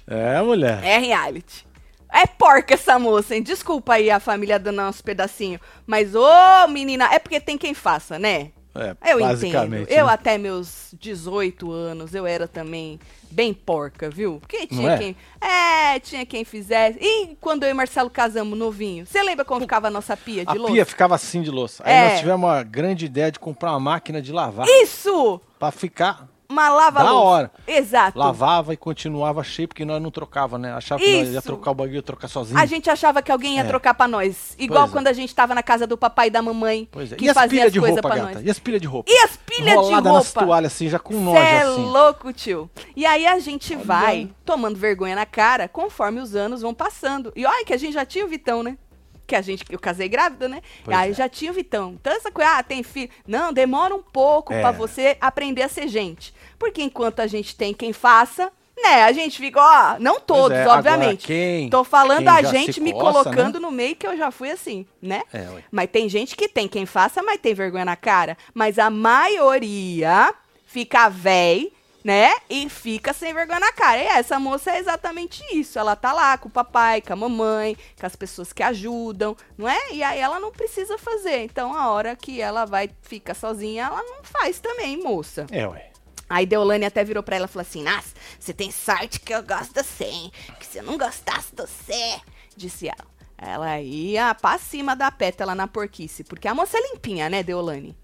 É, 0.07 0.41
mulher. 0.41 0.83
É 0.83 0.97
reality. 0.99 1.65
É 2.13 2.27
porca 2.27 2.75
essa 2.75 2.99
moça, 2.99 3.35
hein? 3.35 3.41
Desculpa 3.41 3.93
aí 3.95 4.11
a 4.11 4.19
família 4.19 4.59
dando 4.59 4.81
uns 4.83 5.01
pedacinhos. 5.01 5.59
Mas, 5.87 6.13
ô 6.13 6.67
menina, 6.69 7.11
é 7.11 7.17
porque 7.17 7.39
tem 7.39 7.57
quem 7.57 7.73
faça, 7.73 8.19
né? 8.19 8.51
É, 8.75 8.95
Eu 9.13 9.19
entendo. 9.19 9.27
basicamente. 9.29 9.93
Eu 9.93 10.07
né? 10.07 10.13
até 10.13 10.35
meus 10.37 10.95
18 10.99 11.71
anos, 11.71 12.15
eu 12.15 12.25
era 12.25 12.47
também 12.47 12.99
bem 13.29 13.53
porca, 13.53 14.09
viu? 14.09 14.39
Porque 14.39 14.65
tinha 14.65 14.91
é? 14.93 14.97
quem. 14.97 15.15
É, 15.39 15.99
tinha 15.99 16.25
quem 16.25 16.43
fizesse. 16.43 16.97
E 16.99 17.35
quando 17.39 17.63
eu 17.63 17.69
e 17.69 17.73
Marcelo 17.73 18.09
casamos 18.09 18.57
novinho? 18.57 19.05
Você 19.05 19.21
lembra 19.21 19.45
como 19.45 19.61
ficava 19.61 19.87
a 19.87 19.91
nossa 19.91 20.17
pia 20.17 20.43
de 20.43 20.49
A 20.51 20.53
louça? 20.53 20.73
pia 20.73 20.85
ficava 20.87 21.13
assim 21.13 21.43
de 21.43 21.51
louça. 21.51 21.83
Aí 21.85 21.93
É. 21.93 22.09
nós 22.09 22.19
tivemos 22.19 22.47
uma 22.49 22.63
grande 22.63 23.05
ideia 23.05 23.31
de 23.31 23.39
comprar 23.39 23.71
uma 23.73 23.79
máquina 23.79 24.19
de 24.19 24.31
lavar. 24.31 24.65
Isso! 24.67 25.39
Pra 25.59 25.69
ficar. 25.71 26.27
Uma 26.53 26.69
lava 26.69 27.03
Da 27.03 27.13
hora. 27.13 27.51
Exato. 27.67 28.17
Lavava 28.17 28.73
e 28.73 28.77
continuava 28.77 29.43
cheio, 29.43 29.67
porque 29.67 29.83
nós 29.83 29.99
não 30.01 30.11
trocava, 30.11 30.57
né? 30.59 30.71
Achava 30.73 31.01
que 31.01 31.17
nós 31.23 31.29
ia 31.33 31.41
trocar 31.41 31.71
o 31.71 31.73
bagulho, 31.73 31.95
ia 31.95 32.01
trocar 32.03 32.27
sozinho. 32.27 32.59
A 32.59 32.65
gente 32.67 32.89
achava 32.89 33.21
que 33.23 33.31
alguém 33.31 33.55
ia 33.55 33.61
É. 33.61 33.63
trocar 33.63 33.93
pra 33.95 34.07
nós. 34.07 34.55
Igual 34.59 34.83
Pois 34.83 34.91
é. 34.91 34.93
quando 34.93 35.07
a 35.07 35.13
gente 35.13 35.33
tava 35.33 35.55
na 35.55 35.63
casa 35.63 35.87
do 35.87 35.97
papai 35.97 36.27
e 36.27 36.29
da 36.29 36.41
mamãe. 36.41 36.87
Pois 36.91 37.11
é. 37.11 37.15
Que 37.15 37.25
E 37.25 37.29
as 37.29 37.33
fazia 37.33 37.49
pilhas 37.49 37.65
as 37.67 37.73
de 37.73 37.79
coisas 37.79 37.95
roupa, 37.95 38.07
pra 38.09 38.17
gata? 38.17 38.33
nós. 38.35 38.45
E 38.45 38.49
as 38.51 38.59
pilhas 38.59 38.81
de 38.81 38.87
roupa? 38.87 39.11
E 39.11 39.17
as 39.17 39.35
pilhas 39.37 39.69
de 39.71 39.75
Rolada 39.75 40.11
nas 40.13 40.25
roupa? 40.27 40.45
toalhas, 40.45 40.73
assim, 40.73 40.89
já 40.89 40.99
com 40.99 41.13
Cê 41.13 41.19
nojo, 41.19 41.37
é 41.37 41.61
assim. 41.63 41.85
louco, 41.85 42.31
tio. 42.33 42.69
E 42.95 43.05
aí 43.05 43.25
a 43.25 43.39
gente 43.39 43.75
vai 43.75 44.29
tomando 44.45 44.77
vergonha 44.77 45.15
na 45.15 45.25
cara 45.25 45.67
conforme 45.67 46.19
os 46.19 46.35
anos 46.35 46.61
vão 46.61 46.73
passando. 46.73 47.33
E 47.35 47.45
olha 47.45 47.65
que 47.65 47.73
a 47.73 47.77
gente 47.77 47.93
já 47.93 48.05
tinha 48.05 48.23
o 48.25 48.27
Vitão, 48.27 48.61
né? 48.61 48.77
Que 49.25 49.37
a 49.37 49.41
gente, 49.41 49.63
eu 49.69 49.79
casei 49.79 50.09
grávida, 50.09 50.49
né? 50.49 50.61
Pois 50.83 50.97
aí 50.97 51.11
é. 51.11 51.13
já 51.13 51.29
tinha 51.29 51.49
o 51.49 51.53
Vitão. 51.53 51.93
Então 51.99 52.11
essa 52.11 52.29
coisa, 52.29 52.57
ah, 52.57 52.61
tem 52.63 52.83
filho. 52.83 53.09
Não, 53.25 53.53
demora 53.53 53.95
um 53.95 54.01
pouco 54.01 54.51
É. 54.51 54.59
pra 54.59 54.71
você 54.71 55.17
aprender 55.21 55.61
a 55.63 55.69
ser 55.69 55.87
gente. 55.87 56.33
Porque 56.63 56.81
enquanto 56.81 57.19
a 57.19 57.27
gente 57.27 57.55
tem 57.57 57.73
quem 57.73 57.91
faça, 57.91 58.49
né? 58.81 59.03
A 59.03 59.11
gente 59.11 59.37
fica, 59.37 59.59
ó, 59.59 59.99
não 59.99 60.17
todos, 60.19 60.57
é, 60.57 60.63
obviamente. 60.77 61.27
quem- 61.27 61.69
Tô 61.69 61.83
falando 61.83 62.27
a 62.29 62.41
gente 62.51 62.79
me 62.81 62.91
coça, 62.93 63.23
colocando 63.23 63.59
no 63.59 63.69
meio 63.69 63.95
que 63.97 64.07
eu 64.07 64.15
já 64.17 64.31
fui 64.31 64.49
assim, 64.49 64.85
né? 65.01 65.21
É. 65.33 65.47
Mas 65.69 65.89
tem 65.91 66.07
gente 66.07 66.35
que 66.37 66.47
tem 66.47 66.67
quem 66.67 66.85
faça, 66.85 67.21
mas 67.21 67.39
tem 67.41 67.53
vergonha 67.53 67.83
na 67.85 67.95
cara. 67.97 68.37
Mas 68.53 68.79
a 68.79 68.89
maioria 68.89 70.33
fica 70.65 71.09
véi, 71.09 71.71
né? 72.03 72.31
E 72.49 72.67
fica 72.69 73.13
sem 73.13 73.33
vergonha 73.33 73.59
na 73.59 73.71
cara. 73.71 74.01
E 74.01 74.07
essa 74.07 74.39
moça 74.39 74.71
é 74.71 74.79
exatamente 74.79 75.41
isso. 75.53 75.77
Ela 75.79 75.95
tá 75.95 76.11
lá 76.11 76.37
com 76.37 76.47
o 76.49 76.51
papai, 76.51 77.01
com 77.01 77.13
a 77.13 77.15
mamãe, 77.15 77.77
com 77.99 78.05
as 78.05 78.15
pessoas 78.15 78.51
que 78.51 78.63
ajudam, 78.63 79.35
não 79.57 79.69
é? 79.69 79.91
E 79.91 80.03
aí 80.03 80.19
ela 80.19 80.39
não 80.39 80.51
precisa 80.51 80.97
fazer. 80.97 81.43
Então 81.43 81.75
a 81.75 81.89
hora 81.91 82.15
que 82.15 82.41
ela 82.41 82.65
vai 82.65 82.89
fica 83.01 83.33
sozinha, 83.33 83.85
ela 83.85 84.01
não 84.03 84.23
faz 84.23 84.59
também, 84.59 84.97
moça. 85.01 85.45
É, 85.51 85.67
ué. 85.67 85.91
Aí 86.33 86.47
Deolane 86.47 86.83
até 86.83 87.03
virou 87.03 87.21
pra 87.21 87.35
ela 87.35 87.45
e 87.45 87.47
falou 87.47 87.61
assim: 87.61 87.83
Nossa, 87.83 88.15
você 88.39 88.51
tem 88.51 88.71
sorte 88.71 89.19
que 89.19 89.31
eu 89.31 89.43
gosto 89.43 89.71
de 89.71 89.83
você? 89.83 90.31
Que 90.59 90.65
se 90.65 90.79
eu 90.79 90.83
não 90.83 90.97
gostasse 90.97 91.55
de 91.55 91.61
você, 91.61 92.19
disse 92.57 92.87
ela. 92.87 93.05
Ela 93.37 93.79
ia 93.79 94.33
pra 94.33 94.57
cima 94.57 94.95
da 94.95 95.11
pétala 95.11 95.53
na 95.53 95.67
porquice. 95.67 96.23
Porque 96.23 96.47
a 96.47 96.55
moça 96.55 96.75
é 96.75 96.81
limpinha, 96.91 97.29
né, 97.29 97.43
Deolane? 97.43 97.95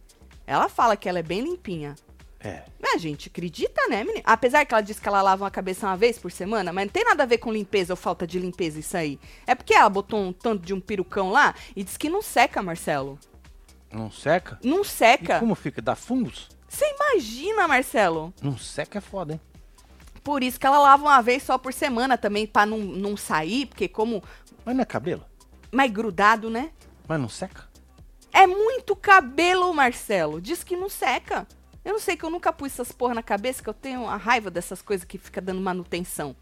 Ela 0.45 0.69
fala 0.69 0.95
que 0.95 1.09
ela 1.09 1.17
é 1.17 1.23
bem 1.23 1.41
limpinha. 1.41 1.95
É. 2.39 2.65
A 2.93 2.97
gente 2.97 3.29
acredita, 3.29 3.87
né, 3.87 4.03
menina? 4.03 4.21
Apesar 4.23 4.63
que 4.63 4.75
ela 4.75 4.81
diz 4.83 4.99
que 4.99 5.07
ela 5.07 5.23
lava 5.23 5.45
uma 5.45 5.51
cabeça 5.51 5.87
uma 5.87 5.97
vez 5.97 6.19
por 6.19 6.31
semana, 6.31 6.71
mas 6.71 6.85
não 6.85 6.91
tem 6.93 7.03
nada 7.03 7.23
a 7.23 7.25
ver 7.25 7.39
com 7.39 7.51
limpeza 7.51 7.93
ou 7.93 7.97
falta 7.97 8.27
de 8.27 8.37
limpeza 8.37 8.79
isso 8.79 8.95
aí. 8.95 9.19
É 9.47 9.55
porque 9.55 9.73
ela 9.73 9.89
botou 9.89 10.19
um 10.19 10.31
tanto 10.31 10.63
de 10.63 10.73
um 10.73 10.79
perucão 10.79 11.31
lá 11.31 11.55
e 11.75 11.83
diz 11.83 11.97
que 11.97 12.09
não 12.09 12.21
seca, 12.21 12.61
Marcelo. 12.61 13.17
Não 13.91 14.11
seca? 14.11 14.59
Não 14.63 14.81
E 14.81 14.85
seca. 14.85 15.39
como 15.39 15.55
fica? 15.55 15.81
Dá 15.81 15.95
fungos? 15.95 16.58
Você 16.69 16.85
imagina, 16.95 17.67
Marcelo? 17.67 18.33
Não 18.41 18.57
seca 18.57 18.99
é 18.99 19.01
foda, 19.01 19.33
hein? 19.33 19.41
Por 20.23 20.43
isso 20.43 20.59
que 20.59 20.67
ela 20.67 20.77
lava 20.79 21.03
uma 21.03 21.21
vez 21.21 21.41
só 21.43 21.57
por 21.57 21.73
semana 21.73 22.17
também, 22.17 22.45
pra 22.45 22.65
não, 22.65 22.77
não 22.77 23.17
sair, 23.17 23.65
porque 23.65 23.87
como 23.87 24.23
Mas 24.63 24.75
não 24.75 24.83
é 24.83 24.85
cabelo? 24.85 25.25
mais 25.71 25.91
grudado, 25.91 26.49
né? 26.49 26.71
Mas 27.07 27.19
não 27.19 27.27
seca? 27.29 27.67
É 28.31 28.45
muito 28.45 28.95
cabelo, 28.95 29.73
Marcelo. 29.73 30.39
Diz 30.39 30.63
que 30.63 30.75
não 30.77 30.89
seca. 30.89 31.47
Eu 31.83 31.93
não 31.93 31.99
sei 31.99 32.15
que 32.15 32.23
eu 32.23 32.29
nunca 32.29 32.53
pus 32.53 32.73
essas 32.73 32.91
porra 32.91 33.15
na 33.15 33.23
cabeça, 33.23 33.63
que 33.63 33.69
eu 33.69 33.73
tenho 33.73 34.07
a 34.07 34.17
raiva 34.17 34.51
dessas 34.51 34.81
coisas 34.81 35.03
que 35.05 35.17
fica 35.17 35.41
dando 35.41 35.59
manutenção. 35.61 36.35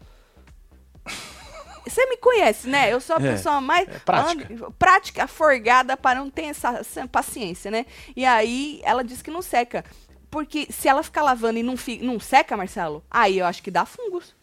Você 1.86 2.04
me 2.06 2.18
conhece, 2.18 2.68
né? 2.68 2.92
Eu 2.92 3.00
sou 3.00 3.16
a 3.16 3.18
É, 3.20 3.32
pessoa 3.32 3.60
mais 3.62 3.88
é 3.88 3.98
prática. 4.00 4.70
prática, 4.78 5.26
forgada 5.26 5.96
para 5.96 6.18
não 6.20 6.28
ter 6.28 6.42
essa, 6.46 6.70
essa 6.80 7.08
paciência, 7.08 7.70
né? 7.70 7.86
E 8.14 8.26
aí 8.26 8.80
ela 8.84 9.02
diz 9.02 9.22
que 9.22 9.30
não 9.30 9.40
seca. 9.40 9.82
Porque 10.30 10.70
se 10.70 10.88
ela 10.88 11.02
ficar 11.02 11.22
lavando 11.22 11.58
e 11.58 11.62
não, 11.62 11.76
fi, 11.76 11.98
não 11.98 12.20
seca, 12.20 12.56
Marcelo, 12.56 13.02
aí 13.10 13.38
eu 13.38 13.46
acho 13.46 13.62
que 13.62 13.70
dá 13.70 13.86
fungos. 13.86 14.34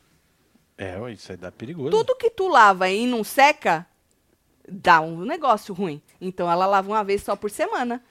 É, 0.78 0.98
isso 1.12 1.32
aí 1.32 1.38
dá 1.38 1.52
perigoso. 1.52 1.92
Tudo 1.92 2.16
que 2.16 2.30
tu 2.30 2.48
lava 2.48 2.90
e 2.90 3.06
não 3.06 3.24
seca, 3.24 3.88
dá 4.68 5.00
um 5.00 5.24
negócio 5.24 5.74
ruim. 5.74 6.02
Então 6.20 6.52
ela 6.52 6.66
lava 6.66 6.90
uma 6.90 7.04
vez 7.04 7.24
só 7.24 7.36
por 7.36 7.50
semana, 7.50 8.04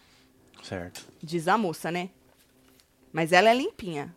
Certo. 0.62 1.06
diz 1.22 1.48
a 1.48 1.58
moça, 1.58 1.90
né? 1.90 2.10
Mas 3.12 3.32
ela 3.32 3.50
é 3.50 3.54
limpinha. 3.54 4.14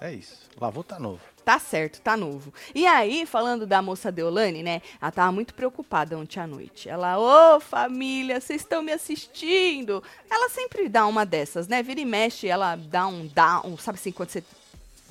É 0.00 0.12
isso. 0.12 0.48
Lavou 0.60 0.84
tá 0.84 0.98
novo. 0.98 1.20
Tá 1.48 1.58
certo, 1.58 2.02
tá 2.02 2.14
novo. 2.14 2.52
E 2.74 2.86
aí, 2.86 3.24
falando 3.24 3.66
da 3.66 3.80
moça 3.80 4.12
Deolane, 4.12 4.62
né? 4.62 4.82
Ela 5.00 5.10
tava 5.10 5.32
muito 5.32 5.54
preocupada 5.54 6.14
ontem 6.18 6.38
à 6.38 6.46
noite. 6.46 6.90
Ela, 6.90 7.18
ô 7.18 7.58
família, 7.58 8.38
vocês 8.38 8.60
estão 8.60 8.82
me 8.82 8.92
assistindo? 8.92 10.02
Ela 10.30 10.50
sempre 10.50 10.90
dá 10.90 11.06
uma 11.06 11.24
dessas, 11.24 11.66
né? 11.66 11.82
Vira 11.82 12.00
e 12.00 12.04
mexe, 12.04 12.48
ela 12.48 12.76
dá 12.76 13.08
um, 13.08 13.30
um, 13.64 13.78
sabe 13.78 13.98
assim, 13.98 14.12
quando 14.12 14.28
você 14.28 14.44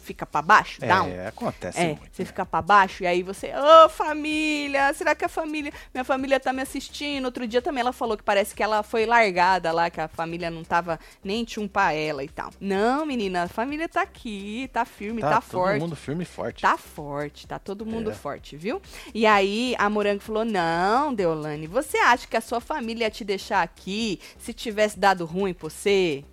fica 0.08 0.26
pra 0.26 0.42
baixo, 0.42 0.80
down. 0.80 1.10
É, 1.10 1.28
acontece 1.28 1.80
É, 1.80 1.88
muito. 1.88 2.10
você 2.12 2.24
né? 2.24 2.26
fica 2.28 2.46
pra 2.46 2.62
baixo 2.62 3.04
e 3.04 3.08
aí 3.08 3.22
você, 3.22 3.52
ô 3.54 3.90
família, 3.90 4.94
será 4.94 5.14
que 5.14 5.26
a 5.26 5.30
família, 5.30 5.72
minha 5.94 6.04
família 6.06 6.40
tá 6.40 6.54
me 6.54 6.62
assistindo? 6.62 7.26
Outro 7.26 7.46
dia 7.46 7.62
também 7.62 7.82
ela 7.82 7.92
falou 7.92 8.16
que 8.18 8.24
parece 8.24 8.56
que 8.56 8.64
ela 8.64 8.82
foi 8.84 9.06
largada 9.06 9.72
lá, 9.74 9.90
que 9.90 10.00
a 10.00 10.08
família 10.08 10.50
não 10.50 10.64
tava 10.64 10.98
nem 11.24 11.46
chumpa 11.46 11.92
ela 11.92 12.24
e 12.24 12.30
tal. 12.30 12.52
Não, 12.60 13.06
menina, 13.06 13.44
a 13.44 13.48
família 13.50 13.90
tá 13.90 14.02
aqui, 14.02 14.70
tá 14.72 14.86
firme, 14.86 15.22
tá, 15.22 15.28
Tá, 15.30 15.42
todo 15.42 15.52
forte. 15.52 15.80
mundo 15.82 15.96
firme 15.96 16.24
e 16.24 16.26
forte. 16.26 16.62
Tá 16.62 16.78
forte, 16.78 17.46
tá 17.46 17.60
todo 17.60 17.86
mundo 17.86 18.12
É. 18.12 18.14
forte, 18.14 18.56
viu? 18.56 18.82
E 19.14 19.26
aí 19.26 19.76
a 19.78 19.90
Morango 19.90 20.22
falou: 20.22 20.46
Não, 20.46 21.14
Deolane, 21.14 21.68
você 21.68 21.98
acha 21.98 22.26
que 22.28 22.38
a 22.38 22.42
sua 22.42 22.62
família 22.62 23.06
ia 23.06 23.12
te 23.12 23.26
deixar 23.26 23.62
aqui 23.62 24.20
se 24.40 24.54
tivesse 24.54 24.98
dado 24.98 25.26
ruim 25.26 25.54
pra 25.54 25.70
você? 25.70 26.24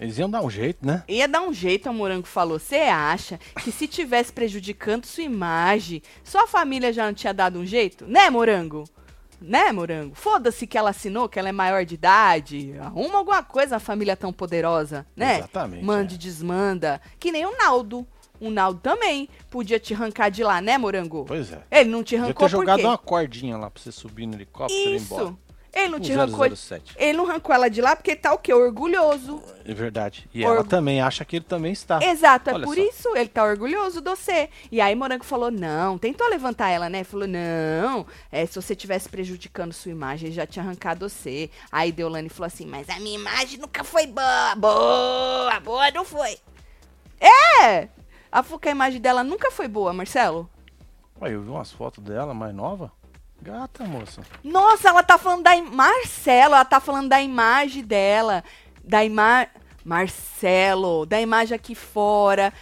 Eles 0.00 0.16
iam 0.16 0.30
dar 0.30 0.42
um 0.42 0.48
jeito, 0.48 0.84
né? 0.84 1.04
Ia 1.06 1.28
dar 1.28 1.42
um 1.42 1.52
jeito, 1.52 1.86
a 1.86 1.92
Morango 1.92 2.26
falou. 2.26 2.58
Você 2.58 2.76
acha 2.76 3.38
que 3.62 3.70
se 3.70 3.86
tivesse 3.86 4.32
prejudicando 4.32 5.04
sua 5.04 5.22
imagem, 5.24 6.00
sua 6.24 6.46
família 6.46 6.90
já 6.90 7.04
não 7.04 7.12
tinha 7.12 7.34
dado 7.34 7.58
um 7.58 7.66
jeito? 7.66 8.06
Né, 8.06 8.30
Morango? 8.30 8.84
Né, 9.38 9.70
Morango? 9.72 10.14
Foda-se 10.14 10.66
que 10.66 10.78
ela 10.78 10.88
assinou, 10.90 11.28
que 11.28 11.38
ela 11.38 11.50
é 11.50 11.52
maior 11.52 11.84
de 11.84 11.94
idade. 11.96 12.74
Arruma 12.78 13.18
alguma 13.18 13.42
coisa, 13.42 13.76
a 13.76 13.80
família 13.80 14.16
tão 14.16 14.32
poderosa, 14.32 15.06
né? 15.14 15.38
Exatamente, 15.38 15.84
Mande, 15.84 16.14
é. 16.14 16.18
desmanda. 16.18 17.00
Que 17.18 17.30
nem 17.30 17.44
o 17.44 17.56
Naldo. 17.58 18.06
O 18.40 18.48
Naldo 18.50 18.80
também 18.80 19.28
podia 19.50 19.78
te 19.78 19.92
arrancar 19.92 20.30
de 20.30 20.42
lá, 20.42 20.62
né, 20.62 20.78
Morango? 20.78 21.26
Pois 21.26 21.52
é. 21.52 21.62
Ele 21.70 21.90
não 21.90 22.02
te 22.02 22.16
Podia 22.16 22.24
arrancou 22.24 22.46
ter 22.48 22.54
por 22.54 22.60
jogado 22.60 22.78
quê? 22.78 22.86
uma 22.86 22.96
cordinha 22.96 23.58
lá 23.58 23.70
pra 23.70 23.82
você 23.82 23.92
subir 23.92 24.26
no 24.26 24.34
helicóptero 24.34 24.80
e 24.80 24.94
ir 24.94 25.00
embora. 25.00 25.34
Ele 25.72 25.88
não 25.88 26.00
te 26.00 26.12
arrancou. 26.12 26.56
007. 26.56 26.94
Ele 26.98 27.16
não 27.16 27.28
arrancou 27.30 27.54
ela 27.54 27.68
de 27.68 27.80
lá 27.80 27.94
porque 27.94 28.10
ele 28.10 28.20
tá 28.20 28.32
o 28.32 28.38
quê? 28.38 28.52
Orgulhoso. 28.52 29.40
É 29.64 29.72
verdade. 29.72 30.28
E 30.34 30.44
Orgu- 30.44 30.56
ela 30.56 30.64
também 30.64 31.00
acha 31.00 31.24
que 31.24 31.36
ele 31.36 31.44
também 31.44 31.72
está. 31.72 32.02
Exato, 32.02 32.50
é 32.50 32.54
Olha 32.54 32.64
por 32.66 32.74
só. 32.74 32.82
isso 32.82 33.16
ele 33.16 33.28
tá 33.28 33.44
orgulhoso 33.44 34.00
de 34.00 34.10
você. 34.10 34.50
E 34.70 34.80
aí 34.80 34.94
Morango 34.94 35.24
falou: 35.24 35.50
não, 35.50 35.96
tentou 35.96 36.28
levantar 36.28 36.70
ela, 36.70 36.88
né? 36.88 37.04
Falou: 37.04 37.28
não, 37.28 38.04
é, 38.32 38.44
se 38.46 38.56
você 38.60 38.74
tivesse 38.74 39.08
prejudicando 39.08 39.72
sua 39.72 39.92
imagem, 39.92 40.26
ele 40.28 40.34
já 40.34 40.46
tinha 40.46 40.64
arrancado 40.64 41.08
você. 41.08 41.48
Aí 41.70 41.92
Deolane 41.92 42.28
falou 42.28 42.46
assim: 42.48 42.66
mas 42.66 42.88
a 42.88 42.98
minha 42.98 43.18
imagem 43.18 43.58
nunca 43.58 43.84
foi 43.84 44.06
boa. 44.06 44.54
Boa, 44.56 45.60
boa 45.60 45.90
não 45.92 46.04
foi. 46.04 46.36
É! 47.20 47.88
A, 48.32 48.42
que 48.42 48.68
a 48.68 48.72
imagem 48.72 49.00
dela 49.00 49.22
nunca 49.22 49.50
foi 49.50 49.68
boa, 49.68 49.92
Marcelo. 49.92 50.48
Ué, 51.20 51.34
eu 51.34 51.42
vi 51.42 51.50
umas 51.50 51.70
fotos 51.70 52.02
dela 52.02 52.32
mais 52.32 52.54
nova. 52.54 52.90
Gata, 53.42 53.84
moça. 53.84 54.22
Nossa, 54.44 54.88
ela 54.88 55.02
tá 55.02 55.16
falando 55.16 55.42
da. 55.44 55.56
im- 55.56 55.70
Marcelo, 55.70 56.54
ela 56.54 56.64
tá 56.64 56.78
falando 56.80 57.08
da 57.08 57.20
imagem 57.22 57.82
dela. 57.82 58.44
Da 58.84 59.04
imagem. 59.04 59.48
Marcelo, 59.82 61.06
da 61.06 61.18
imagem 61.20 61.54
aqui 61.56 61.74
fora, 61.74 62.52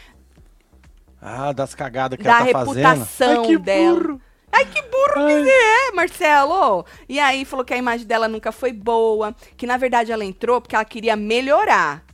Ah, 1.21 1.53
das 1.53 1.75
cagadas 1.75 2.17
que 2.17 2.23
da 2.23 2.31
ela 2.31 2.53
tá 2.53 2.65
fazendo. 2.65 2.87
reputação 2.87 3.41
Ai, 3.43 3.47
que 3.49 3.59
dela. 3.59 4.01
burro. 4.01 4.21
Ai, 4.53 4.65
que 4.67 4.83
burro 4.83 5.15
que 5.15 5.33
Ai. 5.33 5.43
você 5.45 5.51
é, 5.51 5.93
Marcelo! 5.93 6.87
E 7.09 7.19
aí 7.19 7.45
falou 7.45 7.65
que 7.65 7.75
a 7.75 7.77
imagem 7.77 8.07
dela 8.07 8.29
nunca 8.29 8.53
foi 8.53 8.73
boa, 8.73 9.35
que 9.57 9.67
na 9.67 9.77
verdade 9.77 10.13
ela 10.13 10.25
entrou 10.25 10.61
porque 10.61 10.77
ela 10.77 10.85
queria 10.85 11.17
melhorar. 11.17 12.05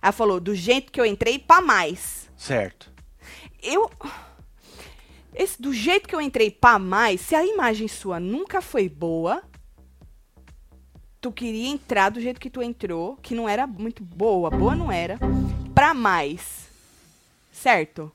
Ela 0.00 0.12
falou, 0.12 0.40
do 0.40 0.54
jeito 0.54 0.90
que 0.90 0.98
eu 1.00 1.04
entrei, 1.06 1.38
pra 1.38 1.60
mais. 1.60 2.30
Certo. 2.34 2.90
Eu. 3.62 3.90
Esse, 5.34 5.60
do 5.60 5.72
jeito 5.72 6.08
que 6.08 6.14
eu 6.14 6.20
entrei 6.20 6.50
pra 6.50 6.78
mais, 6.78 7.20
se 7.20 7.34
a 7.34 7.44
imagem 7.44 7.88
sua 7.88 8.20
nunca 8.20 8.60
foi 8.60 8.88
boa, 8.88 9.42
tu 11.20 11.32
queria 11.32 11.68
entrar 11.68 12.10
do 12.10 12.20
jeito 12.20 12.40
que 12.40 12.50
tu 12.50 12.62
entrou, 12.62 13.16
que 13.16 13.34
não 13.34 13.48
era 13.48 13.66
muito 13.66 14.02
boa, 14.04 14.50
boa 14.50 14.74
não 14.74 14.92
era, 14.92 15.18
pra 15.74 15.94
mais. 15.94 16.68
Certo? 17.50 18.12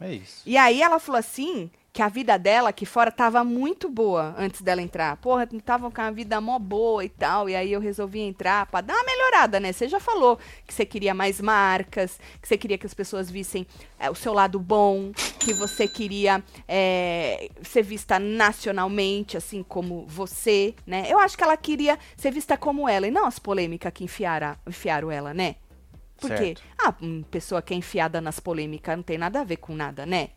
É 0.00 0.12
isso. 0.12 0.42
E 0.46 0.56
aí 0.56 0.80
ela 0.80 1.00
falou 1.00 1.18
assim, 1.18 1.70
que 1.98 2.02
a 2.02 2.08
vida 2.08 2.38
dela 2.38 2.68
aqui 2.68 2.86
fora 2.86 3.10
tava 3.10 3.42
muito 3.42 3.88
boa 3.88 4.32
antes 4.38 4.62
dela 4.62 4.80
entrar. 4.80 5.16
Porra, 5.16 5.48
tava 5.64 5.90
com 5.90 6.00
a 6.00 6.12
vida 6.12 6.40
mó 6.40 6.56
boa 6.56 7.04
e 7.04 7.08
tal. 7.08 7.48
E 7.50 7.56
aí 7.56 7.72
eu 7.72 7.80
resolvi 7.80 8.20
entrar 8.20 8.66
pra 8.66 8.80
dar 8.80 8.94
uma 8.94 9.02
melhorada, 9.02 9.58
né? 9.58 9.72
Você 9.72 9.88
já 9.88 9.98
falou 9.98 10.38
que 10.64 10.72
você 10.72 10.86
queria 10.86 11.12
mais 11.12 11.40
marcas, 11.40 12.20
que 12.40 12.46
você 12.46 12.56
queria 12.56 12.78
que 12.78 12.86
as 12.86 12.94
pessoas 12.94 13.28
vissem 13.28 13.66
é, 13.98 14.08
o 14.08 14.14
seu 14.14 14.32
lado 14.32 14.60
bom, 14.60 15.10
que 15.40 15.52
você 15.52 15.88
queria 15.88 16.40
é, 16.68 17.50
ser 17.62 17.82
vista 17.82 18.16
nacionalmente, 18.20 19.36
assim 19.36 19.64
como 19.64 20.06
você, 20.06 20.76
né? 20.86 21.04
Eu 21.08 21.18
acho 21.18 21.36
que 21.36 21.42
ela 21.42 21.56
queria 21.56 21.98
ser 22.16 22.30
vista 22.30 22.56
como 22.56 22.88
ela 22.88 23.08
e 23.08 23.10
não 23.10 23.26
as 23.26 23.40
polêmicas 23.40 23.92
que 23.92 24.04
enfiaram, 24.04 24.54
enfiaram 24.68 25.10
ela, 25.10 25.34
né? 25.34 25.56
Porque, 26.16 26.36
Certo. 26.36 26.62
ah, 26.78 26.94
uma 27.00 27.24
pessoa 27.24 27.60
que 27.60 27.74
é 27.74 27.76
enfiada 27.76 28.20
nas 28.20 28.38
polêmicas 28.38 28.96
não 28.96 29.02
tem 29.02 29.18
nada 29.18 29.40
a 29.40 29.44
ver 29.44 29.56
com 29.56 29.74
nada, 29.74 30.06
né? 30.06 30.28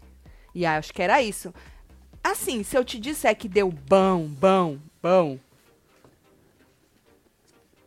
E 0.54 0.66
aí, 0.66 0.78
acho 0.78 0.94
que 0.94 1.02
era 1.02 1.22
isso. 1.22 1.54
Assim, 2.24 2.64
se 2.64 2.78
eu 2.78 2.84
te 2.86 3.00
disser 3.00 3.36
que 3.36 3.48
deu 3.50 3.72
bom, 3.72 4.26
bom, 4.28 4.78
bom. 5.02 5.40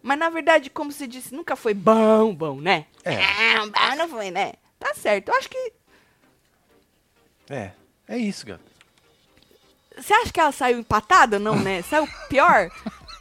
Mas 0.02 0.18
na 0.18 0.28
verdade, 0.28 0.68
como 0.70 0.92
se 0.92 1.06
disse, 1.06 1.34
nunca 1.34 1.56
foi 1.56 1.72
bom, 1.72 2.34
bom, 2.34 2.60
né? 2.60 2.86
É. 3.04 3.16
Ah, 3.22 3.66
bom 3.90 3.96
não 3.96 4.08
foi, 4.08 4.30
né? 4.30 4.52
Tá 4.78 4.92
certo. 4.94 5.28
Eu 5.30 5.34
acho 5.36 5.48
que. 5.48 5.72
É. 7.48 7.72
É 8.06 8.18
isso, 8.18 8.44
gata. 8.46 8.60
Você 9.96 10.12
acha 10.12 10.32
que 10.32 10.40
ela 10.40 10.52
saiu 10.52 10.78
empatada? 10.78 11.38
Não, 11.38 11.56
né? 11.56 11.80
Saiu 11.88 12.06
pior? 12.28 12.68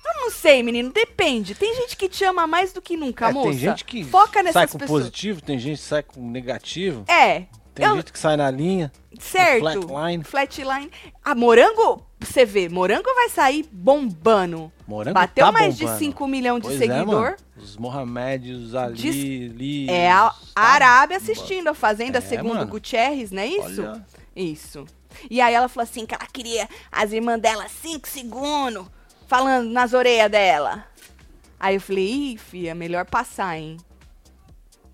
Eu 0.06 0.14
não 0.22 0.32
sei, 0.32 0.62
menino. 0.64 0.92
Depende. 0.92 1.56
Tem 1.56 1.74
gente 1.76 1.96
que 1.96 2.10
te 2.10 2.26
ama 2.26 2.46
mais 2.48 2.74
do 2.74 2.82
que 2.82 2.98
nunca, 2.98 3.30
É, 3.30 3.32
moça. 3.32 3.50
tem 3.52 3.58
gente 3.60 3.86
que 3.86 4.04
Foca 4.04 4.34
sai 4.34 4.44
nessas 4.44 4.72
com 4.72 4.80
pessoas. 4.80 5.04
positivo, 5.04 5.42
tem 5.42 5.58
gente 5.58 5.78
que 5.80 5.86
sai 5.86 6.04
com 6.04 6.30
negativo, 6.30 7.06
É. 7.08 7.46
tem 7.74 7.86
eu, 7.86 7.96
gente 7.96 8.12
que 8.14 8.20
sai 8.20 8.38
na 8.38 8.50
linha. 8.52 8.92
Certo. 9.20 9.88
Flatline. 9.88 10.24
Flatline. 10.24 10.92
A 11.24 11.36
Morango, 11.36 12.06
você 12.20 12.46
vê, 12.46 12.68
Morango 12.70 13.14
vai 13.16 13.30
sair 13.30 13.68
bombando. 13.72 14.72
Morango 14.88 15.14
Bateu 15.14 15.46
tá 15.46 15.52
mais 15.52 15.78
bombando. 15.78 15.98
de 16.00 16.06
5 16.06 16.28
milhões 16.28 16.62
de 16.62 16.68
Pois 16.68 16.80
seguidor. 16.80 17.28
É. 17.30 17.60
Os 17.60 17.78
Mohamed, 17.78 18.76
ali, 18.78 18.94
Diz- 18.96 19.52
ali. 19.54 19.90
É 19.90 20.12
a 20.12 20.30
tá 20.30 20.36
Arábia 20.56 21.18
assistindo 21.18 21.68
a 21.70 21.74
Fazenda, 21.74 22.18
É, 22.18 22.22
segundo 22.22 22.56
mano. 22.56 22.68
Gutierrez, 22.72 23.32
não 23.32 23.42
é 23.42 23.48
isso? 23.48 23.82
Olha. 23.82 24.06
Isso. 24.36 24.86
E 25.30 25.40
aí 25.40 25.54
ela 25.54 25.68
falou 25.70 25.84
assim 25.84 26.06
que 26.06 26.16
ela 26.16 26.26
queria 26.26 26.68
as 26.92 27.12
irmãs 27.12 27.40
dela 27.40 27.68
5 27.70 28.08
segundos, 28.08 28.86
falando 29.28 29.70
nas 29.70 29.94
orelhas 29.94 30.30
dela. 30.32 30.86
Aí 31.60 31.76
eu 31.76 31.82
falei, 31.82 32.04
ih, 32.34 32.38
filha, 32.38 32.76
melhor 32.76 33.06
passar, 33.06 33.58
hein? 33.58 33.78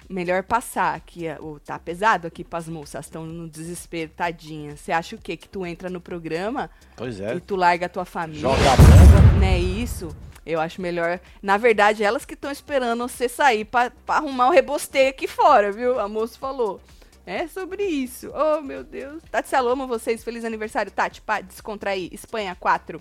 Melhor 0.09 0.41
passar, 0.43 0.99
que 1.01 1.27
é- 1.27 1.37
o 1.39 1.59
tá 1.59 1.77
pesado 1.77 2.25
aqui 2.27 2.43
pras 2.43 2.67
moças, 2.67 3.05
estão 3.05 3.25
no 3.27 3.47
desespero, 3.47 4.09
tadinha. 4.15 4.75
Você 4.75 4.91
acha 4.91 5.15
o 5.15 5.19
quê? 5.19 5.37
Que 5.37 5.47
tu 5.47 5.63
entra 5.65 5.87
no 5.87 6.01
programa 6.01 6.67
Pois 6.97 7.19
é. 7.21 7.35
e 7.35 7.39
tu 7.39 7.55
larga 7.55 7.85
a 7.85 7.89
tua 7.89 8.05
família? 8.05 8.41
Joga 8.41 8.73
a 8.73 8.75
bomba. 8.75 9.39
né, 9.39 9.59
isso, 9.59 10.09
eu 10.43 10.59
acho 10.59 10.81
melhor. 10.81 11.19
Na 11.43 11.57
verdade, 11.57 12.03
elas 12.03 12.25
que 12.25 12.33
estão 12.33 12.49
esperando 12.51 13.07
você 13.07 13.29
sair 13.29 13.65
pra, 13.65 13.91
pra 14.05 14.15
arrumar 14.15 14.47
o 14.47 14.51
rebosteio 14.51 15.09
aqui 15.11 15.27
fora, 15.27 15.71
viu? 15.71 15.99
A 15.99 16.07
moça 16.09 16.39
falou. 16.39 16.81
É 17.25 17.47
sobre 17.47 17.83
isso. 17.83 18.31
Oh, 18.33 18.59
meu 18.61 18.83
Deus. 18.83 19.21
Tati 19.29 19.47
Salô, 19.47 19.69
amo 19.69 19.85
vocês. 19.85 20.23
Feliz 20.23 20.43
aniversário, 20.43 20.91
Tati. 20.91 21.21
Pá, 21.21 21.41
descontrair. 21.41 22.09
Espanha 22.11 22.55
4 22.59 22.99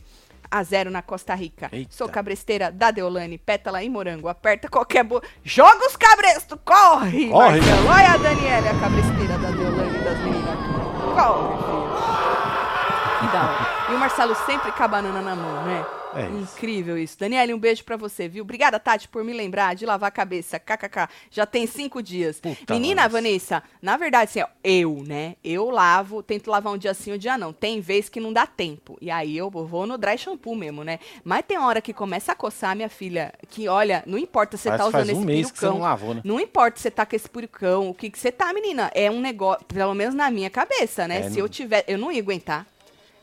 a 0.51 0.63
0 0.63 0.91
na 0.91 1.03
Costa 1.03 1.35
Rica. 1.35 1.69
Eita. 1.73 1.95
Sou 1.95 2.09
cabresteira 2.09 2.71
da 2.71 2.91
Deolane. 2.91 3.39
Pétala 3.39 3.83
em 3.83 3.89
morango. 3.91 4.29
Aperta 4.29 4.69
qualquer 4.69 5.05
boa. 5.05 5.23
Joga 5.45 5.87
os 5.87 5.97
cabrestos. 5.97 6.59
Corre, 6.65 7.29
Corre. 7.29 7.61
Marcelo. 7.61 7.89
Olha 7.89 8.13
a 8.13 8.17
Daniela, 8.17 8.71
a 8.71 8.81
cabresteira 8.81 9.39
da 9.39 9.51
Deolane 9.51 9.97
e 9.99 10.05
das 10.05 10.19
meninas. 10.19 10.59
Corre, 11.15 11.57
filho. 11.65 11.89
Que 13.21 13.27
da 13.33 13.43
hora. 13.43 13.68
E 13.91 13.95
o 13.95 13.99
Marcelo 13.99 14.35
sempre 14.47 14.71
com 14.73 14.83
a 14.83 14.89
banana 14.89 15.23
na 15.23 15.35
mão, 15.35 15.65
né? 15.65 15.87
É 16.15 16.27
isso. 16.43 16.55
Incrível 16.57 16.97
isso. 16.99 17.19
Daniele, 17.19 17.53
um 17.55 17.59
beijo 17.59 17.85
pra 17.85 17.97
você, 17.97 18.29
viu? 18.29 18.43
Obrigada, 18.43 18.79
Tati, 18.81 19.07
por 19.09 19.23
me 19.23 19.33
lembrar 19.33 19.75
de 19.75 19.85
lavar 19.87 20.09
a 20.09 20.11
cabeça. 20.11 20.59
KKK. 20.59 21.09
Já 21.31 21.45
tem 21.47 21.67
cinco 21.67 22.03
dias. 22.03 22.41
Puta 22.41 22.73
Menina, 22.75 23.03
nossa. 23.03 23.09
Vanessa, 23.13 23.63
na 23.81 23.97
verdade, 23.99 24.25
assim, 24.31 24.41
ó, 24.43 24.47
eu, 24.65 25.03
né? 25.07 25.37
Eu 25.45 25.69
lavo, 25.71 26.23
tento 26.23 26.51
lavar 26.51 26.73
um 26.73 26.79
dia 26.79 26.93
sim, 26.95 27.13
um 27.13 27.19
dia 27.19 27.37
não. 27.39 27.53
Tem 27.53 27.81
vez 27.81 28.09
que 28.09 28.21
não 28.21 28.33
dá 28.33 28.47
tempo. 28.47 28.97
E 29.03 29.11
aí 29.11 29.37
eu 29.37 29.51
vou 29.51 29.87
no 29.87 29.99
dry 29.99 30.17
shampoo 30.19 30.55
mesmo, 30.57 30.83
né? 30.83 30.99
Mas 31.25 31.45
tem 31.47 31.59
hora 31.59 31.81
que 31.83 31.93
começa 31.93 32.33
a 32.33 32.35
coçar, 32.35 32.75
minha 32.75 32.89
filha, 32.89 33.33
que 33.49 33.69
olha, 33.69 34.03
não 34.07 34.17
importa 34.19 34.57
se 34.57 34.63
você 34.65 34.71
tá 34.71 34.77
que 34.85 34.91
faz 34.91 35.05
usando 35.05 35.17
um 35.17 35.19
esse 35.21 35.27
mês 35.27 35.51
que 35.53 35.59
você 35.59 35.67
não 35.67 35.73
perucão. 35.75 35.89
lavou, 35.91 36.15
né? 36.15 36.21
Não 36.25 36.41
importa 36.41 36.77
se 36.79 36.83
você 36.85 36.91
tá 36.91 37.05
com 37.07 37.17
esse 37.17 37.29
perucão, 37.29 37.89
o 37.91 37.95
que 37.95 38.11
que 38.11 38.19
você 38.19 38.33
tá, 38.33 38.53
menina. 38.53 38.91
É 38.95 39.11
um 39.11 39.21
negócio, 39.21 39.65
pelo 39.67 39.95
menos 39.95 40.15
na 40.15 40.31
minha 40.31 40.49
cabeça, 40.51 41.07
né? 41.07 41.19
É, 41.21 41.23
se 41.25 41.31
não- 41.31 41.39
eu 41.39 41.49
tiver, 41.51 41.85
eu 41.87 41.97
não 41.99 42.11
ia 42.11 42.21
aguentar. 42.21 42.67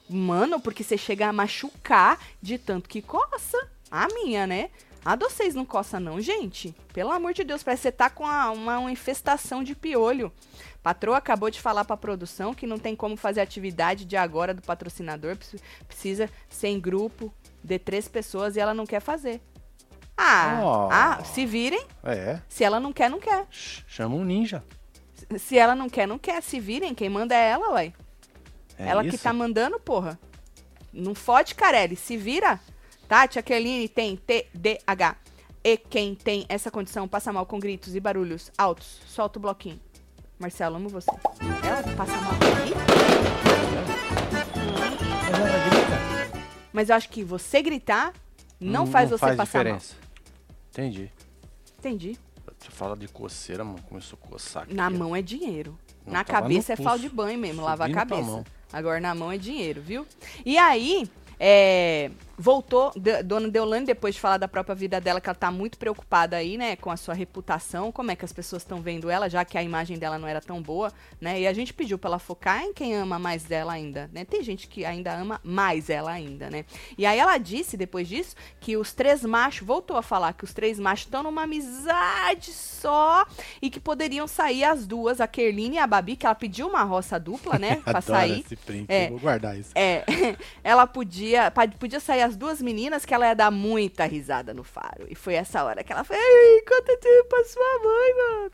Mano, 0.10 0.60
porque 0.60 0.84
você 0.84 0.98
chega 0.98 1.28
a 1.28 1.34
machucar 1.34 2.20
de 2.42 2.58
tanto 2.58 2.88
que 2.90 3.02
coça. 3.02 3.58
A 3.90 4.08
minha, 4.08 4.46
né? 4.46 4.70
A 5.04 5.16
de 5.16 5.24
vocês 5.26 5.54
não 5.54 5.66
coça 5.66 6.00
não, 6.00 6.20
gente. 6.20 6.76
Pelo 6.94 7.12
amor 7.12 7.34
de 7.34 7.44
Deus, 7.44 7.62
parece 7.64 7.82
que 7.84 7.88
você 7.88 7.92
tá 7.92 8.10
com 8.10 8.26
a- 8.26 8.50
uma, 8.52 8.80
uma 8.80 8.92
infestação 8.92 9.64
de 9.64 9.76
piolho. 9.76 10.32
Patroa 10.82 11.18
acabou 11.18 11.50
de 11.50 11.62
falar 11.62 11.86
pra 11.86 11.96
produção 11.98 12.54
que 12.54 12.66
não 12.68 12.78
tem 12.80 12.96
como 12.96 13.16
fazer 13.16 13.42
atividade 13.42 14.06
de 14.06 14.18
agora 14.18 14.54
do 14.54 14.62
patrocinador. 14.64 15.36
preci- 15.38 15.60
Precisa 15.88 16.30
ser 16.50 16.68
em 16.70 16.80
grupo 16.80 17.32
de 17.64 17.78
três 17.80 18.08
pessoas 18.08 18.56
e 18.56 18.60
ela 18.60 18.74
não 18.74 18.86
quer 18.86 19.00
fazer. 19.00 19.42
Ah, 20.18 20.62
Oh. 20.64 20.90
ah, 20.92 21.24
se 21.24 21.46
virem. 21.46 21.86
É. 22.04 22.40
Se 22.48 22.64
ela 22.64 22.80
não 22.80 22.94
quer, 22.94 23.10
não 23.10 23.20
quer. 23.20 23.46
Ch- 23.52 23.84
Chama 23.88 24.16
um 24.16 24.24
ninja. 24.24 24.64
Se 25.38 25.58
ela 25.58 25.76
não 25.76 25.90
quer, 25.90 26.08
não 26.08 26.18
quer. 26.18 26.42
Se 26.42 26.60
virem, 26.60 26.94
quem 26.96 27.10
manda 27.10 27.36
é 27.36 27.50
ela, 27.52 27.72
ué. 27.74 27.94
É 28.78 28.88
ela 28.88 29.04
que 29.04 29.16
isso? 29.16 29.24
tá 29.24 29.34
mandando, 29.34 29.80
porra. 29.80 30.20
Não 30.92 31.14
fode, 31.14 31.56
Carelli. 31.56 31.96
Se 31.96 32.18
vira. 32.18 32.60
Tati, 33.08 33.38
Aqueline 33.38 33.88
tem 33.88 34.16
TDAH. 34.18 35.18
E 35.64 35.78
quem 35.78 36.16
tem 36.16 36.46
essa 36.48 36.70
condição 36.70 37.08
passa 37.08 37.34
mal 37.34 37.46
com 37.46 37.60
gritos 37.60 37.96
e 37.96 38.00
barulhos 38.00 38.52
altos. 38.58 39.00
Solta 39.08 39.40
o 39.40 39.42
bloquinho. 39.42 39.80
Marcelo, 40.38 40.76
amo 40.76 40.90
você. 40.90 41.10
Ela 41.64 41.82
passa 41.96 42.18
mal 42.18 42.34
aqui? 42.34 42.74
Mas 45.32 45.40
ela 45.40 45.70
grita. 45.70 45.96
Mas 46.74 46.90
eu 46.90 46.96
acho 46.96 47.10
que 47.10 47.24
você 47.24 47.62
gritar 47.62 48.14
não, 48.60 48.86
faz 48.86 49.10
você 49.10 49.20
faz 49.20 49.38
passar 49.38 49.60
diferença. 49.60 49.96
Entendi. 50.72 51.00
mal. 51.00 51.10
Entendi. 51.80 52.20
Você 52.58 52.72
fala 52.72 52.96
de 52.96 53.08
coceira, 53.08 53.64
mano. 53.64 53.82
Começou 53.84 54.18
a 54.22 54.28
coçar 54.28 54.64
aqui. 54.64 54.74
Na 54.74 54.90
mão 54.90 55.16
é 55.16 55.22
dinheiro. 55.22 55.78
Não, 56.06 56.14
na 56.14 56.24
cabeça 56.24 56.74
é 56.74 56.76
pulso. 56.76 57.00
de 57.00 57.10
banho 57.10 57.38
mesmo, 57.40 57.64
lavar 57.64 57.90
a 57.90 57.94
cabeça. 57.94 58.44
Agora 58.76 59.00
na 59.00 59.16
mão 59.16 59.32
é 59.32 59.38
dinheiro, 59.38 59.82
viu? 59.82 60.06
E 60.46 60.58
aí, 60.58 61.10
é, 61.40 62.12
voltou, 62.38 62.92
Dona 63.24 63.50
Deolane, 63.50 63.86
depois 63.86 64.16
de 64.16 64.22
falar 64.22 64.38
da 64.38 64.48
própria 64.48 64.76
vida 64.76 65.00
dela, 65.00 65.22
que 65.22 65.30
ela 65.30 65.36
tá 65.36 65.52
muito 65.52 65.78
preocupada 65.78 66.36
aí, 66.36 66.58
né, 66.58 66.76
com 66.76 66.92
a 66.92 66.98
sua 66.98 67.14
reputação, 67.14 67.92
como 67.92 68.12
é 68.12 68.16
que 68.16 68.26
as 68.26 68.34
pessoas 68.34 68.62
estão 68.62 68.82
vendo 68.82 69.10
ela, 69.10 69.30
já 69.30 69.46
que 69.46 69.58
a 69.58 69.64
imagem 69.64 69.98
dela 69.98 70.18
não 70.18 70.28
era 70.28 70.42
tão 70.42 70.62
boa, 70.62 70.92
né? 71.20 71.40
E 71.40 71.48
a 71.48 71.54
gente 71.54 71.74
pediu 71.74 71.98
pra 71.98 72.10
ela 72.10 72.20
focar 72.20 72.64
em 72.64 72.74
quem 72.74 72.96
ama 72.96 73.18
mais 73.18 73.44
dela 73.44 73.74
ainda, 73.74 74.10
né? 74.12 74.26
Tem 74.26 74.44
gente 74.44 74.68
que 74.68 74.86
ainda 74.86 75.14
ama 75.14 75.40
mais 75.44 75.90
ela 75.90 76.12
ainda, 76.12 76.50
né? 76.50 76.66
E 76.98 77.06
aí 77.06 77.18
ela 77.18 77.38
disse, 77.38 77.78
depois 77.78 78.08
disso, 78.08 78.36
que 78.60 78.76
os 78.78 78.94
três 78.94 79.24
machos, 79.24 79.66
voltou 79.66 79.98
a 79.98 80.02
falar 80.02 80.34
que 80.34 80.44
os 80.44 80.54
três 80.54 80.80
machos 80.80 81.06
estão 81.06 81.24
numa 81.24 81.44
amizade 81.44 82.52
só 82.52 83.26
e 83.62 83.70
que 83.70 83.80
poderiam 83.80 84.28
sair 84.28 84.64
as 84.64 84.86
duas, 84.86 85.22
a 85.22 85.28
Kerline 85.28 85.76
e 85.76 85.80
a 85.80 85.88
Babi, 85.88 86.16
que 86.16 86.26
ela 86.26 86.36
pediu 86.36 86.68
uma 86.68 86.84
roça 86.84 87.20
dupla, 87.20 87.58
né, 87.58 87.78
pra 87.86 88.02
sair. 88.02 88.42
esse 88.42 88.56
print. 88.56 88.86
É. 88.90 89.10
Vou 89.10 89.20
guardar 89.20 89.58
isso. 89.58 89.72
É, 89.76 90.04
ela 90.64 90.86
podia, 90.86 91.52
podia 91.80 92.00
sair 92.00 92.25
as 92.26 92.36
duas 92.36 92.62
meninas 92.62 93.06
que 93.06 93.14
ela 93.14 93.28
ia 93.28 93.36
dar 93.36 93.52
muita 93.52 94.06
risada 94.06 94.54
no 94.54 94.64
faro. 94.64 95.06
E 95.10 95.16
foi 95.16 95.36
essa 95.36 95.64
hora 95.64 95.84
que 95.84 95.92
ela 95.94 96.04
foi, 96.04 96.18
Ei, 96.18 96.62
conta 96.62 96.98
tudo 96.98 97.26
pra 97.30 97.44
sua 97.46 97.80
mãe, 97.84 98.16
mano. 98.18 98.52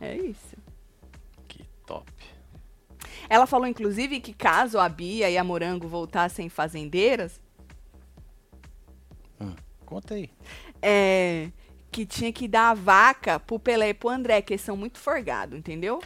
É 0.00 0.16
isso. 0.16 0.56
Que 1.48 1.64
top. 1.86 2.12
Ela 3.28 3.46
falou, 3.46 3.66
inclusive, 3.66 4.20
que 4.20 4.34
caso 4.34 4.78
a 4.78 4.88
Bia 4.88 5.30
e 5.30 5.38
a 5.38 5.44
Morango 5.44 5.88
voltassem 5.88 6.48
fazendeiras, 6.48 7.40
Conta 9.86 10.14
aí. 10.14 10.30
é, 10.82 11.50
que 11.92 12.04
tinha 12.04 12.32
que 12.32 12.48
dar 12.48 12.70
a 12.70 12.74
vaca 12.74 13.38
pro 13.38 13.58
Pelé 13.58 13.90
e 13.90 13.94
pro 13.94 14.08
André, 14.08 14.42
que 14.42 14.54
eles 14.54 14.62
são 14.62 14.76
muito 14.76 14.98
forgados, 14.98 15.56
entendeu? 15.58 16.02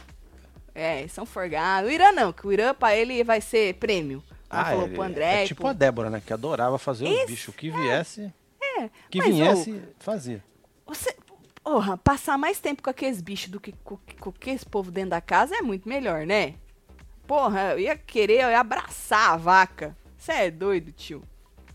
É, 0.75 0.99
eles 0.99 1.11
são 1.11 1.25
forgados. 1.25 1.89
O 1.89 1.93
Irã 1.93 2.11
não, 2.11 2.31
que 2.31 2.45
o 2.45 2.51
Irã 2.53 2.73
pra 2.73 2.95
ele 2.95 3.23
vai 3.23 3.41
ser 3.41 3.73
prêmio. 3.75 4.23
Ela 4.49 4.65
falou 4.65 4.83
ele- 4.85 4.93
pro 4.95 5.03
André. 5.03 5.43
é 5.43 5.47
tipo 5.47 5.61
pro- 5.61 5.69
a 5.69 5.73
Débora, 5.73 6.09
né? 6.09 6.21
Que 6.25 6.33
adorava 6.33 6.77
fazer 6.77 7.05
os 7.05 7.11
Esse- 7.11 7.25
bichos. 7.27 7.47
O 7.49 7.53
que 7.57 7.69
viesse. 7.69 8.33
É, 8.61 8.89
que 9.09 9.17
mas, 9.19 9.29
ô, 9.29 9.37
viesse, 9.37 9.81
fazia. 9.99 10.43
Você, 10.85 11.15
porra, 11.63 11.97
passar 11.97 12.37
mais 12.37 12.59
tempo 12.59 12.81
com 12.83 12.89
aqueles 12.89 13.21
bichos 13.21 13.49
do 13.49 13.59
que 13.59 13.73
com, 13.83 13.97
com 14.19 14.29
aqueles 14.29 14.63
povo 14.63 14.91
dentro 14.91 15.11
da 15.11 15.21
casa 15.21 15.55
é 15.55 15.61
muito 15.61 15.87
melhor, 15.87 16.25
né? 16.25 16.55
Porra, 17.27 17.71
eu 17.73 17.79
ia 17.79 17.95
querer 17.95 18.41
eu 18.43 18.49
ia 18.49 18.59
abraçar 18.59 19.31
a 19.31 19.37
vaca. 19.37 19.95
Você 20.17 20.31
é 20.31 20.51
doido, 20.51 20.91
tio. 20.91 21.23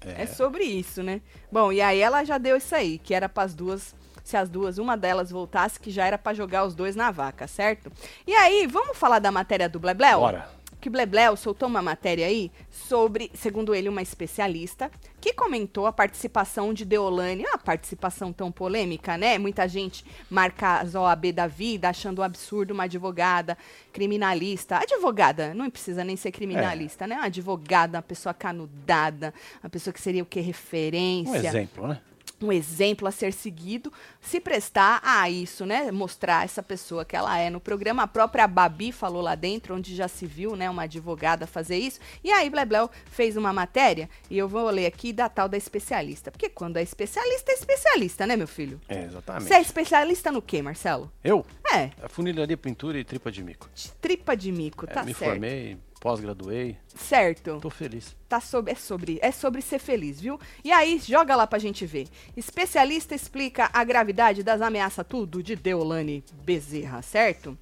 É. 0.07 0.27
sobre 0.27 0.65
isso, 0.65 1.03
né? 1.03 1.23
Bom, 1.51 1.73
e 1.73 1.81
aí 1.81 1.99
ela 1.99 2.25
já 2.25 2.37
deu 2.37 2.59
isso 2.59 2.75
aí, 2.75 2.99
que 2.99 3.15
era 3.15 3.27
pras 3.27 3.55
duas, 3.55 3.95
se 4.23 4.37
as 4.37 4.51
duas, 4.51 4.77
uma 4.77 4.99
delas 4.99 5.31
voltasse, 5.31 5.81
que 5.81 5.91
já 5.91 6.05
era 6.07 6.19
pra 6.19 6.35
jogar 6.35 6.67
os 6.67 6.75
dois 6.75 6.95
na 6.95 7.11
vaca, 7.11 7.47
certo? 7.47 7.91
E 8.27 8.35
aí, 8.35 8.67
vamos 8.67 8.99
falar 8.99 9.19
da 9.19 9.33
matéria 9.33 9.67
do 9.67 9.81
Blebleu? 9.81 10.19
Bora. 10.21 10.47
Que 10.85 10.91
Blebleu 10.91 11.35
soltou 11.35 11.67
uma 11.67 11.81
matéria 11.81 12.27
aí 12.27 12.53
sobre, 12.71 13.31
segundo 13.33 13.75
ele, 13.75 13.89
uma 13.89 14.03
especialista 14.03 14.91
que 15.19 15.33
comentou 15.33 15.87
a 15.87 15.93
participação 15.93 16.75
de 16.75 16.85
Deolane, 16.85 17.43
uma 17.43 17.57
participação 17.57 18.35
tão 18.35 18.53
polêmica, 18.53 19.17
né? 19.17 19.39
Muita 19.39 19.67
gente 19.67 20.05
marca 20.29 20.81
as 20.81 20.95
OAB 20.95 21.33
da 21.33 21.47
vida, 21.47 21.89
achando 21.89 22.19
um 22.19 22.23
absurdo 22.23 22.75
uma 22.75 22.85
advogada 22.85 23.57
criminalista. 23.95 24.77
Advogada, 24.77 25.55
não 25.55 25.71
precisa 25.71 26.05
nem 26.05 26.17
ser 26.17 26.33
criminalista, 26.33 27.07
né? 27.07 27.15
Uma 27.17 27.27
advogada, 27.27 27.97
uma 27.97 28.03
pessoa 28.03 28.35
canudada, 28.35 29.33
uma 29.63 29.71
pessoa 29.71 29.95
que 29.95 30.03
seria 30.03 30.23
o 30.23 30.27
que? 30.27 30.39
Referência 30.39 31.33
Um 31.33 31.37
exemplo, 31.37 31.89
né? 31.89 31.99
Um 32.43 32.53
exemplo 32.53 33.09
a 33.09 33.11
ser 33.11 33.33
seguido, 33.33 33.93
se 34.21 34.39
prestar 34.41 35.01
a 35.03 35.29
isso, 35.31 35.65
né? 35.65 35.91
Mostrar 35.91 36.45
essa 36.45 36.63
pessoa 36.63 37.05
que 37.05 37.17
ela 37.17 37.39
é. 37.39 37.49
No 37.49 37.61
programa, 37.61 38.03
a 38.03 38.07
própria 38.07 38.47
Babi 38.47 38.93
falou 38.93 39.23
lá 39.23 39.35
dentro, 39.35 39.75
onde 39.75 39.95
já 39.95 40.09
se 40.09 40.27
viu, 40.27 40.55
né, 40.57 40.69
uma 40.69 40.83
advogada 40.83 41.47
fazer 41.47 41.79
isso. 41.79 42.01
E 42.23 42.31
aí, 42.31 42.51
Blebleu 42.51 42.91
fez 43.07 43.37
uma 43.37 43.53
matéria, 43.53 44.09
e 44.31 44.37
eu 44.37 44.49
vou 44.49 44.69
ler 44.71 44.87
aqui 44.87 45.13
da 45.13 45.29
tal 45.29 45.49
da 45.49 45.57
especialista. 45.57 46.31
Porque 46.31 46.49
quando 46.49 46.77
é 46.77 46.83
especialista, 46.83 47.53
é 47.53 47.55
especialista, 47.55 48.27
né, 48.27 48.37
meu 48.37 48.49
filho? 48.49 48.81
É, 48.89 49.05
exatamente. 49.05 49.49
Você 49.49 49.55
é 49.55 49.61
especialista 49.61 50.31
no 50.31 50.43
quê, 50.43 50.61
Marcelo? 50.61 51.11
Eu? 51.23 51.45
É, 51.73 51.91
A 52.03 52.09
funilaria, 52.09 52.57
pintura 52.57 52.99
e 52.99 53.05
tripa 53.05 53.33
de 53.33 53.43
mico. 53.43 53.69
tripa 54.01 54.37
de 54.37 54.53
mico, 54.53 54.85
É, 54.85 54.89
tá 54.89 55.03
me 55.03 55.15
certo. 55.15 55.31
formei, 55.31 55.79
pós-graduei. 56.05 56.77
Certo. 56.95 57.61
Tô 57.63 57.71
feliz. 57.71 58.15
Tá 58.29 58.39
sobre, 58.39 58.73
é 58.73 58.75
sobre, 58.75 59.19
é 59.23 59.33
sobre 59.33 59.63
ser 59.63 59.79
feliz, 59.79 60.21
viu? 60.21 60.39
E 60.63 60.71
aí, 60.71 60.99
joga 60.99 61.35
lá 61.35 61.47
pra 61.47 61.59
gente 61.59 61.87
ver. 61.87 62.09
Especialista 62.37 63.15
explica 63.15 63.71
a 63.73 63.83
gravidade 63.83 64.43
das 64.43 64.61
ameaças 64.61 65.07
tudo 65.09 65.43
de 65.43 65.57
Deolane 65.57 66.23
Bezerra, 66.45 67.01
certo? 67.01 67.57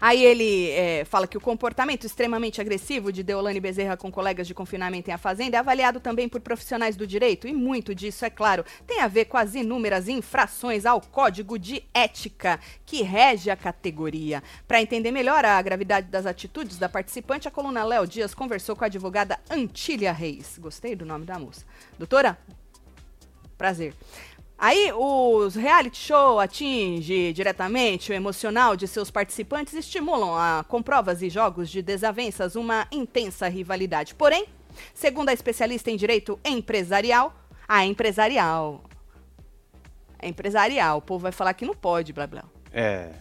Aí 0.00 0.24
ele 0.24 0.70
é, 0.70 1.04
fala 1.04 1.26
que 1.26 1.36
o 1.36 1.40
comportamento 1.40 2.06
extremamente 2.06 2.60
agressivo 2.60 3.12
de 3.12 3.22
Deolane 3.22 3.60
Bezerra 3.60 3.96
com 3.96 4.10
colegas 4.10 4.46
de 4.46 4.54
confinamento 4.54 5.10
em 5.10 5.12
A 5.12 5.18
Fazenda 5.18 5.56
é 5.56 5.60
avaliado 5.60 6.00
também 6.00 6.28
por 6.28 6.40
profissionais 6.40 6.96
do 6.96 7.06
direito, 7.06 7.46
e 7.46 7.52
muito 7.52 7.94
disso, 7.94 8.24
é 8.24 8.30
claro, 8.30 8.64
tem 8.86 9.00
a 9.00 9.08
ver 9.08 9.26
com 9.26 9.36
as 9.36 9.54
inúmeras 9.54 10.08
infrações 10.08 10.86
ao 10.86 11.00
código 11.00 11.58
de 11.58 11.84
ética 11.92 12.58
que 12.86 13.02
rege 13.02 13.50
a 13.50 13.56
categoria. 13.56 14.42
Para 14.66 14.80
entender 14.80 15.10
melhor 15.10 15.44
a 15.44 15.60
gravidade 15.60 16.08
das 16.08 16.24
atitudes 16.24 16.78
da 16.78 16.88
participante, 16.88 17.46
a 17.46 17.50
coluna 17.50 17.84
Léo 17.84 18.06
Dias 18.06 18.34
conversou 18.34 18.74
com 18.74 18.84
a 18.84 18.86
advogada 18.86 19.38
Antília 19.50 20.12
Reis. 20.12 20.58
Gostei 20.58 20.96
do 20.96 21.04
nome 21.04 21.26
da 21.26 21.38
moça. 21.38 21.64
Doutora, 21.98 22.38
prazer. 23.58 23.94
Aí, 24.62 24.92
os 24.92 25.54
reality 25.54 25.96
show 25.96 26.38
atinge 26.38 27.32
diretamente 27.32 28.12
o 28.12 28.14
emocional 28.14 28.76
de 28.76 28.86
seus 28.86 29.10
participantes 29.10 29.72
e 29.72 29.78
estimulam 29.78 30.36
a, 30.36 30.62
com 30.68 30.82
provas 30.82 31.22
e 31.22 31.30
jogos 31.30 31.70
de 31.70 31.80
desavenças 31.80 32.56
uma 32.56 32.86
intensa 32.92 33.48
rivalidade. 33.48 34.14
Porém, 34.14 34.44
segundo 34.92 35.30
a 35.30 35.32
especialista 35.32 35.90
em 35.90 35.96
direito 35.96 36.38
empresarial, 36.44 37.34
ah, 37.66 37.86
empresarial. 37.86 38.84
É 40.18 40.28
empresarial. 40.28 40.98
O 40.98 41.02
povo 41.02 41.22
vai 41.22 41.32
falar 41.32 41.54
que 41.54 41.64
não 41.64 41.74
pode, 41.74 42.12
blá 42.12 42.26
blá. 42.26 42.44
É. 42.70 43.12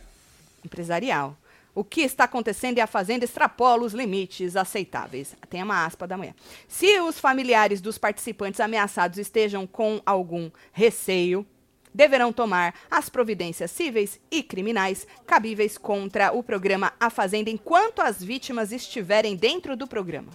Empresarial. 0.65 1.37
O 1.73 1.83
que 1.83 2.01
está 2.01 2.23
acontecendo 2.23 2.77
e 2.77 2.81
a 2.81 2.87
Fazenda 2.87 3.25
extrapola 3.25 3.83
os 3.83 3.93
limites 3.93 4.55
aceitáveis. 4.55 5.35
Tem 5.49 5.63
uma 5.63 5.85
aspa 5.85 6.07
da 6.07 6.17
mulher. 6.17 6.35
Se 6.67 6.99
os 6.99 7.19
familiares 7.19 7.79
dos 7.79 7.97
participantes 7.97 8.59
ameaçados 8.59 9.17
estejam 9.17 9.67
com 9.67 10.01
algum 10.05 10.49
receio, 10.73 11.45
deverão 11.93 12.33
tomar 12.33 12.73
as 12.89 13.09
providências 13.09 13.71
cíveis 13.71 14.19
e 14.31 14.43
criminais 14.43 15.07
cabíveis 15.25 15.77
contra 15.77 16.31
o 16.31 16.43
programa 16.43 16.93
A 16.99 17.09
Fazenda 17.09 17.49
enquanto 17.49 18.01
as 18.01 18.23
vítimas 18.23 18.71
estiverem 18.71 19.35
dentro 19.35 19.75
do 19.75 19.87
programa. 19.87 20.31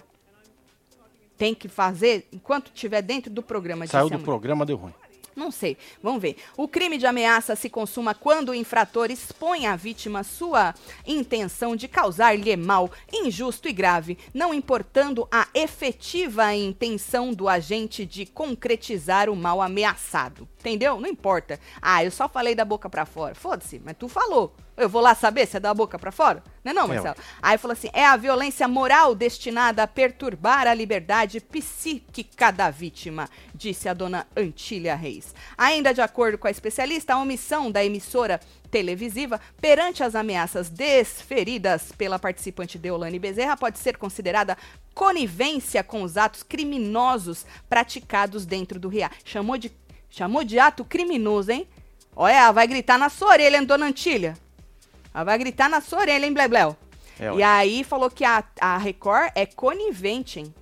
Tem 1.37 1.53
que 1.53 1.67
fazer 1.67 2.27
enquanto 2.31 2.71
estiver 2.73 3.01
dentro 3.01 3.29
do 3.29 3.43
programa. 3.43 3.85
Saiu 3.87 4.09
do 4.09 4.19
programa, 4.19 4.65
deu 4.65 4.77
ruim. 4.77 4.93
Não 5.35 5.51
sei. 5.51 5.77
Vamos 6.01 6.21
ver. 6.21 6.37
O 6.55 6.67
crime 6.67 6.97
de 6.97 7.05
ameaça 7.05 7.55
se 7.55 7.69
consuma 7.69 8.15
quando 8.15 8.49
o 8.49 8.55
infrator 8.55 9.11
expõe 9.11 9.65
à 9.65 9.75
vítima 9.75 10.23
sua 10.23 10.73
intenção 11.05 11.75
de 11.75 11.87
causar-lhe 11.87 12.55
mal 12.55 12.89
injusto 13.11 13.67
e 13.67 13.73
grave, 13.73 14.17
não 14.33 14.53
importando 14.53 15.27
a 15.31 15.47
efetiva 15.53 16.53
intenção 16.53 17.33
do 17.33 17.49
agente 17.49 18.05
de 18.05 18.25
concretizar 18.25 19.29
o 19.29 19.35
mal 19.35 19.61
ameaçado. 19.61 20.47
Entendeu? 20.65 20.99
Não 20.99 21.07
importa. 21.07 21.59
Ah, 21.79 22.03
eu 22.03 22.09
só 22.09 22.27
falei 22.27 22.55
da 22.55 22.65
boca 22.65 22.89
pra 22.89 23.05
fora. 23.05 23.35
Foda-se, 23.35 23.79
mas 23.85 23.95
tu 23.95 24.09
falou. 24.09 24.55
Eu 24.75 24.89
vou 24.89 24.99
lá 24.99 25.13
saber 25.13 25.45
se 25.45 25.55
é 25.55 25.59
da 25.59 25.73
boca 25.73 25.97
pra 25.99 26.11
fora? 26.11 26.43
Não 26.63 26.71
é 26.71 26.73
não, 26.73 26.83
É, 26.85 26.87
Marcelo? 26.87 27.15
Aí 27.39 27.57
falou 27.59 27.73
assim: 27.73 27.89
é 27.93 28.03
a 28.03 28.17
violência 28.17 28.67
moral 28.67 29.13
destinada 29.13 29.83
a 29.83 29.87
perturbar 29.87 30.67
a 30.67 30.73
liberdade 30.73 31.39
psíquica 31.39 32.51
da 32.51 32.71
vítima, 32.71 33.29
disse 33.53 33.87
a 33.87 33.93
dona 33.93 34.25
Antília 34.35 34.95
Reis. 34.95 35.35
Ainda 35.55 35.93
de 35.93 36.01
acordo 36.01 36.37
com 36.39 36.47
a 36.47 36.51
especialista, 36.51 37.13
a 37.13 37.19
omissão 37.19 37.71
da 37.71 37.85
emissora 37.85 38.39
televisiva 38.71 39.39
perante 39.61 40.03
as 40.03 40.15
ameaças 40.15 40.67
desferidas 40.69 41.91
pela 41.93 42.19
participante 42.19 42.79
Deolane 42.79 43.19
Bezerra 43.19 43.55
pode 43.55 43.77
ser 43.77 43.97
considerada 43.97 44.57
conivência 44.93 45.83
com 45.83 46.01
os 46.01 46.17
atos 46.17 46.43
criminosos 46.43 47.45
praticados 47.69 48.45
dentro 48.45 48.79
do 48.79 48.89
RIA. 48.89 49.11
Chamou 49.23 49.57
de 49.57 49.69
Chamou 50.09 50.43
de 50.43 50.59
ato 50.59 50.83
criminoso, 50.83 51.51
hein? 51.51 51.67
Olha, 52.15 52.51
vai 52.51 52.67
gritar 52.67 52.97
na 52.97 53.09
sua 53.09 53.29
orelha, 53.29 53.57
hein, 53.57 53.65
dona 53.65 53.85
Antília? 53.87 54.37
Ela 55.13 55.23
vai 55.23 55.37
gritar 55.37 55.69
na 55.69 55.81
sua 55.81 55.99
orelha, 55.99 56.25
hein, 56.25 56.33
Blebleu? 56.33 56.75
É, 57.19 57.33
e 57.33 57.43
aí 57.43 57.83
falou 57.83 58.09
que 58.09 58.23
a, 58.25 58.43
a 58.59 58.77
Record 58.77 59.31
é 59.35 59.45
conivente, 59.45 60.39
hein? 60.39 60.53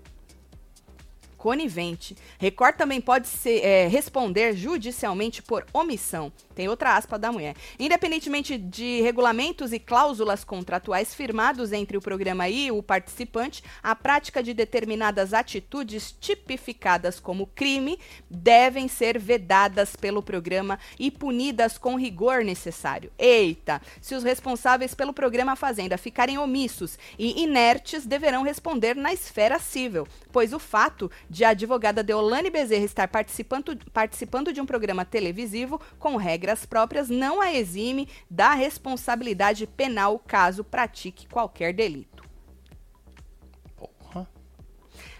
Conivente. 1.44 2.16
Record 2.40 2.78
também 2.78 3.02
pode 3.02 3.28
ser, 3.28 3.60
é, 3.66 3.86
responder 3.86 4.56
judicialmente 4.56 5.42
por 5.42 5.66
omissão. 5.74 6.32
Tem 6.56 6.70
outra 6.70 6.96
aspa 6.96 7.20
da 7.20 7.34
mulher. 7.34 7.54
Independentemente 7.78 8.58
de 8.58 9.02
regulamentos 9.02 9.74
e 9.74 9.80
cláusulas 9.80 10.46
contratuais 10.46 11.14
firmados 11.14 11.74
entre 11.74 11.98
o 11.98 12.02
programa 12.02 12.48
e 12.48 12.72
o 12.72 12.82
participante, 12.82 13.62
a 13.82 13.94
prática 13.94 14.42
de 14.42 14.54
determinadas 14.54 15.34
atitudes 15.34 16.16
tipificadas 16.18 17.20
como 17.20 17.48
crime 17.48 18.00
devem 18.30 18.88
ser 18.88 19.20
vedadas 19.20 19.98
pelo 19.98 20.24
programa 20.24 20.80
e 20.98 21.12
punidas 21.12 21.78
com 21.78 21.98
rigor 21.98 22.46
necessário. 22.46 23.12
Eita! 23.20 23.82
Se 24.00 24.16
os 24.16 24.24
responsáveis 24.24 24.94
pelo 24.94 25.12
programa 25.12 25.58
Fazenda 25.58 25.98
ficarem 25.98 26.38
omissos 26.38 26.98
e 27.20 27.44
inertes, 27.44 28.06
deverão 28.06 28.44
responder 28.44 28.96
na 28.96 29.12
esfera 29.12 29.60
civil, 29.60 30.08
pois 30.32 30.54
o 30.54 30.60
fato 30.60 31.12
de 31.34 31.44
a 31.44 31.50
advogada 31.50 32.04
Deolane 32.04 32.52
Bezerra 32.52 32.86
estar 32.86 33.08
participando, 33.08 33.76
participando 33.92 34.54
de 34.54 34.62
um 34.62 34.68
programa 34.68 35.04
televisivo 35.04 35.82
com 35.98 36.16
regras 36.16 36.64
próprias 36.64 37.10
não 37.10 37.42
a 37.42 37.52
exime 37.52 38.08
da 38.30 38.54
responsabilidade 38.54 39.66
penal 39.66 40.20
caso 40.20 40.64
pratique 40.64 41.28
qualquer 41.28 41.74
delito. 41.74 42.24
Porra. 43.76 44.30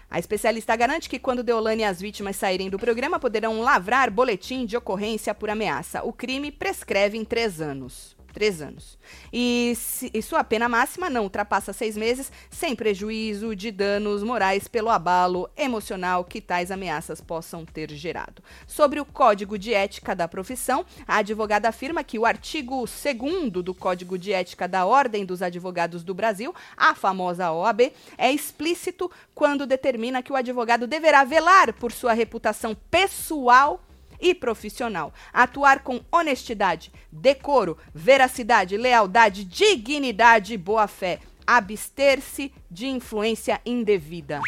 A 0.08 0.20
especialista 0.20 0.76
garante 0.76 1.10
que 1.10 1.18
quando 1.18 1.42
Deolane 1.42 1.82
e 1.82 1.84
as 1.84 2.00
vítimas 2.00 2.36
saírem 2.36 2.70
do 2.70 2.78
programa, 2.78 3.18
poderão 3.18 3.60
lavrar 3.60 4.08
boletim 4.08 4.64
de 4.64 4.76
ocorrência 4.76 5.34
por 5.34 5.50
ameaça. 5.50 6.04
O 6.04 6.12
crime 6.12 6.52
prescreve 6.52 7.18
em 7.18 7.24
três 7.24 7.60
anos. 7.60 8.16
Três 8.34 8.60
anos. 8.60 8.98
E, 9.32 9.74
se- 9.76 10.10
e 10.12 10.20
sua 10.20 10.42
pena 10.42 10.68
máxima 10.68 11.08
não 11.08 11.22
ultrapassa 11.22 11.72
seis 11.72 11.96
meses, 11.96 12.32
sem 12.50 12.74
prejuízo 12.74 13.54
de 13.54 13.70
danos 13.70 14.24
morais 14.24 14.66
pelo 14.66 14.90
abalo 14.90 15.48
emocional 15.56 16.24
que 16.24 16.40
tais 16.40 16.72
ameaças 16.72 17.20
possam 17.20 17.64
ter 17.64 17.88
gerado. 17.92 18.42
Sobre 18.66 18.98
o 18.98 19.04
Código 19.04 19.56
de 19.56 19.72
Ética 19.72 20.16
da 20.16 20.26
Profissão, 20.26 20.84
a 21.06 21.18
advogada 21.18 21.68
afirma 21.68 22.02
que 22.02 22.18
o 22.18 22.26
artigo 22.26 22.84
2 22.84 23.52
do 23.62 23.72
Código 23.72 24.18
de 24.18 24.32
Ética 24.32 24.66
da 24.66 24.84
Ordem 24.84 25.24
dos 25.24 25.40
Advogados 25.40 26.02
do 26.02 26.12
Brasil, 26.12 26.52
a 26.76 26.92
famosa 26.92 27.52
OAB, 27.52 27.92
é 28.18 28.32
explícito 28.32 29.08
quando 29.32 29.64
determina 29.64 30.24
que 30.24 30.32
o 30.32 30.36
advogado 30.36 30.88
deverá 30.88 31.22
velar 31.22 31.72
por 31.74 31.92
sua 31.92 32.12
reputação 32.12 32.74
pessoal 32.90 33.80
e 34.20 34.34
profissional, 34.34 35.12
atuar 35.32 35.80
com 35.80 36.00
honestidade, 36.10 36.92
decoro, 37.10 37.76
veracidade, 37.94 38.76
lealdade, 38.76 39.44
dignidade 39.44 40.54
e 40.54 40.58
boa-fé, 40.58 41.20
abster-se 41.46 42.52
de 42.70 42.86
influência 42.86 43.60
indevida. 43.64 44.40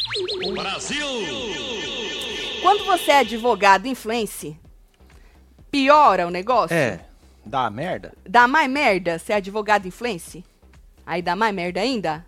Quando 2.63 2.85
você 2.85 3.11
é 3.13 3.19
advogado 3.19 3.87
influencie, 3.87 4.59
piora 5.71 6.27
o 6.27 6.31
negócio? 6.31 6.75
É, 6.75 7.01
dá 7.45 7.69
merda? 7.71 8.13
Dá 8.29 8.49
mais 8.49 8.69
merda 8.71 9.19
ser 9.19 9.35
advogado 9.35 9.87
influencie? 9.87 10.45
Aí 11.05 11.23
dá 11.23 11.37
mais 11.37 11.55
merda 11.55 11.81
ainda? 11.81 12.27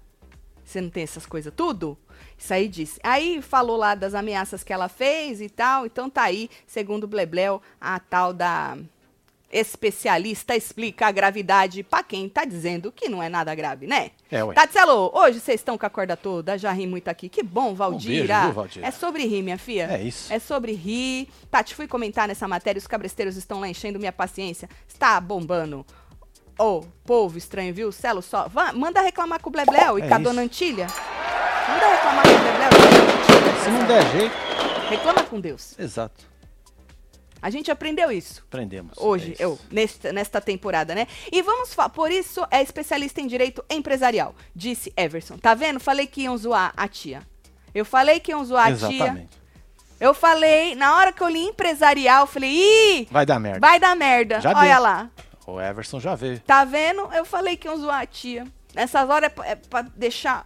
Você 0.65 0.81
não 0.81 0.91
tem 0.91 1.03
essas 1.03 1.25
coisas 1.25 1.53
tudo? 1.57 1.99
Isso 2.39 2.55
aí 2.55 2.69
disse. 2.69 3.01
Aí 3.03 3.43
falou 3.43 3.77
lá 3.77 3.95
das 3.97 4.15
ameaças 4.15 4.63
que 4.63 4.73
ela 4.73 4.89
fez 4.89 5.41
e 5.41 5.49
tal. 5.49 5.85
Então 5.85 6.09
tá 6.09 6.23
aí, 6.23 6.49
segundo 6.67 7.05
o 7.05 7.09
Blebleu, 7.09 7.61
a 7.81 7.99
tal 7.99 8.33
da 8.33 8.79
especialista 9.51 10.55
explica 10.55 11.07
a 11.07 11.11
gravidade 11.11 11.83
pra 11.83 12.03
quem 12.03 12.29
tá 12.29 12.45
dizendo 12.45 12.93
que 12.93 13.09
não 13.09 13.23
é 13.23 13.31
nada 13.31 13.55
grave, 13.55 13.87
né? 13.87 14.11
É, 14.31 14.45
ué. 14.45 14.55
Tatselo, 14.55 15.11
hoje 15.15 15.41
vocês 15.41 15.59
estão 15.61 15.79
com 15.79 15.87
a 15.87 15.91
corda 15.91 16.17
toda, 16.19 16.59
já 16.59 16.71
ri 16.71 16.87
muito 16.87 17.09
aqui. 17.09 17.31
Que 17.31 17.43
bom, 17.43 17.75
Valdira. 17.75 18.27
beijo, 18.27 18.45
viu, 18.45 18.53
Valdira? 18.53 18.87
É 18.87 18.91
sobre 18.91 19.25
rir, 19.27 19.43
minha 19.43 19.57
filha. 19.57 19.89
É 19.91 20.03
isso. 20.03 20.31
É 20.33 20.39
sobre 20.39 20.73
rir. 20.73 21.29
Tati, 21.51 21.75
fui 21.75 21.89
comentar 21.89 22.29
nessa 22.29 22.47
matéria, 22.47 22.79
os 22.79 22.87
cabresteiros 22.87 23.37
estão 23.37 23.59
lá 23.61 23.69
enchendo 23.69 23.99
minha 23.99 24.13
paciência. 24.13 24.69
Está 24.87 25.19
bombando. 25.19 25.85
Ô, 26.59 26.83
povo 27.05 27.39
estranho, 27.39 27.73
viu? 27.73 27.91
Celo 27.91 28.21
só. 28.21 28.49
Vá, 28.49 28.73
manda 28.75 29.01
reclamar 29.01 29.41
com 29.41 29.49
o 29.49 29.53
Blebleu 29.53 29.99
e 29.99 30.03
É 30.03 30.09
com 30.09 30.15
a 30.15 30.19
isso. 30.19 30.25
dona 30.25 30.45
Antília. 31.69 31.75
Manda 31.75 31.87
reclamar 31.89 32.25
com 32.25 32.39
dona 32.39 32.67
Antília. 32.67 33.63
Se 33.65 33.71
não 33.71 33.87
der 33.87 34.11
jeito. 34.13 34.35
Reclama 34.89 35.23
com 35.25 35.41
Deus. 35.41 35.79
Exato. 35.79 36.25
A 37.41 37.51
gente 37.51 37.71
aprendeu 37.71 38.11
isso. 38.11 38.43
Aprendemos. 38.49 38.95
Hoje, 38.99 39.37
É 39.39 39.45
eu, 39.45 39.57
nesta, 39.71 40.13
nesta 40.13 40.41
temporada, 40.41 40.93
né? 40.95 41.07
E 41.31 41.41
vamos 41.41 41.73
falar, 41.73 41.91
por 41.91 42.11
isso 42.11 42.45
é 42.51 42.61
especialista 42.61 43.21
em 43.21 43.29
direito 43.29 43.65
empresarial, 43.71 44.35
disse 44.57 44.93
Everson. 44.97 45.39
Tá 45.39 45.55
vendo? 45.55 45.79
Falei 45.79 46.07
que 46.09 46.23
iam 46.23 46.37
zoar 46.37 46.73
a 46.77 46.89
tia. 46.89 47.23
Eu 47.73 47.85
falei 47.85 48.19
que 48.19 48.33
iam 48.33 48.45
zoar 48.45 48.69
a 48.73 48.75
tia. 48.75 48.89
Exatamente. 49.05 49.39
Eu 50.01 50.15
falei, 50.15 50.75
na 50.75 50.97
hora 50.97 51.13
que 51.13 51.23
eu 51.23 51.29
li 51.29 51.45
empresarial, 51.45 52.23
eu 52.23 52.27
falei, 52.27 52.51
ih, 52.51 53.09
Vai 53.11 53.25
dar 53.27 53.39
merda. 53.39 53.61
vai 53.61 53.79
dar 53.79 53.95
merda. 53.95 54.41
Já 54.41 54.51
Olha 54.57 54.75
deu. 54.75 54.83
lá. 54.83 55.11
O 55.47 55.61
Everson 55.61 56.01
já 56.01 56.15
veio. 56.17 56.41
Tá 56.41 56.65
vendo? 56.65 57.09
Eu 57.13 57.25
falei 57.25 57.57
que 57.57 57.69
iam 57.69 57.77
zoar 57.79 58.01
a 58.01 58.07
tia. 58.07 58.47
Nessas 58.75 59.09
horas 59.09 59.27
é 59.27 59.29
pra, 59.29 59.47
é 59.47 59.55
pra 59.55 59.83
deixar 59.83 60.45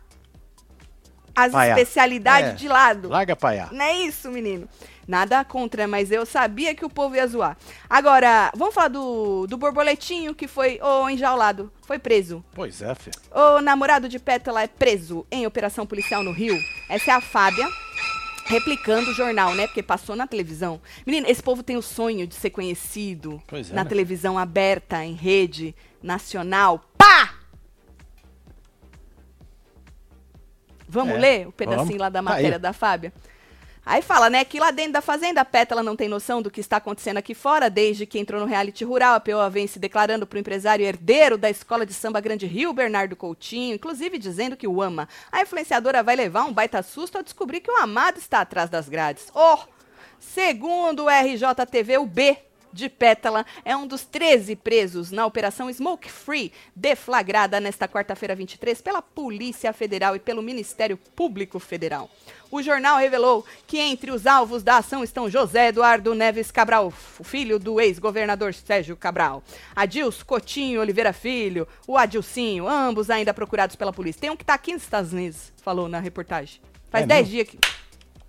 as 1.35 1.53
Paiá. 1.53 1.71
especialidades 1.79 2.51
É. 2.51 2.55
de 2.55 2.69
lado. 2.69 3.09
Larga 3.09 3.35
paiá. 3.37 3.69
Não 3.73 3.85
é 3.85 3.95
isso, 3.95 4.31
menino. 4.31 4.69
Nada 5.07 5.45
contra, 5.45 5.89
mas 5.89 6.13
eu 6.13 6.25
sabia 6.25 6.75
que 6.75 6.85
o 6.85 6.89
povo 6.91 7.17
ia 7.17 7.27
zoar. 7.27 7.57
Agora, 7.91 8.53
vamos 8.55 8.73
falar 8.75 8.89
do, 8.89 9.47
do 9.49 9.57
borboletinho 9.57 10.35
que 10.35 10.47
foi, 10.47 10.79
ô, 10.81 11.09
enjaulado, 11.09 11.73
foi 11.87 11.99
preso. 11.99 12.43
Pois 12.55 12.81
é, 12.81 12.95
filho. 12.95 13.17
O 13.35 13.61
namorado 13.61 14.09
de 14.09 14.19
Pétala 14.21 14.63
é 14.63 14.69
preso 14.69 15.27
em 15.31 15.45
operação 15.47 15.85
policial 15.85 16.23
no 16.23 16.31
Rio. 16.33 16.57
Essa 16.89 17.11
é 17.11 17.15
a 17.15 17.21
Fábia, 17.21 17.67
replicando 18.47 19.11
o 19.11 19.15
jornal, 19.15 19.55
né? 19.55 19.67
Porque 19.67 19.83
passou 19.83 20.15
na 20.15 20.27
televisão. 20.27 20.81
Menina, 21.05 21.29
esse 21.29 21.43
povo 21.43 21.63
tem 21.65 21.77
o 21.77 21.83
sonho 21.83 22.25
de 22.27 22.35
ser 22.37 22.51
conhecido 22.51 23.43
é, 23.51 23.75
na 23.75 23.83
né? 23.83 23.89
televisão 23.89 24.39
aberta, 24.39 25.05
em 25.05 25.15
rede 25.15 25.75
nacional. 26.01 26.81
Pá! 26.97 27.35
Vamos 30.93 31.17
É, 31.17 31.19
ler 31.19 31.49
o 31.49 31.53
pedacinho 31.53 31.87
vamos. 31.87 31.99
lá 31.99 32.09
da 32.11 32.19
Tá 32.19 32.23
matéria 32.23 32.59
da 32.59 32.73
Fábia? 32.73 33.13
Aí 33.85 34.01
fala, 34.01 34.31
né, 34.31 34.45
que 34.45 34.61
lá 34.61 34.71
dentro 34.71 34.93
da 34.93 35.01
fazenda 35.01 35.41
a 35.41 35.45
Pétala 35.45 35.83
não 35.83 35.97
tem 35.97 36.09
noção 36.09 36.41
do 36.41 36.51
que 36.53 36.61
está 36.61 36.77
acontecendo 36.77 37.17
aqui 37.17 37.35
fora, 37.35 37.69
desde 37.69 38.07
que 38.07 38.17
entrou 38.17 38.41
no 38.41 38.47
reality 38.47 38.85
rural, 38.85 39.17
a 39.17 39.21
POA 39.21 39.51
vem 39.51 39.67
se 39.67 39.81
declarando 39.81 40.25
pro 40.25 40.39
empresário 40.39 40.87
herdeiro 40.87 41.37
da 41.37 41.51
escola 41.51 41.85
de 41.85 41.93
samba 41.93 42.21
Grande 42.21 42.47
Rio, 42.47 42.73
Bernardo 42.73 43.17
Coutinho, 43.17 43.75
inclusive 43.75 44.19
dizendo 44.19 44.57
que 44.57 44.69
o 44.69 44.81
ama. 44.81 45.09
A 45.33 45.43
influenciadora 45.43 46.01
vai 46.01 46.15
levar 46.15 46.45
um 46.45 46.53
baita 46.53 46.81
susto 46.81 47.17
ao 47.17 47.25
descobrir 47.25 47.61
que 47.61 47.73
o 47.73 47.77
amado 47.79 48.19
está 48.19 48.41
atrás 48.43 48.71
das 48.71 48.89
grades. 48.89 49.27
Oh! 49.35 49.59
Segundo 50.21 51.07
o 51.07 51.09
RJTV, 51.11 51.99
o 51.99 52.07
B 52.07 52.39
de 52.73 52.89
Pétala 52.89 53.45
é 53.65 53.77
um 53.77 53.87
dos 53.87 54.03
13 54.05 54.57
presos 54.57 55.11
na 55.11 55.27
Operação 55.27 55.73
Smoke 55.73 56.11
Free, 56.11 56.53
deflagrada 56.75 57.61
nesta 57.61 57.87
quarta-feira 57.87 58.35
23 58.35 58.81
pela 58.81 59.03
Polícia 59.03 59.73
Federal 59.73 60.17
e 60.17 60.19
pelo 60.19 60.43
Ministério 60.43 60.97
Público 60.97 61.59
Federal. 61.59 62.09
O 62.51 62.63
jornal 62.63 62.99
revelou 62.99 63.45
que 63.67 63.79
entre 63.79 64.11
os 64.11 64.27
alvos 64.27 64.63
da 64.63 64.77
ação 64.77 65.03
estão 65.03 65.29
José 65.31 65.69
Eduardo 65.69 66.15
Neves 66.15 66.51
Cabral, 66.51 66.91
filho 66.91 67.59
do 67.59 67.81
ex-governador 67.81 68.53
Sérgio 68.53 68.95
Cabral, 68.97 69.43
Adilson 69.75 70.25
Cotinho 70.27 70.81
Oliveira 70.81 71.13
Filho, 71.15 71.67
o 71.87 71.97
Adilcinho, 71.97 72.69
ambos 72.69 73.09
ainda 73.09 73.33
procurados 73.33 73.75
pela 73.75 73.93
polícia. 73.93 74.21
Tem 74.21 74.31
um 74.31 74.37
que 74.37 74.43
está 74.43 74.55
aqui 74.55 74.73
nos 74.75 74.83
Estados 74.83 75.13
Unidos, 75.15 75.51
falou 75.63 75.89
na 75.89 75.99
reportagem. 75.99 76.61
Faz 76.91 77.05
É 77.05 77.07
10 77.07 77.21
mesmo? 77.21 77.33
dias 77.33 77.49
que 77.49 77.59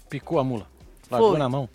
Picou 0.10 0.39
a 0.39 0.43
mula. 0.43 0.67
Largou 1.12 1.32
Foi. 1.32 1.39
na 1.39 1.49
mão. 1.49 1.69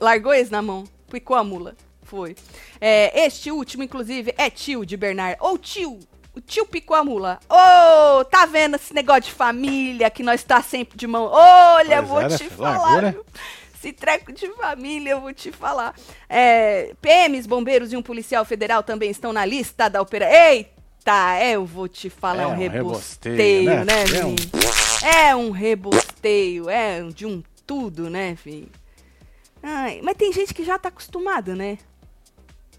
Largou 0.00 0.32
esse 0.34 0.50
na 0.50 0.62
mão, 0.62 0.84
picou 1.10 1.36
a 1.36 1.44
mula. 1.44 1.76
Foi. 2.02 2.34
É, 2.80 3.26
este 3.26 3.50
último, 3.50 3.82
inclusive, 3.82 4.34
é 4.38 4.48
tio 4.48 4.86
de 4.86 4.96
Bernard. 4.96 5.36
Ou 5.40 5.58
tio. 5.58 6.00
O 6.34 6.40
tio 6.40 6.64
picou 6.64 6.96
a 6.96 7.04
mula. 7.04 7.38
Ô, 7.48 8.24
tá 8.24 8.46
vendo 8.46 8.76
esse 8.76 8.94
negócio 8.94 9.22
de 9.22 9.32
família 9.32 10.08
que 10.08 10.22
nós 10.22 10.42
tá 10.42 10.62
sempre 10.62 10.96
de 10.96 11.06
mão? 11.06 11.28
Olha, 11.30 11.98
Pois 11.98 12.08
vou 12.08 12.20
é, 12.20 12.28
né, 12.28 12.36
te 12.38 12.48
falar. 12.48 13.02
Né? 13.02 13.14
Esse 13.74 13.92
treco 13.92 14.32
de 14.32 14.46
família, 14.56 15.10
eu 15.10 15.20
vou 15.20 15.32
te 15.32 15.50
falar. 15.50 15.94
É, 16.28 16.94
PMs, 17.00 17.46
bombeiros 17.46 17.92
e 17.92 17.96
um 17.96 18.02
policial 18.02 18.44
federal 18.44 18.82
também 18.82 19.10
estão 19.10 19.32
na 19.32 19.44
lista 19.44 19.88
da 19.88 20.00
operação. 20.00 20.34
Eita, 20.34 21.36
é, 21.38 21.52
eu 21.52 21.64
vou 21.64 21.88
te 21.88 22.10
falar, 22.10 22.42
É 22.42 22.46
um 22.46 22.52
um 22.52 22.56
rebosteio, 22.56 23.84
né, 23.84 23.84
né? 23.84 24.04
É 24.20 24.24
um-? 24.24 24.36
É 25.02 25.36
um 25.36 25.50
rebosteio, 25.50 26.68
é 26.68 27.02
de 27.02 27.24
um 27.26 27.42
tudo, 27.66 28.10
né, 28.10 28.36
filho? 28.36 28.68
Ai, 29.62 30.00
mas 30.02 30.16
tem 30.16 30.32
gente 30.32 30.54
que 30.54 30.64
já 30.64 30.78
tá 30.78 30.88
acostumada, 30.88 31.54
né? 31.54 31.78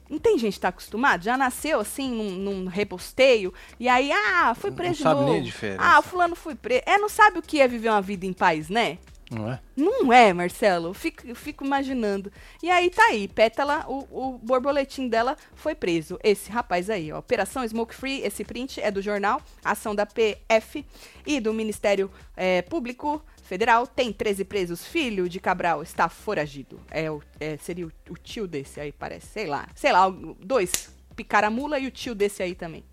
Não 0.10 0.20
tem 0.20 0.38
gente 0.38 0.56
que 0.56 0.60
tá 0.60 0.68
acostumada? 0.68 1.24
Já 1.24 1.38
nasceu 1.38 1.80
assim, 1.80 2.12
num, 2.12 2.32
num 2.32 2.68
rebosteio, 2.68 3.54
e 3.80 3.88
aí, 3.88 4.12
ah, 4.12 4.54
foi 4.54 4.70
Não 4.70 4.78
preso 4.78 4.98
de 4.98 5.04
sabe 5.04 5.24
nem 5.24 5.40
a 5.40 5.44
diferença. 5.44 5.82
Ah, 5.82 6.00
o 6.00 6.02
fulano 6.02 6.36
foi 6.36 6.54
preso. 6.54 6.84
É, 6.86 6.98
não 6.98 7.08
sabe 7.08 7.40
o 7.40 7.42
que 7.42 7.62
é 7.62 7.68
viver 7.68 7.90
uma 7.90 8.02
vida 8.02 8.26
em 8.26 8.34
paz, 8.34 8.68
né? 8.68 8.98
Não 9.32 9.50
é? 9.50 9.62
Não 9.78 10.12
é, 10.12 10.34
Marcelo? 10.34 10.94
Fico, 10.94 11.34
fico 11.34 11.64
imaginando. 11.64 12.30
E 12.62 12.70
aí 12.70 12.90
tá 12.90 13.04
aí, 13.06 13.30
Pétala, 13.30 13.86
o, 13.88 14.06
o 14.12 14.38
borboletim 14.38 15.08
dela 15.08 15.38
foi 15.56 15.74
preso. 15.74 16.20
Esse 16.22 16.52
rapaz 16.52 16.90
aí, 16.90 17.14
ó. 17.14 17.20
Operação 17.20 17.66
Smoke 17.66 17.96
Free, 17.96 18.22
esse 18.24 18.44
print 18.44 18.82
é 18.82 18.92
do 18.92 19.02
jornal, 19.02 19.42
ação 19.64 19.96
da 19.96 20.06
PF 20.06 20.86
e 21.26 21.40
do 21.40 21.54
Ministério 21.54 22.12
é, 22.36 22.62
Público 22.62 23.24
Federal. 23.44 23.88
Tem 23.88 24.12
13 24.12 24.44
presos. 24.44 24.86
Filho 24.86 25.30
de 25.30 25.40
Cabral 25.40 25.82
está 25.82 26.10
foragido. 26.10 26.82
É, 26.92 27.06
é 27.40 27.56
seria 27.56 27.88
o, 27.88 27.92
o, 28.10 28.18
tio 28.18 28.46
desse 28.46 28.82
aí, 28.82 28.92
parece. 28.92 29.28
Sei 29.28 29.48
lá. 29.48 29.66
Sei 29.74 29.94
lá, 29.94 30.10
dois. 30.10 30.94
Picar 31.16 31.46
a 31.46 31.50
mula 31.50 31.80
e 31.80 31.88
o 31.88 31.92
tio 31.92 32.14
desse 32.14 32.44
aí 32.44 32.54
também. 32.54 32.84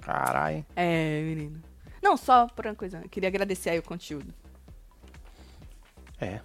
Caralho. 0.00 0.66
É, 0.74 1.22
menino. 1.22 1.62
Não, 2.02 2.16
só 2.16 2.48
por 2.48 2.66
uma 2.66 2.74
coisa. 2.74 3.00
Eu 3.04 3.08
queria 3.08 3.28
agradecer 3.28 3.70
aí 3.70 3.78
o 3.78 3.82
conteúdo. 3.82 4.34
É. 6.20 6.40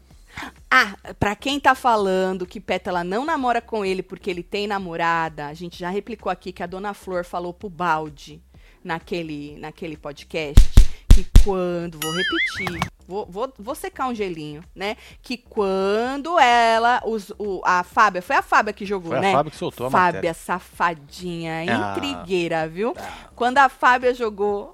Ah, 0.69 0.95
pra 1.19 1.36
quem 1.36 1.59
tá 1.59 1.76
falando 1.76 2.45
que 2.47 2.59
Pétala 2.59 3.03
não 3.03 3.24
namora 3.24 3.61
com 3.61 3.86
ele 3.86 4.01
porque 4.01 4.30
ele 4.30 4.41
tem 4.41 4.65
namorada, 4.65 5.45
a 5.47 5.53
gente 5.53 5.78
já 5.80 5.89
replicou 5.89 6.32
aqui 6.32 6.51
que 6.51 6.63
a 6.63 6.67
Dona 6.67 6.93
Flor 6.95 7.24
falou 7.24 7.53
pro 7.53 7.69
Balde 7.69 8.41
naquele, 8.84 9.55
naquele 9.59 9.95
podcast 9.95 10.74
que 11.13 11.28
quando, 11.43 11.99
vou 12.01 12.11
repetir, 12.11 12.89
vou, 13.07 13.28
vou, 13.30 13.53
vou 13.59 13.76
secar 13.76 14.07
um 14.07 14.15
gelinho, 14.15 14.63
né? 14.76 14.97
Que 15.21 15.38
quando 15.38 16.39
ela, 16.39 17.03
os, 17.05 17.30
o, 17.38 17.61
a 17.63 17.84
Fábia, 17.84 18.19
foi 18.19 18.36
a 18.36 18.41
Fábia 18.41 18.74
que 18.74 18.84
jogou, 18.84 19.11
Foi 19.11 19.19
né? 19.19 19.30
a 19.30 19.34
Fábia 19.38 19.51
que 19.51 19.57
soltou 19.57 19.86
a 19.86 19.91
Fábia, 19.91 20.05
matéria. 20.17 20.34
safadinha, 20.34 21.53
Ah. 21.69 21.91
intrigueira, 21.95 22.67
viu? 22.67 22.95
Quando 23.36 23.59
a 23.59 23.69
Fábia 23.69 24.11
jogou, 24.15 24.74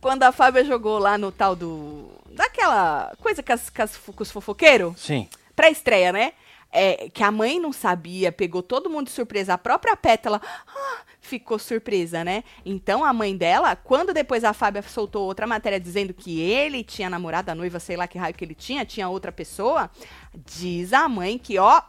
quando 0.00 0.22
a 0.22 0.30
Fábia 0.30 0.64
jogou 0.64 0.96
lá 1.00 1.18
no 1.18 1.32
tal 1.32 1.56
do, 1.56 2.08
daquela 2.34 3.12
coisa 3.20 3.42
com, 3.42 3.52
as, 3.52 3.72
as, 3.78 4.00
os 4.18 4.30
fofoqueiros, 4.30 4.98
Sim. 5.00 5.28
pra 5.54 5.70
estreia, 5.70 6.12
né? 6.12 6.32
É, 6.76 7.08
que 7.08 7.22
a 7.22 7.30
mãe 7.30 7.60
não 7.60 7.72
sabia, 7.72 8.32
pegou 8.32 8.60
todo 8.60 8.90
mundo 8.90 9.06
de 9.06 9.12
surpresa. 9.12 9.54
A 9.54 9.58
própria 9.58 9.96
Pétala 9.96 10.40
ah, 10.44 11.02
ficou 11.20 11.56
surpresa, 11.56 12.24
né? 12.24 12.42
Então 12.66 13.04
a 13.04 13.12
mãe 13.12 13.36
dela, 13.36 13.76
quando 13.76 14.12
depois 14.12 14.42
a 14.42 14.52
Fábia 14.52 14.82
soltou 14.82 15.24
outra 15.24 15.46
matéria 15.46 15.78
dizendo 15.78 16.12
que 16.12 16.40
ele 16.40 16.82
tinha 16.82 17.08
namorada, 17.08 17.52
a 17.52 17.54
noiva, 17.54 17.78
sei 17.78 17.96
lá 17.96 18.08
que 18.08 18.18
raio 18.18 18.34
que 18.34 18.44
ele 18.44 18.56
tinha, 18.56 18.84
tinha 18.84 19.08
outra 19.08 19.30
pessoa, 19.30 19.88
diz 20.34 20.92
a 20.92 21.08
mãe 21.08 21.38
que, 21.38 21.58
ó, 21.58 21.80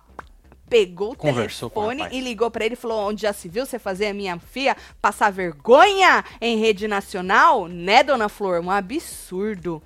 pegou 0.70 1.14
o 1.14 1.16
Conversou 1.16 1.70
telefone 1.70 2.08
e 2.12 2.22
ligou 2.22 2.50
pra 2.50 2.66
ele 2.66 2.74
e 2.74 2.78
falou: 2.78 3.10
onde 3.10 3.24
já 3.24 3.34
se 3.34 3.48
viu 3.48 3.66
você 3.66 3.80
fazer 3.80 4.08
a 4.08 4.14
minha 4.14 4.38
filha 4.40 4.76
passar 5.02 5.32
vergonha 5.32 6.24
em 6.42 6.58
rede 6.58 6.88
nacional? 6.88 7.68
Né, 7.68 8.04
dona 8.04 8.30
Flor? 8.30 8.62
Um 8.62 8.72
absurdo. 8.72 9.82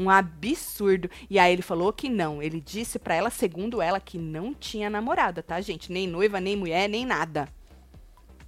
Um 0.00 0.08
absurdo. 0.08 1.10
E 1.28 1.38
aí 1.38 1.52
ele 1.52 1.60
falou 1.60 1.92
que 1.92 2.08
não. 2.08 2.42
Ele 2.42 2.58
disse 2.58 2.98
pra 2.98 3.14
ela, 3.14 3.28
segundo 3.28 3.82
ela, 3.82 4.00
que 4.00 4.16
não 4.16 4.54
tinha 4.54 4.88
namorada, 4.88 5.42
tá, 5.42 5.60
gente? 5.60 5.92
Nem 5.92 6.08
noiva, 6.08 6.40
nem 6.40 6.56
mulher, 6.56 6.88
nem 6.88 7.04
nada. 7.04 7.46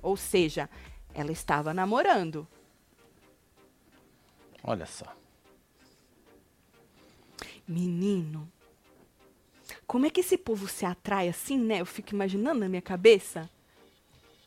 Ou 0.00 0.16
seja, 0.16 0.70
ela 1.12 1.30
estava 1.30 1.74
namorando. 1.74 2.48
Olha 4.64 4.86
só. 4.86 5.04
Menino. 7.68 8.50
Como 9.86 10.06
é 10.06 10.10
que 10.10 10.20
esse 10.20 10.38
povo 10.38 10.66
se 10.66 10.86
atrai 10.86 11.28
assim, 11.28 11.58
né? 11.58 11.82
Eu 11.82 11.86
fico 11.86 12.14
imaginando 12.14 12.60
na 12.60 12.68
minha 12.68 12.80
cabeça. 12.80 13.50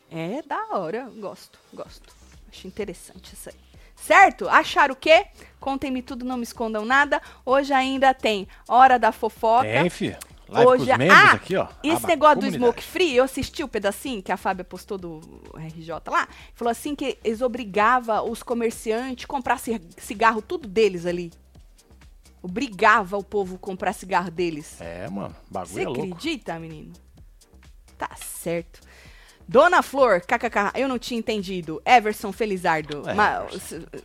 É 0.09 0.41
da 0.41 0.69
hora. 0.71 1.07
Gosto, 1.19 1.59
gosto. 1.71 2.11
Acho 2.49 2.65
interessante 2.67 3.33
isso 3.33 3.49
aí. 3.49 3.64
Certo? 3.95 4.47
Acharam 4.49 4.93
o 4.93 4.97
quê? 4.97 5.25
Contem-me 5.59 6.01
tudo, 6.01 6.25
não 6.25 6.37
me 6.37 6.43
escondam 6.43 6.85
nada. 6.85 7.21
Hoje 7.45 7.73
ainda 7.73 8.13
tem 8.13 8.47
Hora 8.67 8.99
da 8.99 9.11
Fofoca. 9.11 9.63
Tem, 9.67 9.89
filho. 9.89 10.17
Live 10.47 10.67
Hoje, 10.69 10.85
com 10.85 11.11
ah, 11.11 11.31
aqui, 11.31 11.55
ó. 11.55 11.67
esse 11.83 12.05
negócio 12.05 12.41
do. 12.41 12.51
Smoke 12.51 12.83
Free, 12.83 13.15
eu 13.15 13.23
assisti 13.23 13.63
o 13.63 13.67
pedacinho 13.67 14.21
que 14.21 14.31
a 14.31 14.37
Fábia 14.37 14.63
postou 14.63 14.95
do 14.95 15.19
RJ 15.55 15.89
lá. 16.07 16.27
Falou 16.53 16.71
assim 16.71 16.93
que 16.93 17.17
eles 17.23 17.41
obrigavam 17.41 18.29
os 18.29 18.43
comerciantes 18.43 19.25
a 19.25 19.27
comprar 19.27 19.57
ci- 19.57 19.81
cigarro, 19.97 20.43
tudo 20.43 20.67
deles 20.67 21.07
ali. 21.07 21.31
Obrigava 22.43 23.17
o 23.17 23.23
povo 23.23 23.55
a 23.55 23.57
comprar 23.57 23.91
cigarro 23.93 24.29
deles. 24.29 24.79
É, 24.79 25.09
mano. 25.09 25.35
Bagulho 25.49 25.73
Você 25.73 25.81
é 25.81 25.85
louco. 25.85 26.01
acredita, 26.01 26.59
menino? 26.59 26.93
Tá 27.97 28.11
certo. 28.15 28.81
Dona 29.47 29.81
Flor, 29.83 30.21
kkk, 30.21 30.71
eu 30.79 30.87
não 30.87 30.97
tinha 30.97 31.19
entendido. 31.19 31.81
Everson 31.85 32.31
Felizardo. 32.31 33.07
É, 33.07 33.13
ma- 33.13 33.45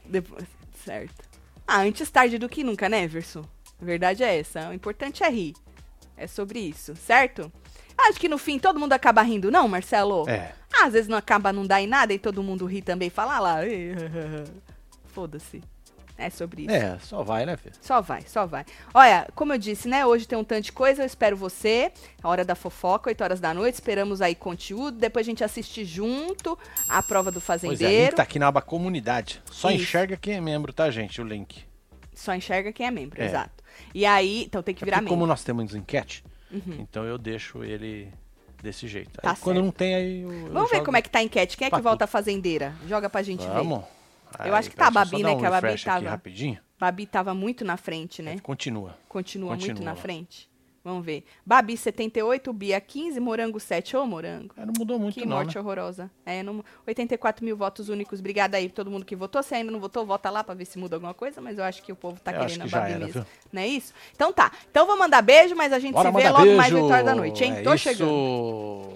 depois- 0.05 0.45
certo. 0.85 1.29
Ah, 1.67 1.81
antes 1.81 2.11
tarde 2.11 2.37
do 2.39 2.49
que 2.49 2.63
nunca, 2.65 2.89
né, 2.89 3.03
Everson? 3.05 3.45
A 3.81 3.85
verdade 3.85 4.23
é 4.23 4.39
essa. 4.39 4.69
O 4.69 4.73
importante 4.75 5.23
é 5.23 5.31
rir. 5.31 5.55
É 6.17 6.27
sobre 6.27 6.59
isso, 6.59 6.95
certo? 6.97 7.51
Acho 7.97 8.19
que 8.21 8.29
no 8.29 8.37
fim 8.39 8.59
todo 8.59 8.79
mundo 8.79 8.93
acaba 8.93 9.23
rindo, 9.23 9.51
não, 9.51 9.67
Marcelo? 9.69 10.29
É. 10.29 10.53
Ah, 10.73 10.87
às 10.87 10.93
vezes 10.93 11.09
não 11.09 11.17
acaba, 11.17 11.53
não 11.53 11.67
dá 11.67 11.81
em 11.81 11.87
nada 11.87 12.13
e 12.13 12.19
todo 12.19 12.43
mundo 12.43 12.67
ri 12.67 12.83
também 12.83 13.09
e 13.09 13.11
fala 13.11 13.39
lá. 13.39 13.57
Foda-se. 15.09 15.63
É 16.21 16.31
sobre 16.31 16.63
isso. 16.63 16.71
É, 16.75 16.99
só 17.01 17.23
vai, 17.23 17.47
né, 17.47 17.57
filho? 17.57 17.75
Só 17.81 18.01
vai, 18.01 18.23
só 18.27 18.47
vai. 18.47 18.65
Olha, 18.93 19.27
como 19.35 19.53
eu 19.55 19.59
disse, 19.59 19.89
né? 19.89 20.05
Hoje 20.05 20.27
tem 20.29 20.37
um 20.39 20.45
tanto 20.45 20.65
de 20.65 20.73
coisa. 20.73 21.03
Eu 21.03 21.07
espero 21.07 21.37
você. 21.37 21.91
A 22.23 22.29
hora 22.29 22.45
da 22.45 22.55
fofoca, 22.55 23.09
8 23.11 23.25
horas 23.25 23.41
da 23.41 23.55
noite. 23.55 23.75
Esperamos 23.75 24.21
aí 24.21 24.35
conteúdo. 24.35 24.99
Depois 24.99 25.27
a 25.27 25.31
gente 25.31 25.43
assiste 25.43 25.85
junto 25.85 26.59
a 26.89 27.03
prova 27.03 27.31
do 27.31 27.41
Pois 27.41 27.63
é, 27.65 27.67
link 27.69 27.79
fazendeiro. 27.79 28.17
tá 28.17 28.23
aqui 28.23 28.39
na 28.39 28.49
aba 28.49 28.61
comunidade. 28.63 29.43
Só 29.51 29.71
Isso. 29.71 29.83
enxerga 29.83 30.17
quem 30.17 30.35
é 30.35 30.41
membro, 30.41 30.73
tá, 30.73 30.91
gente? 30.91 31.21
O 31.21 31.25
link. 31.25 31.65
Só 32.15 32.35
enxerga 32.35 32.73
quem 32.73 32.87
é 32.87 32.91
membro, 32.91 33.21
É. 33.21 33.25
exato. 33.27 33.65
E 33.95 34.05
aí, 34.05 34.45
então 34.45 34.63
tem 34.63 34.75
que 34.75 34.83
É 34.83 34.85
virar 34.85 34.97
porque 34.99 35.05
membro. 35.07 35.17
como 35.21 35.27
nós 35.27 35.43
temos 35.43 35.75
enquete, 35.75 36.23
Uhum. 36.51 36.77
então 36.81 37.05
eu 37.05 37.17
deixo 37.17 37.65
ele 37.65 38.13
desse 38.63 38.87
jeito. 38.87 39.19
Tá 39.23 39.31
Aí, 39.31 39.37
quando 39.41 39.63
não 39.63 39.71
tem, 39.71 39.95
aí 39.95 40.21
eu, 40.21 40.31
eu 40.31 40.53
Vamos 40.53 40.69
ver 40.69 40.77
jogo 40.77 40.85
como 40.85 40.97
é 40.99 41.03
que 41.03 41.09
tá 41.09 41.21
a 41.21 41.23
enquete. 41.23 41.57
Quem 41.57 41.67
é 41.69 41.71
que 41.71 41.81
volta 41.81 42.05
a 42.05 42.07
fazendeira? 42.07 42.75
Joga 42.87 43.09
pra 43.09 43.23
gente 43.23 43.41
ver. 43.47 43.55
Vamos. 43.55 43.85
Eu 44.45 44.55
acho 44.55 44.71
que 44.71 44.77
tá 44.77 44.87
a 44.87 44.91
Babi, 44.91 45.23
né, 45.23 45.31
um 45.31 45.39
que 45.39 45.47
a 45.47 45.51
Babi 45.51 45.83
tava- 45.83 46.11
rapidinho. 46.11 46.59
Babi 46.79 47.07
tava 47.07 47.35
muito 47.35 47.65
na 47.65 47.77
frente, 47.77 48.23
né? 48.23 48.39
Continua. 48.43 48.97
Continua, 49.09 49.51
muito 49.51 49.67
Continua 49.67 49.85
na 49.85 49.91
lá. 49.93 49.97
frente. 49.97 50.49
Vamos 50.83 51.05
ver. 51.05 51.25
Babi 51.45 51.77
78, 51.77 52.51
Bia 52.55 52.81
15, 52.81 53.21
Morango 53.21 53.61
7. 53.61 53.95
Ô, 53.99 54.07
Morango. 54.07 54.55
É, 54.57 54.65
não 54.65 54.73
mudou 54.79 54.99
muito 54.99 55.13
Que 55.21 55.27
não, 55.27 55.37
morte 55.37 55.55
né? 55.55 55.61
horrorosa. 55.61 56.11
É, 56.25 56.43
não- 56.43 56.65
84 56.87 57.45
mil 57.45 57.55
votos 57.55 57.91
únicos. 57.91 58.19
Obrigada 58.21 58.57
aí 58.57 58.71
todo 58.71 58.91
mundo 58.91 59.05
que 59.05 59.15
votou. 59.15 59.43
Se 59.43 59.55
ainda 59.55 59.71
não 59.71 59.79
votou, 59.79 60.07
vota 60.07 60.31
lá 60.31 60.43
pra 60.43 60.55
ver 60.55 60.65
se 60.65 60.79
muda 60.79 60.97
alguma 60.97 61.13
coisa. 61.13 61.39
Mas 61.39 61.59
eu 61.59 61.65
acho 61.65 61.83
que 61.83 61.93
o 61.93 61.97
povo 61.97 62.19
tá 62.19 62.33
Eu 62.33 62.41
querendo 62.41 62.67
que 62.67 62.75
a 62.75 62.79
Babi 62.81 62.93
era, 62.93 62.99
mesmo. 63.05 63.13
viu? 63.13 63.27
Não 63.53 63.61
é 63.61 63.67
isso? 63.67 63.93
Então 64.15 64.33
tá. 64.33 64.51
Então 64.71 64.87
vou 64.87 64.97
mandar 64.99 65.21
beijo, 65.21 65.55
mas 65.55 65.71
a 65.71 65.79
gente 65.79 65.93
Bora 65.93 66.11
se 66.11 66.17
vê 66.17 66.31
logo 66.31 66.43
beijo. 66.45 66.57
mais 66.57 66.73
8 66.73 66.85
horas 66.87 67.05
da 67.05 67.15
noite, 67.15 67.45
hein? 67.45 67.53
É 67.59 67.63
Tô 67.63 67.75
isso. 67.75 67.85
chegando. 67.85 68.89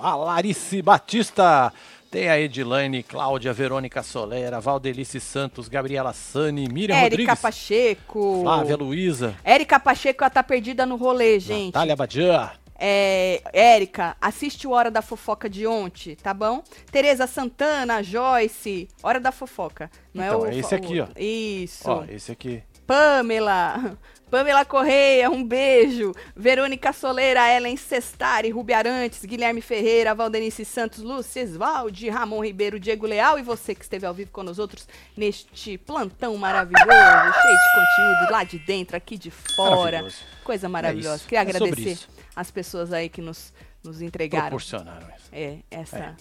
A 0.00 0.14
Larice 0.16 0.80
Batista. 0.80 1.72
Tem 2.10 2.28
a 2.28 2.40
Edilane, 2.40 3.02
Cláudia, 3.02 3.52
Verônica 3.52 4.02
Solera, 4.02 4.60
Valdelice 4.60 5.20
Santos, 5.20 5.68
Gabriela 5.68 6.14
Sani, 6.14 6.66
Miriam 6.66 6.96
Érica 6.96 7.10
Rodrigues, 7.10 7.40
Pacheco. 7.40 8.40
Flávia 8.42 8.76
Luiza, 8.76 9.36
Érica 9.44 9.78
Pacheco, 9.78 10.24
ela 10.24 10.30
tá 10.30 10.42
perdida 10.42 10.86
no 10.86 10.96
rolê, 10.96 11.38
gente. 11.38 11.74
Natália 11.74 11.94
Badian. 11.94 12.50
É, 12.80 13.42
Érica, 13.52 14.16
assiste 14.20 14.66
o 14.66 14.70
Hora 14.70 14.90
da 14.90 15.02
Fofoca 15.02 15.50
de 15.50 15.66
ontem, 15.66 16.14
tá 16.14 16.32
bom? 16.32 16.62
Tereza 16.90 17.26
Santana, 17.26 18.02
Joyce, 18.02 18.88
Hora 19.02 19.20
da 19.20 19.32
Fofoca. 19.32 19.90
Não 20.14 20.24
Então, 20.24 20.46
é, 20.46 20.48
o, 20.48 20.52
é 20.52 20.56
esse 20.56 20.74
aqui, 20.74 21.00
ó. 21.00 21.08
Isso. 21.16 21.90
Ó, 21.90 22.04
esse 22.08 22.32
aqui. 22.32 22.62
Pamela, 22.86 23.98
Pamela 24.30 24.64
Correia, 24.64 25.30
um 25.30 25.42
beijo. 25.42 26.12
Verônica 26.36 26.92
Soleira, 26.92 27.48
Ellen 27.54 27.76
Cestari, 27.76 28.50
Rubi 28.50 28.72
Arantes, 28.74 29.24
Guilherme 29.24 29.60
Ferreira, 29.60 30.14
Valdenice 30.14 30.64
Santos, 30.64 31.02
Lúcia 31.02 31.40
Esvaldi, 31.40 32.08
Ramon 32.08 32.44
Ribeiro, 32.44 32.78
Diego 32.78 33.06
Leal 33.06 33.38
e 33.38 33.42
você 33.42 33.74
que 33.74 33.82
esteve 33.82 34.04
ao 34.06 34.12
vivo 34.12 34.30
com 34.30 34.42
nós 34.42 34.58
outros 34.58 34.86
neste 35.16 35.78
plantão 35.78 36.36
maravilhoso, 36.36 36.84
cheio 37.42 37.56
de 37.56 37.72
conteúdo 37.74 38.32
lá 38.32 38.44
de 38.44 38.58
dentro, 38.58 38.96
aqui 38.96 39.16
de 39.16 39.30
fora. 39.30 40.06
Coisa 40.44 40.68
maravilhosa. 40.68 41.16
isso. 41.16 41.24
Queria 41.28 41.38
É 41.40 41.42
agradecer 41.42 41.98
as 42.36 42.50
pessoas 42.50 42.92
aí 42.92 43.08
que 43.08 43.20
nos, 43.22 43.52
nos 43.82 44.00
entregaram 44.02 44.48
Proporcionaram 44.48 45.06
isso. 45.16 45.28
é, 45.32 45.58
essa, 45.70 45.98
É. 45.98 46.14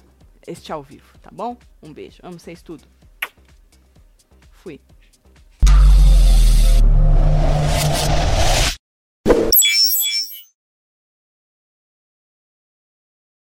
este 0.48 0.72
ao 0.72 0.82
vivo, 0.82 1.18
tá 1.22 1.30
bom? 1.32 1.58
Um 1.84 1.92
beijo. 1.94 2.20
Amo 2.24 2.40
vocês 2.40 2.62
tudo. 2.62 2.84
Fui. 4.52 4.80